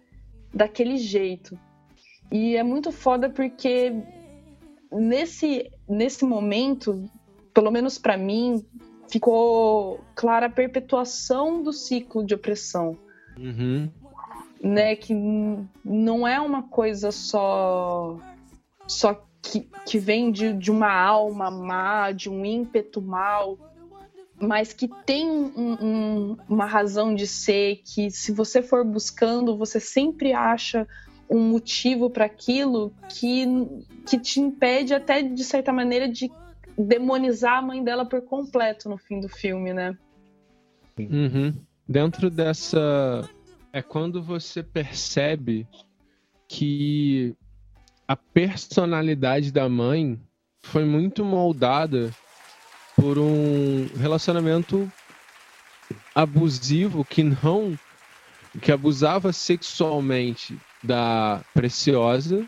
[0.53, 1.57] daquele jeito.
[2.29, 3.93] E é muito foda porque
[4.91, 7.09] nesse, nesse momento,
[7.53, 8.63] pelo menos para mim,
[9.09, 12.97] ficou clara a perpetuação do ciclo de opressão,
[13.37, 13.89] Uhum.
[14.61, 14.95] né?
[14.95, 15.13] Que
[15.83, 18.17] não é uma coisa só
[18.87, 23.57] só que, que vem de, de uma alma má, de um ímpeto mal,
[24.41, 29.79] mas que tem um- um- uma razão de ser, que se você for buscando, você
[29.79, 30.87] sempre acha
[31.29, 33.45] um motivo para aquilo que,
[34.07, 36.31] que te impede até de certa maneira de
[36.77, 39.95] demonizar a mãe dela por completo no fim do filme, né?
[40.97, 41.53] Uhum.
[41.87, 43.29] Dentro dessa.
[43.71, 45.67] É quando você percebe
[46.47, 47.35] que
[48.07, 50.19] a personalidade da mãe
[50.63, 52.11] foi muito moldada
[52.95, 54.91] por um relacionamento
[56.15, 57.77] abusivo que não.
[58.59, 62.47] que abusava sexualmente da Preciosa,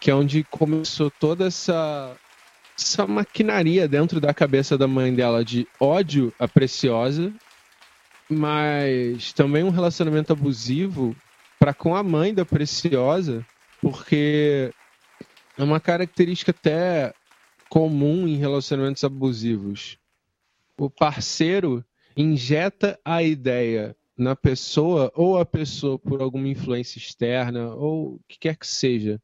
[0.00, 2.16] que é onde começou toda essa.
[2.78, 7.32] essa maquinaria dentro da cabeça da mãe dela de ódio à Preciosa
[8.28, 11.14] mas também um relacionamento abusivo
[11.58, 13.46] para com a mãe da Preciosa,
[13.80, 14.72] porque
[15.56, 17.14] é uma característica até
[17.68, 19.98] comum em relacionamentos abusivos.
[20.78, 21.84] O parceiro
[22.16, 28.38] injeta a ideia na pessoa ou a pessoa por alguma influência externa ou o que
[28.38, 29.20] quer que seja.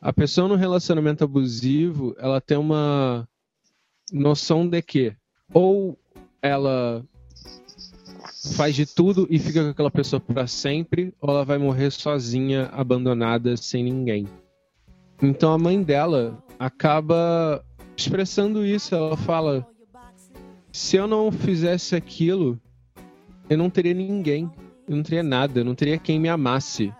[0.00, 3.28] A pessoa no relacionamento abusivo, ela tem uma
[4.12, 5.14] noção de que
[5.52, 5.98] ou
[6.42, 7.04] ela
[8.56, 12.66] faz de tudo e fica com aquela pessoa para sempre, ou ela vai morrer sozinha,
[12.72, 14.26] abandonada, sem ninguém.
[15.22, 17.64] Então a mãe dela acaba
[17.96, 18.94] expressando isso.
[18.94, 19.66] Ela fala:
[20.72, 22.58] se eu não fizesse aquilo,
[23.50, 24.48] eu não teria ninguém,
[24.88, 26.94] eu não teria nada, eu não teria quem me amasse.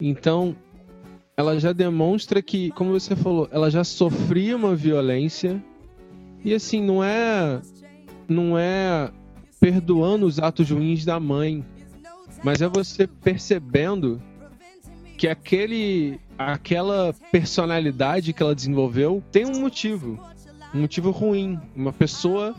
[0.00, 0.54] Então
[1.36, 5.62] ela já demonstra que, como você falou, ela já sofria uma violência.
[6.44, 7.62] E assim não é,
[8.28, 9.10] não é
[9.60, 11.64] perdoando os atos ruins da mãe,
[12.42, 14.20] mas é você percebendo
[15.16, 20.20] que aquele aquela personalidade que ela desenvolveu tem um motivo,
[20.74, 22.54] um motivo ruim, uma pessoa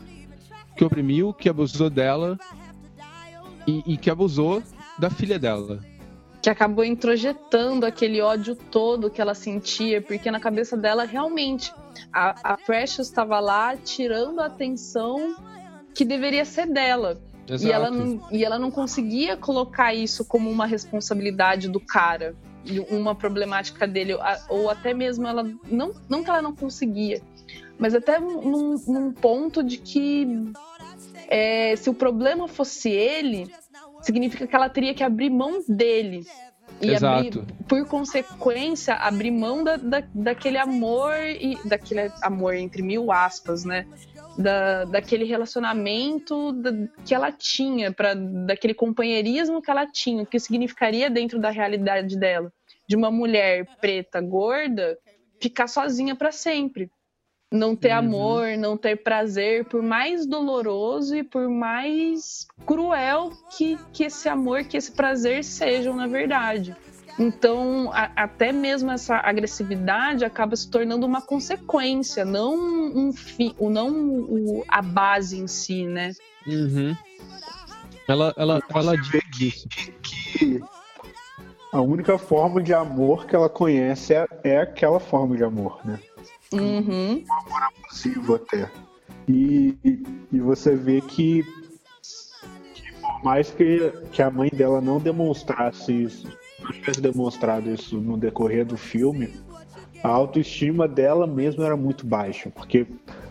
[0.76, 2.38] que oprimiu, que abusou dela
[3.68, 4.62] e, e que abusou
[4.98, 5.80] da filha dela.
[6.40, 11.72] que acabou introjetando aquele ódio todo que ela sentia, porque na cabeça dela realmente
[12.12, 15.36] a, a Precious estava lá tirando a atenção
[15.94, 17.20] que deveria ser dela.
[17.60, 22.78] E ela, não, e ela não conseguia colocar isso como uma responsabilidade do cara, e
[22.78, 24.14] uma problemática dele,
[24.50, 25.50] ou até mesmo ela.
[25.70, 27.22] Não, não que ela não conseguia,
[27.78, 30.52] mas até num, num ponto de que
[31.28, 33.52] é, se o problema fosse ele,
[34.02, 36.26] significa que ela teria que abrir mão dele.
[36.80, 37.46] E abrir, Exato.
[37.66, 43.86] por consequência, abrir mão da, da, daquele amor e daquele amor entre mil aspas, né?
[44.36, 46.70] Da, daquele relacionamento da-
[47.04, 52.16] que ela tinha, pra, daquele companheirismo que ela tinha, o que significaria dentro da realidade
[52.16, 52.52] dela,
[52.86, 54.96] de uma mulher preta, gorda,
[55.40, 56.88] ficar sozinha para sempre.
[57.50, 57.98] Não ter Uhum.
[57.98, 64.64] amor, não ter prazer, por mais doloroso e por mais cruel que, que esse amor,
[64.64, 66.76] que esse prazer sejam, na verdade.
[67.18, 73.70] Então, a- até mesmo essa agressividade acaba se tornando uma consequência, não um fi, o-
[73.70, 76.12] não o- a base em si, né?
[76.46, 76.94] Uhum.
[78.06, 79.68] Ela, ela, ela diz isso.
[80.02, 80.60] que
[81.72, 85.98] a única forma de amor que ela conhece é, é aquela forma de amor, né?
[86.52, 87.24] Uhum.
[87.88, 88.70] Possível até.
[89.28, 89.76] E,
[90.32, 91.42] e você vê que,
[92.74, 96.28] que por mais que, que a mãe dela não demonstrasse isso,
[96.60, 99.34] não tivesse demonstrado isso no decorrer do filme,
[100.02, 102.86] a autoestima dela mesma era muito baixa, porque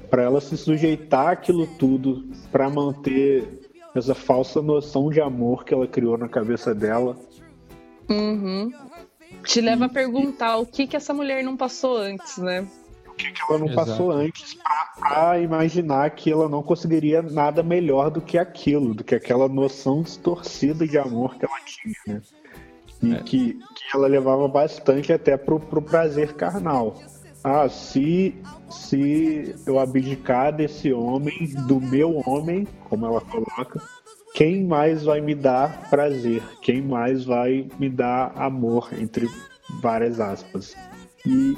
[0.10, 3.62] para ela se sujeitar àquilo tudo, para manter
[3.96, 7.18] essa falsa noção de amor que ela criou na cabeça dela,
[8.10, 8.72] Uhum.
[9.44, 12.68] Te leva a perguntar o que que essa mulher não passou antes, né?
[13.18, 13.88] Que ela não Exato.
[13.90, 14.58] passou antes
[15.00, 20.02] para imaginar que ela não conseguiria nada melhor do que aquilo, do que aquela noção
[20.02, 22.22] distorcida de amor que ela tinha, né?
[23.02, 23.20] E É.
[23.24, 27.00] que, que ela levava bastante até pro, pro prazer carnal.
[27.44, 28.36] Ah, se,
[28.70, 33.80] se eu abdicar desse homem, do meu homem, como ela coloca,
[34.34, 36.42] quem mais vai me dar prazer?
[36.62, 38.90] Quem mais vai me dar amor?
[39.00, 39.28] Entre
[39.82, 40.76] várias aspas.
[41.26, 41.56] E,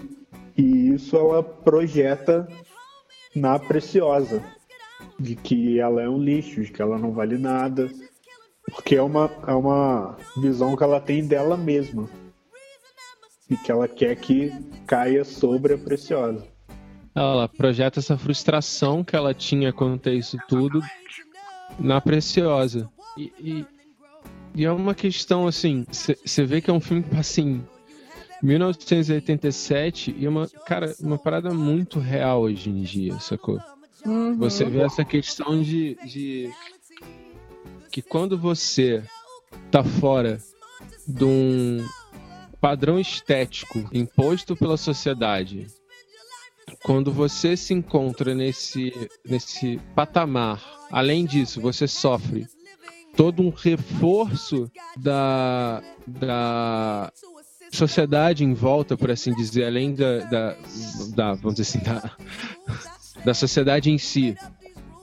[0.59, 2.51] e isso ela projeta
[3.33, 4.43] na Preciosa,
[5.17, 7.89] de que ela é um lixo, de que ela não vale nada,
[8.65, 12.09] porque é uma, é uma visão que ela tem dela mesma
[13.49, 14.51] e que ela quer que
[14.85, 16.45] caia sobre a Preciosa.
[17.15, 20.81] Ela projeta essa frustração que ela tinha quanto a isso tudo
[21.79, 22.89] na Preciosa.
[23.17, 23.65] E, e-
[24.55, 27.63] e é uma questão assim, você vê que é um filme assim,
[28.41, 33.59] 1987 e uma, cara, uma parada muito real hoje em dia, sacou?
[34.05, 34.37] Uhum.
[34.37, 36.49] Você vê essa questão de, de
[37.91, 39.03] que quando você
[39.69, 40.39] tá fora
[41.07, 41.85] de um
[42.61, 45.67] padrão estético imposto pela sociedade,
[46.83, 48.93] quando você se encontra nesse,
[49.25, 52.47] nesse patamar, além disso, você sofre
[53.15, 57.11] todo um reforço da, da
[57.71, 60.55] sociedade em volta, por assim dizer, além da, da,
[61.15, 62.11] da vamos dizer assim, da,
[63.23, 64.35] da sociedade em si,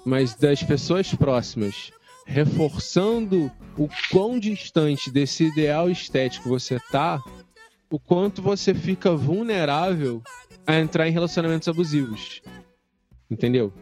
[0.05, 1.91] mas das pessoas próximas,
[2.27, 7.23] reforçando o quão distante desse ideal estético você tá,
[7.91, 10.23] o quanto você fica vulnerável
[10.67, 12.43] a entrar em relacionamentos abusivos.
[13.31, 13.73] Entendeu?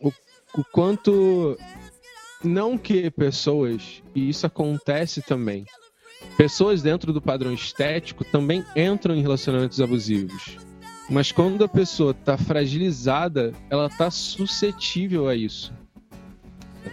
[0.00, 0.12] O,
[0.58, 1.56] o quanto.
[2.42, 5.66] Não que pessoas, e isso acontece também,
[6.36, 10.56] pessoas dentro do padrão estético também entram em relacionamentos abusivos.
[11.08, 15.72] Mas quando a pessoa está fragilizada, ela está suscetível a isso.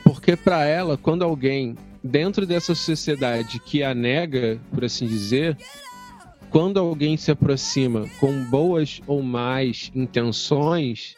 [0.03, 5.57] Porque para ela, quando alguém dentro dessa sociedade que a nega, por assim dizer,
[6.49, 11.15] quando alguém se aproxima com boas ou más intenções,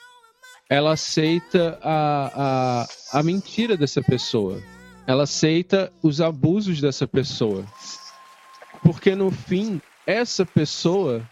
[0.70, 4.62] ela aceita a, a, a mentira dessa pessoa.
[5.08, 7.66] Ela aceita os abusos dessa pessoa.
[8.84, 11.28] Porque no fim, essa pessoa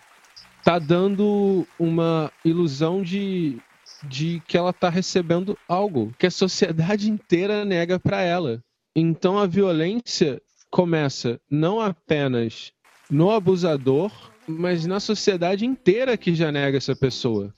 [0.63, 3.57] tá dando uma ilusão de,
[4.03, 8.61] de que ela tá recebendo algo que a sociedade inteira nega para ela.
[8.95, 12.71] Então a violência começa não apenas
[13.09, 14.11] no abusador,
[14.47, 17.53] mas na sociedade inteira que já nega essa pessoa.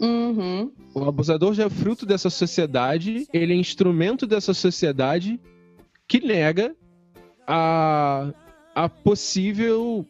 [0.00, 0.72] Uhum.
[0.94, 5.40] O abusador já é fruto dessa sociedade, ele é instrumento dessa sociedade
[6.08, 6.74] que nega
[7.46, 8.32] a,
[8.74, 10.06] a possível,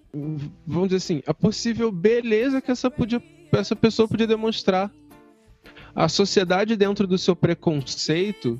[0.67, 3.23] vamos dizer assim, a possível beleza que essa, podia,
[3.53, 4.91] essa pessoa podia demonstrar.
[5.95, 8.59] A sociedade dentro do seu preconceito,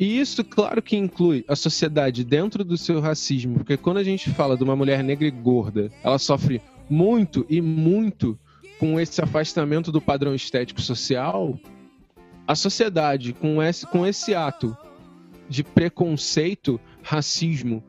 [0.00, 4.30] e isso, claro que inclui a sociedade dentro do seu racismo, porque quando a gente
[4.30, 6.60] fala de uma mulher negra e gorda, ela sofre
[6.90, 8.36] muito e muito
[8.80, 11.58] com esse afastamento do padrão estético social,
[12.46, 14.76] a sociedade, com esse, com esse ato
[15.48, 17.84] de preconceito, racismo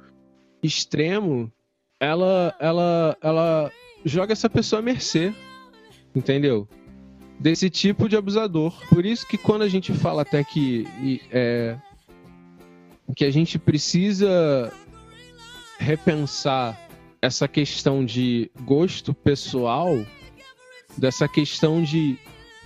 [0.62, 1.52] extremo,
[2.00, 3.72] ela, ela, ela
[4.06, 5.34] joga essa pessoa à mercê,
[6.16, 6.68] entendeu?
[7.40, 8.74] Desse tipo de abusador.
[8.90, 10.88] Por isso que quando a gente fala até que
[11.32, 11.78] é,
[13.16, 14.72] que a gente precisa
[15.78, 16.80] repensar
[17.22, 20.06] essa questão de gosto pessoal,
[20.98, 22.18] dessa questão de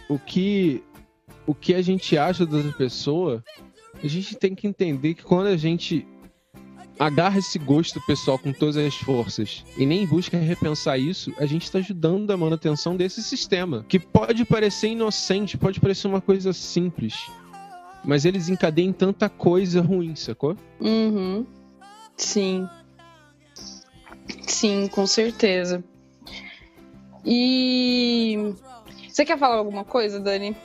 [0.08, 0.84] o que
[1.46, 3.44] o que a gente acha da outra pessoa,
[4.02, 6.08] a gente tem que entender que quando a gente
[7.00, 11.64] agarra esse gosto pessoal com todas as forças e nem busca repensar isso, a gente
[11.64, 17.30] está ajudando a manutenção desse sistema, que pode parecer inocente, pode parecer uma coisa simples,
[18.04, 20.56] mas eles encadeiam tanta coisa ruim, sacou?
[20.80, 21.46] Uhum.
[22.16, 22.68] Sim.
[24.48, 25.84] Sim, com certeza.
[27.26, 28.54] E
[29.08, 30.56] você quer falar alguma coisa, Dani?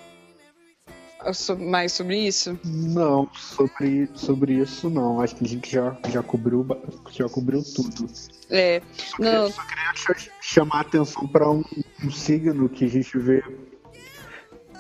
[1.32, 2.58] So- Mais sobre isso?
[2.64, 5.20] Não, sobre, sobre isso não.
[5.20, 6.66] Acho que a gente já, já, cobriu,
[7.10, 8.06] já cobriu tudo.
[8.50, 8.80] É.
[9.18, 11.62] Não, Só queria ch- chamar a atenção para um,
[12.04, 13.42] um signo que a gente vê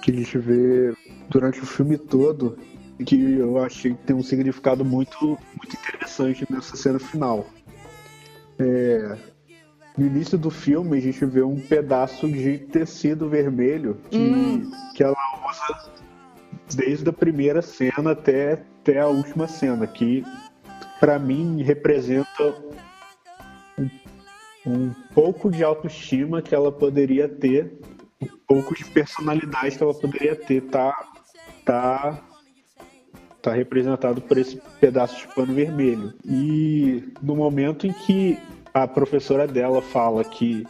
[0.00, 0.94] que a gente vê
[1.28, 2.56] durante o filme todo
[3.00, 7.46] e que eu achei que tem um significado muito, muito interessante nessa cena final.
[8.60, 9.16] É,
[9.96, 14.70] no início do filme a gente vê um pedaço de tecido vermelho que, Hum.
[14.94, 15.16] que ela
[15.50, 15.90] usa
[16.74, 20.24] desde a primeira cena até, até a última cena, que
[21.00, 22.54] para mim representa
[24.66, 27.78] um pouco de autoestima que ela poderia ter,
[28.20, 30.92] um pouco de personalidade que ela poderia ter, tá,
[31.64, 32.22] tá,
[33.40, 36.12] tá representado por esse pedaço de pano vermelho.
[36.24, 38.38] E no momento em que
[38.74, 40.66] a professora dela fala que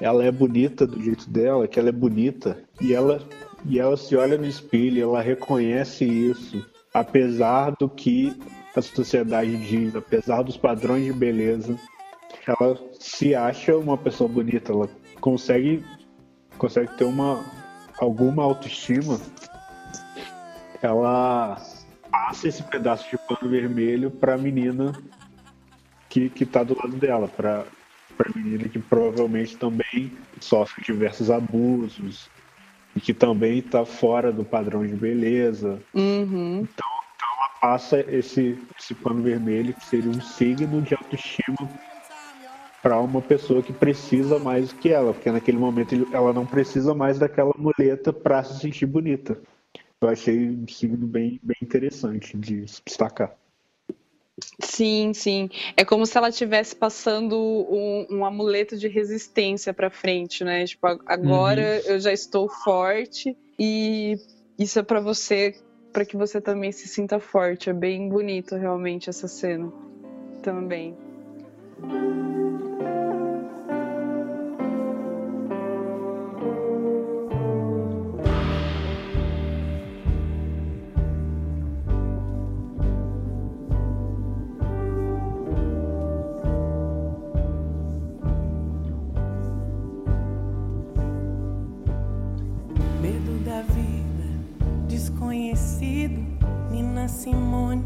[0.00, 3.20] ela é bonita do jeito dela, que ela é bonita, e ela,
[3.64, 8.34] e ela se olha no espelho, ela reconhece isso, apesar do que
[8.74, 11.76] a sociedade diz, apesar dos padrões de beleza,
[12.46, 14.88] ela se acha uma pessoa bonita, ela
[15.20, 15.84] consegue,
[16.56, 17.44] consegue ter uma
[18.00, 19.20] alguma autoestima,
[20.80, 21.60] ela
[22.10, 24.92] passa esse pedaço de pano vermelho para a menina
[26.08, 27.66] que, que tá do lado dela, para
[28.18, 32.30] a menina que provavelmente também sofre diversos abusos
[32.94, 35.80] e que também está fora do padrão de beleza.
[35.94, 36.66] Uhum.
[36.78, 41.68] Ela passa esse, esse pano vermelho que seria um signo de autoestima
[42.82, 46.94] para uma pessoa que precisa mais do que ela, porque naquele momento ela não precisa
[46.94, 49.38] mais daquela muleta para se sentir bonita.
[50.00, 53.36] Eu achei um signo bem, bem interessante de se destacar.
[54.62, 55.48] Sim, sim.
[55.76, 60.64] É como se ela estivesse passando um, um amuleto de resistência para frente, né?
[60.64, 64.16] Tipo, agora eu já estou forte e
[64.58, 65.54] isso é para você,
[65.92, 67.70] para que você também se sinta forte.
[67.70, 69.72] É bem bonito realmente essa cena
[70.42, 70.96] também.
[97.10, 97.84] Simone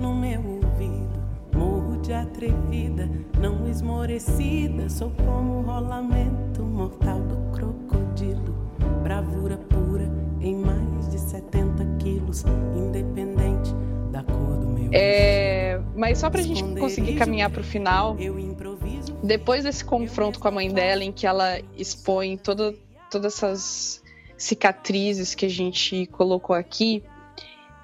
[0.00, 1.08] no meu ouvido.
[1.54, 3.08] Morro de atrevida,
[3.40, 4.88] não esmorecida.
[4.90, 8.54] Sou como o rolamento mortal do crocodilo.
[9.02, 10.10] Bravura pura
[10.40, 12.44] em mais de 70 quilos.
[12.76, 13.72] Independente
[14.10, 19.14] da cor do meu É, mas só pra gente conseguir caminhar pro final, Eu improviso.
[19.22, 22.74] depois desse confronto com a mãe dela, em que ela expõe toda,
[23.10, 24.02] todas essas
[24.36, 27.02] cicatrizes que a gente colocou aqui,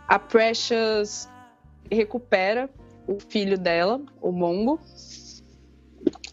[0.08, 1.28] a Precious
[1.90, 2.68] recupera
[3.06, 4.80] o filho dela, o Mongo.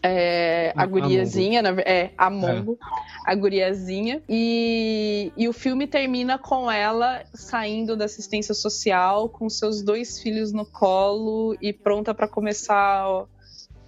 [0.02, 2.76] É, a A- a guriazinha, na ver- é, a Mongo,
[3.24, 4.22] a guriazinha.
[4.28, 10.52] E, e o filme termina com ela saindo da assistência social, com seus dois filhos
[10.52, 13.06] no colo e pronta para começar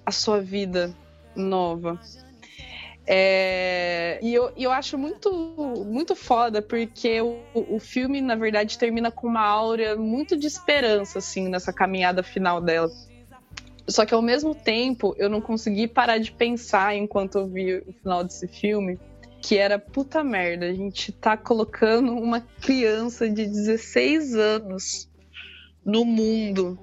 [0.07, 0.95] a sua vida
[1.35, 1.99] nova.
[3.07, 5.31] É, e eu, eu acho muito,
[5.87, 11.19] muito foda, porque o, o filme, na verdade, termina com uma aura muito de esperança,
[11.19, 12.91] assim, nessa caminhada final dela.
[13.87, 17.93] Só que ao mesmo tempo, eu não consegui parar de pensar enquanto eu vi o
[17.93, 18.99] final desse filme,
[19.43, 25.07] que era puta merda, a gente tá colocando uma criança de 16 anos
[25.85, 26.79] no mundo,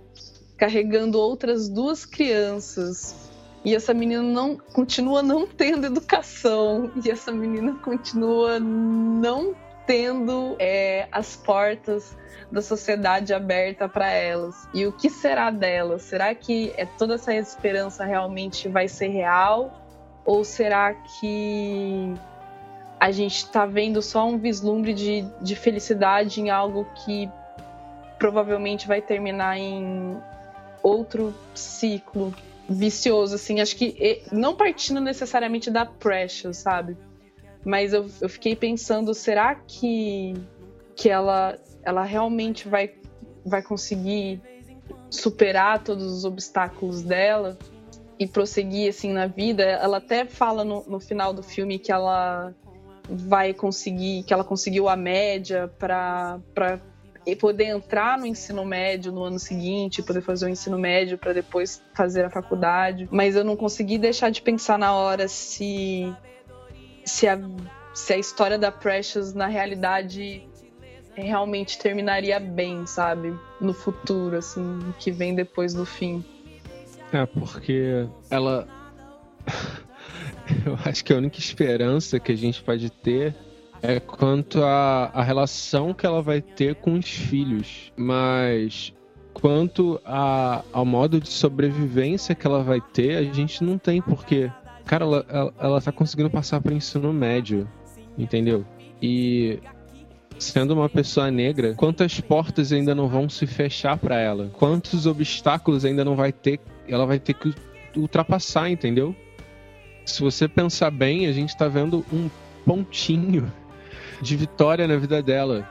[0.58, 3.31] carregando outras duas crianças.
[3.64, 6.92] E essa menina não continua não tendo educação.
[7.04, 9.56] E essa menina continua não
[9.86, 12.18] tendo é, as portas
[12.52, 14.68] da sociedade aberta para elas.
[14.74, 16.02] E o que será delas?
[16.04, 19.72] Será que é toda essa esperança realmente vai ser real?
[20.26, 22.14] Ou será que
[23.00, 27.30] a gente está vendo só um vislumbre de, de felicidade em algo que
[28.20, 30.18] provavelmente vai terminar em
[30.84, 32.34] outro ciclo
[32.70, 36.98] vicioso, assim, acho que não partindo necessariamente da Precious, sabe?
[37.64, 40.34] Mas eu, eu fiquei pensando, será que,
[40.96, 42.94] que ela, ela realmente vai,
[43.46, 44.42] vai conseguir
[45.10, 47.58] superar todos os obstáculos dela
[48.18, 49.64] e prosseguir assim na vida?
[49.64, 52.54] Ela até fala no, no final do filme que ela
[53.08, 56.40] vai conseguir, que ela conseguiu a média para
[57.26, 61.34] e poder entrar no ensino médio no ano seguinte, poder fazer o ensino médio para
[61.34, 63.08] depois fazer a faculdade.
[63.12, 66.12] Mas eu não consegui deixar de pensar na hora se
[67.06, 67.40] se a,
[67.94, 70.48] se a história da Precious na realidade
[71.14, 73.34] realmente terminaria bem, sabe?
[73.60, 76.24] No futuro, assim, que vem depois do fim.
[77.12, 78.68] É, porque ela.
[80.66, 83.36] Eu acho que a única esperança que a gente pode ter
[83.82, 87.92] é quanto à relação que ela vai ter com os filhos.
[87.96, 88.94] Mas
[89.34, 94.52] quanto a, ao modo de sobrevivência que ela vai ter, a gente não tem, porque,
[94.86, 97.68] cara, ela, ela, ela tá conseguindo passar para ensino médio,
[98.18, 98.66] entendeu?
[99.02, 99.60] E
[100.38, 104.50] sendo uma pessoa negra, quantas portas ainda não vão se fechar para ela?
[104.54, 107.54] Quantos obstáculos ainda não vai ter, ela vai ter que
[107.96, 109.16] ultrapassar, entendeu?
[110.06, 112.30] Se você pensar bem, a gente tá vendo um
[112.66, 113.52] pontinho
[114.22, 115.68] de vitória na vida dela.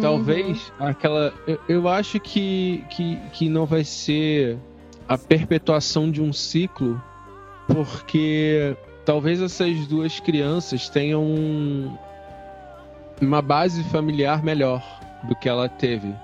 [0.00, 1.32] Talvez aquela.
[1.46, 4.58] Eu, eu acho que, que, que não vai ser
[5.08, 7.00] a perpetuação de um ciclo,
[7.66, 11.96] porque talvez essas duas crianças tenham um-
[13.20, 14.82] uma base familiar melhor
[15.24, 16.14] do que ela teve.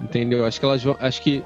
[0.00, 0.44] Entendeu?
[0.44, 1.42] Acho que elas vão, acho que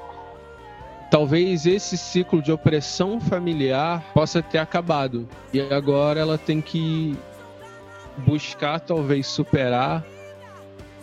[1.09, 7.17] talvez esse ciclo de opressão familiar possa ter acabado e agora ela tem que
[8.19, 10.03] buscar talvez superar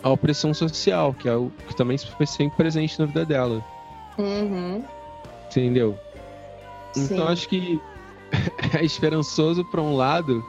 [0.01, 3.63] a opressão social, que é o que também foi sempre presente na vida dela,
[4.17, 4.83] Uhum.
[5.49, 5.97] entendeu?
[6.93, 7.05] Sim.
[7.05, 7.79] Então acho que
[8.77, 10.43] é esperançoso para um lado,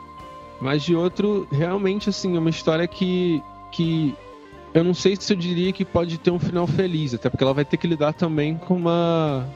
[0.60, 4.14] mas de outro, realmente assim, é uma história que que
[4.72, 7.54] eu não sei se eu diria que pode ter um final feliz, até porque ela
[7.54, 9.46] vai ter que lidar também com uma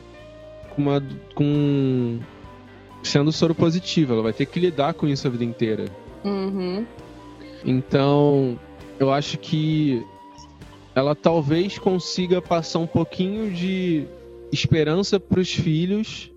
[0.70, 1.02] com uma
[1.34, 2.18] com
[3.02, 5.86] sendo soro positivo, ela vai ter que lidar com isso a vida inteira.
[6.24, 6.86] Uhum.
[7.64, 8.58] Então,
[8.98, 10.04] eu acho que
[10.94, 14.06] ela talvez consiga passar um pouquinho de
[14.52, 16.32] esperança para os filhos,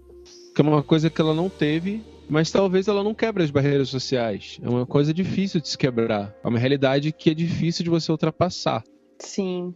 [0.56, 3.90] que é uma coisa que ela não teve, mas talvez ela não quebre as barreiras
[3.90, 4.60] sociais.
[4.62, 6.34] É uma coisa difícil de se quebrar.
[6.44, 8.84] É uma realidade que é difícil de você ultrapassar.
[9.20, 9.74] Sim,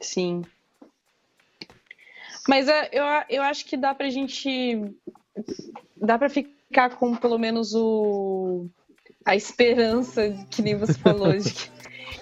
[0.00, 0.42] sim.
[2.48, 4.92] Mas é, eu, eu acho que dá pra gente.
[5.96, 8.66] Dá pra ficar com pelo menos o.
[9.26, 11.70] A esperança, que nem você falou, de que,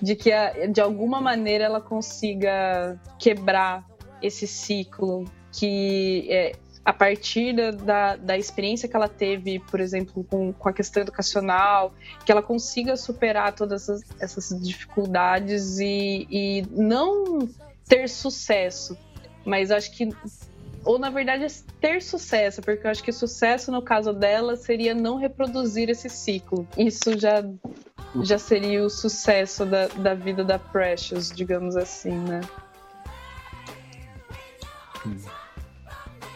[0.03, 3.87] de, que a- de alguma maneira ela consiga quebrar
[4.21, 5.25] esse ciclo.
[5.53, 6.53] Que é,
[6.85, 11.95] a partir da, da, experiência que ela teve, por exemplo, com, com a questão educacional,
[12.27, 17.49] que ela consiga superar todas essas, essas dificuldades e, e não
[17.89, 18.99] ter sucesso,
[19.45, 20.09] mas acho que
[20.85, 21.49] ou na verdade é
[21.81, 26.67] ter sucesso, porque eu acho que sucesso no caso dela seria não reproduzir esse ciclo.
[26.77, 27.43] Isso já
[28.23, 32.41] já seria o sucesso da, da vida da Precious, digamos assim, né?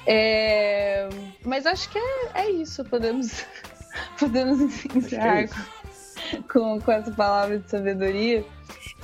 [0.07, 1.09] É,
[1.45, 3.45] mas acho que é, é isso, podemos,
[4.19, 6.43] podemos encerrar isso.
[6.53, 8.45] com, com essa palavra de sabedoria.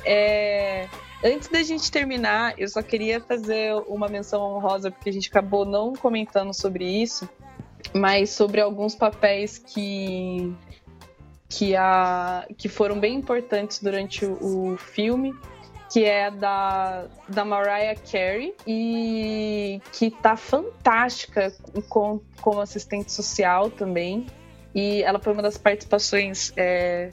[0.05, 0.89] É,
[1.25, 5.65] antes da gente terminar, eu só queria fazer uma menção honrosa, porque a gente acabou
[5.65, 7.29] não comentando sobre isso,
[7.95, 10.55] mas sobre alguns papéis que,
[11.49, 15.35] que, a, que foram bem importantes durante o, o filme.
[15.91, 21.55] Que é da, da Mariah Carey e que tá fantástica
[21.89, 24.27] com, como assistente social também.
[24.75, 27.13] E ela foi uma das participações é,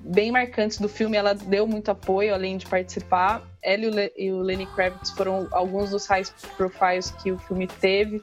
[0.00, 1.16] bem marcantes do filme.
[1.16, 3.42] Ela deu muito apoio, além de participar.
[3.62, 6.24] Ela e o, Le- e o Lenny Kravitz foram alguns dos high
[6.56, 8.22] profiles que o filme teve.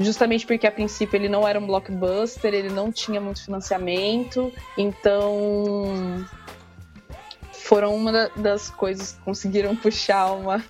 [0.00, 4.52] Justamente porque, a princípio, ele não era um blockbuster, ele não tinha muito financiamento.
[4.76, 6.24] Então,
[7.52, 10.64] foram uma da- das coisas que conseguiram puxar uma,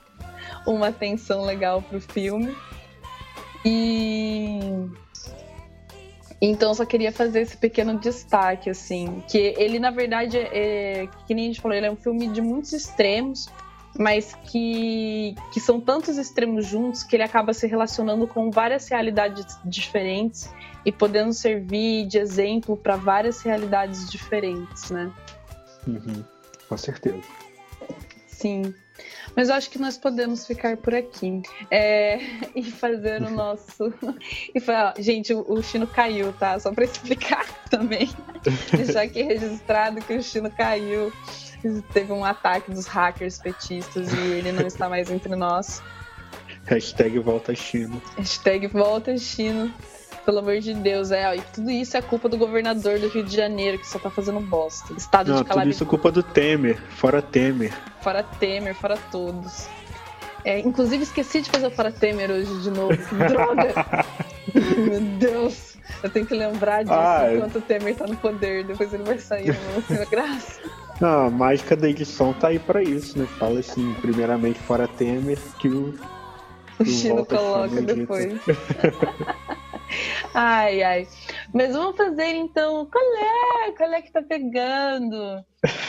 [0.66, 2.56] uma atenção legal pro filme.
[3.64, 4.60] E
[6.40, 11.46] então só queria fazer esse pequeno destaque, assim, que ele na verdade é, que nem
[11.46, 13.48] a gente falou, ele é um filme de muitos extremos,
[13.98, 19.58] mas que, que são tantos extremos juntos que ele acaba se relacionando com várias realidades
[19.64, 20.48] diferentes
[20.84, 25.10] e podendo servir de exemplo para várias realidades diferentes, né?
[25.86, 26.22] Uhum,
[26.68, 27.22] com certeza.
[28.26, 28.72] Sim.
[29.34, 31.42] Mas eu acho que nós podemos ficar por aqui.
[31.70, 32.18] É,
[32.54, 33.92] e fazer o nosso.
[34.54, 36.58] E falar, ó, gente, o, o Chino caiu, tá?
[36.58, 38.08] Só pra explicar também.
[38.74, 41.12] Deixar aqui registrado que o Chino caiu.
[41.92, 45.82] Teve um ataque dos hackers petistas e ele não está mais entre nós.
[46.64, 48.00] Hashtag volta China.
[48.16, 49.72] Hashtag volta Chino.
[50.28, 51.26] Pelo amor de Deus, é.
[51.26, 54.10] ó, E tudo isso é culpa do governador do Rio de Janeiro, que só tá
[54.10, 54.92] fazendo bosta.
[54.92, 55.74] Estado Não, de tudo calamidade.
[55.74, 56.78] isso é culpa do Temer.
[56.90, 57.72] Fora Temer.
[58.02, 59.66] Fora Temer, fora todos.
[60.44, 62.94] É, inclusive, esqueci de fazer o Fora Temer hoje de novo.
[62.94, 64.04] Que droga!
[64.76, 65.78] Meu Deus!
[66.02, 67.36] Eu tenho que lembrar disso Ai.
[67.36, 68.64] enquanto o Temer tá no poder.
[68.64, 70.60] Depois ele vai sair, não vai graça.
[71.00, 73.26] Não, a mágica da edição tá aí pra isso, né?
[73.38, 75.94] Fala assim, primeiramente fora Temer, que o.
[76.78, 78.38] O Chino coloca depois.
[80.34, 81.08] ai, ai.
[81.54, 82.86] Mas vamos fazer então.
[82.86, 83.72] Qual é?
[83.72, 85.44] Qual é que tá pegando?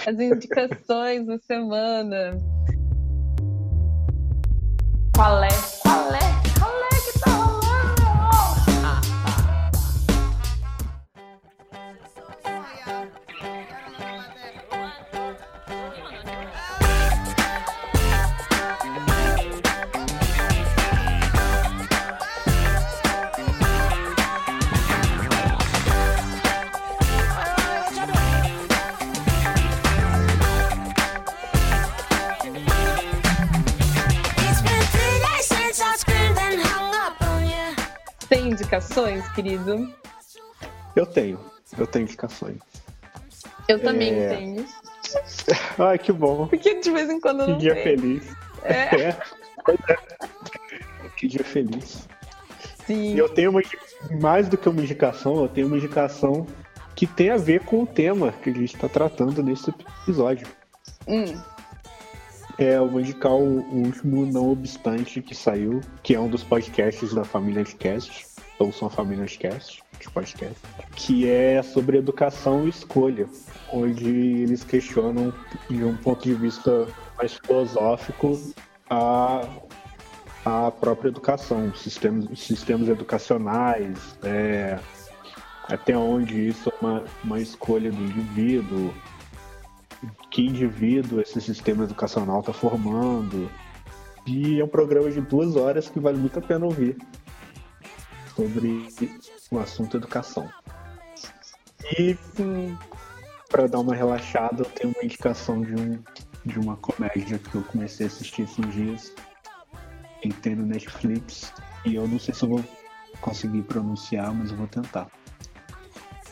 [0.07, 2.37] As indicações da semana.
[5.15, 5.49] Qual é?
[5.83, 6.59] Qual é?
[6.59, 7.38] Qual é que tá
[38.69, 39.91] indicações, querido?
[40.95, 41.39] Eu tenho.
[41.77, 42.57] Eu tenho indicações.
[43.67, 44.29] Eu também É.
[44.35, 44.65] tenho.
[45.79, 46.47] Ai, que bom.
[46.47, 47.99] Porque de vez em quando eu Que não dia tenho.
[47.99, 48.35] feliz.
[48.63, 49.15] É.
[49.87, 51.09] É.
[51.17, 52.07] Que dia feliz.
[52.87, 53.13] Sim.
[53.13, 53.61] E eu tenho uma,
[54.19, 56.47] mais do que uma indicação, eu tenho uma indicação
[56.95, 60.47] que tem a ver com o tema que a gente está tratando nesse episódio.
[61.07, 61.39] Hum,
[62.57, 66.43] É, eu vou indicar o, o último Não Obstante que saiu, que é um dos
[66.43, 68.25] podcasts da família Cast,
[68.59, 70.59] ou são a família Cast, de podcast,
[70.95, 73.27] que é sobre educação e escolha,
[73.71, 75.33] onde eles questionam
[75.69, 76.85] de um ponto de vista
[77.17, 78.37] mais filosófico
[78.89, 79.47] a,
[80.45, 84.77] a própria educação, sistemas, sistemas educacionais, é,
[85.63, 88.93] até onde isso é uma, uma escolha do indivíduo,
[90.29, 93.49] que indivíduo esse sistema educacional está formando.
[94.25, 96.97] E é um programa de duas horas que vale muito a pena ouvir
[98.39, 98.87] sobre
[99.51, 100.49] o assunto educação.
[101.97, 102.77] E sim.
[103.49, 105.99] para dar uma relaxada, eu tenho uma indicação de, um,
[106.45, 109.13] de uma comédia que eu comecei a assistir esses dias.
[110.41, 111.51] Tem no Netflix.
[111.85, 112.63] E eu não sei se eu vou
[113.19, 115.07] conseguir pronunciar, mas eu vou tentar.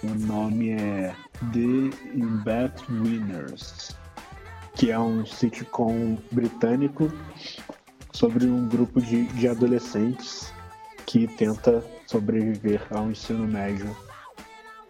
[0.03, 1.13] O nome é
[1.51, 3.97] The Bat Winners,
[4.75, 7.11] que é um sitcom britânico
[8.13, 10.53] sobre um grupo de, de adolescentes
[11.07, 13.95] que tenta sobreviver ao ensino médio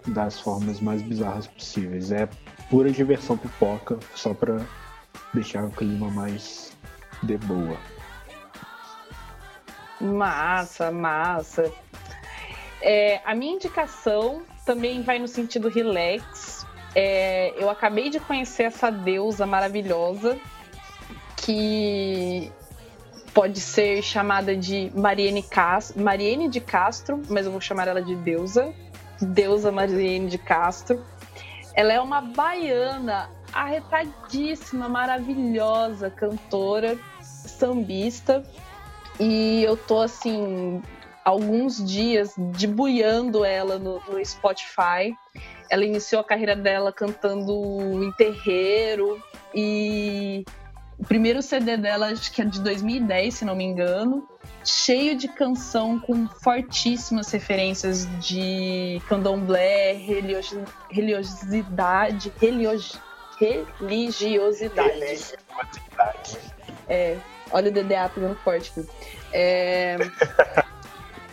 [0.08, 2.12] das formas mais bizarras possíveis.
[2.12, 2.28] É
[2.70, 4.60] pura diversão pipoca, só pra
[5.34, 6.76] deixar o clima mais
[7.22, 7.78] de boa.
[10.02, 11.72] Massa, massa.
[12.82, 16.66] É, a minha indicação também vai no sentido relax.
[16.96, 20.38] É, eu acabei de conhecer essa deusa maravilhosa
[21.38, 22.52] que
[23.38, 28.16] pode ser chamada de Mariene, Castro, Mariene de Castro, mas eu vou chamar ela de
[28.16, 28.74] deusa.
[29.22, 31.06] Deusa Mariene de Castro.
[31.76, 38.44] Ela é uma baiana arretadíssima, maravilhosa cantora, sambista.
[39.20, 40.82] E eu tô assim,
[41.24, 45.16] alguns dias debuiando ela no, no Spotify.
[45.70, 49.22] Ela iniciou a carreira dela cantando em terreiro
[49.54, 50.44] e
[50.98, 54.28] o primeiro CD dela acho que é de 2010, se não me engano,
[54.66, 63.00] cheio de canção com fortíssimas referências de candomblé, religiosi- religiosidade, religio-
[63.40, 65.34] religiosidade.
[66.90, 67.18] É,
[67.52, 68.90] olha o DDA pegando forte aqui.
[69.32, 69.98] É,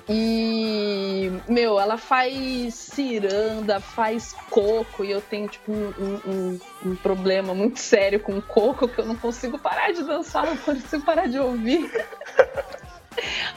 [0.09, 7.55] e, meu, ela faz ciranda, faz coco, e eu tenho, tipo, um, um- um- problema
[7.55, 11.39] muito sério com coco, que eu não consigo parar de dançar, não consigo parar de
[11.39, 11.91] ouvir.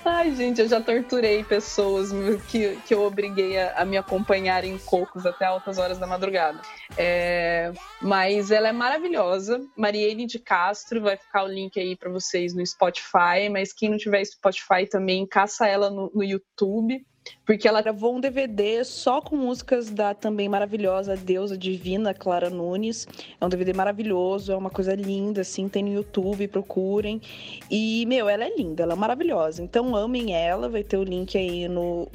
[0.04, 2.10] Ai, gente, eu já torturei pessoas
[2.48, 6.60] que, que eu obriguei a, a me acompanhar em cocos até altas horas da madrugada.
[6.98, 7.72] É,
[8.02, 9.60] mas ela é maravilhosa.
[9.76, 13.50] Mariene de Castro, vai ficar o link aí para vocês no Spotify.
[13.52, 17.06] Mas quem não tiver Spotify também, caça ela no, no YouTube.
[17.46, 23.08] Porque ela gravou um DVD só com músicas da também maravilhosa deusa divina Clara Nunes.
[23.40, 27.22] É um DVD maravilhoso, é uma coisa linda, assim, tem no YouTube, procurem.
[27.70, 29.64] E, meu, ela é linda, ela é maravilhosa.
[29.64, 32.08] Então amem ela, vai ter o link aí no,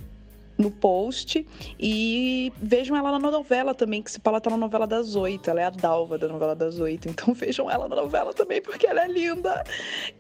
[0.58, 1.46] no post.
[1.78, 5.50] E vejam ela na novela também, que se fala tá na novela das oito.
[5.50, 7.08] Ela é a Dalva da novela das oito.
[7.08, 9.64] Então vejam ela na novela também, porque ela é linda.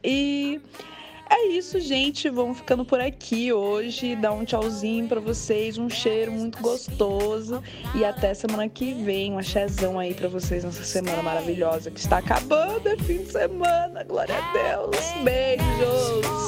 [0.02, 0.60] E.
[1.34, 2.28] É isso, gente.
[2.28, 4.14] Vamos ficando por aqui hoje.
[4.14, 7.62] Dá um tchauzinho pra vocês, um cheiro muito gostoso.
[7.94, 9.32] E até semana que vem.
[9.32, 12.86] Um axézão aí pra vocês nessa semana maravilhosa que está acabando.
[12.86, 14.04] É fim de semana.
[14.04, 15.24] Glória a Deus.
[15.24, 16.41] Beijos.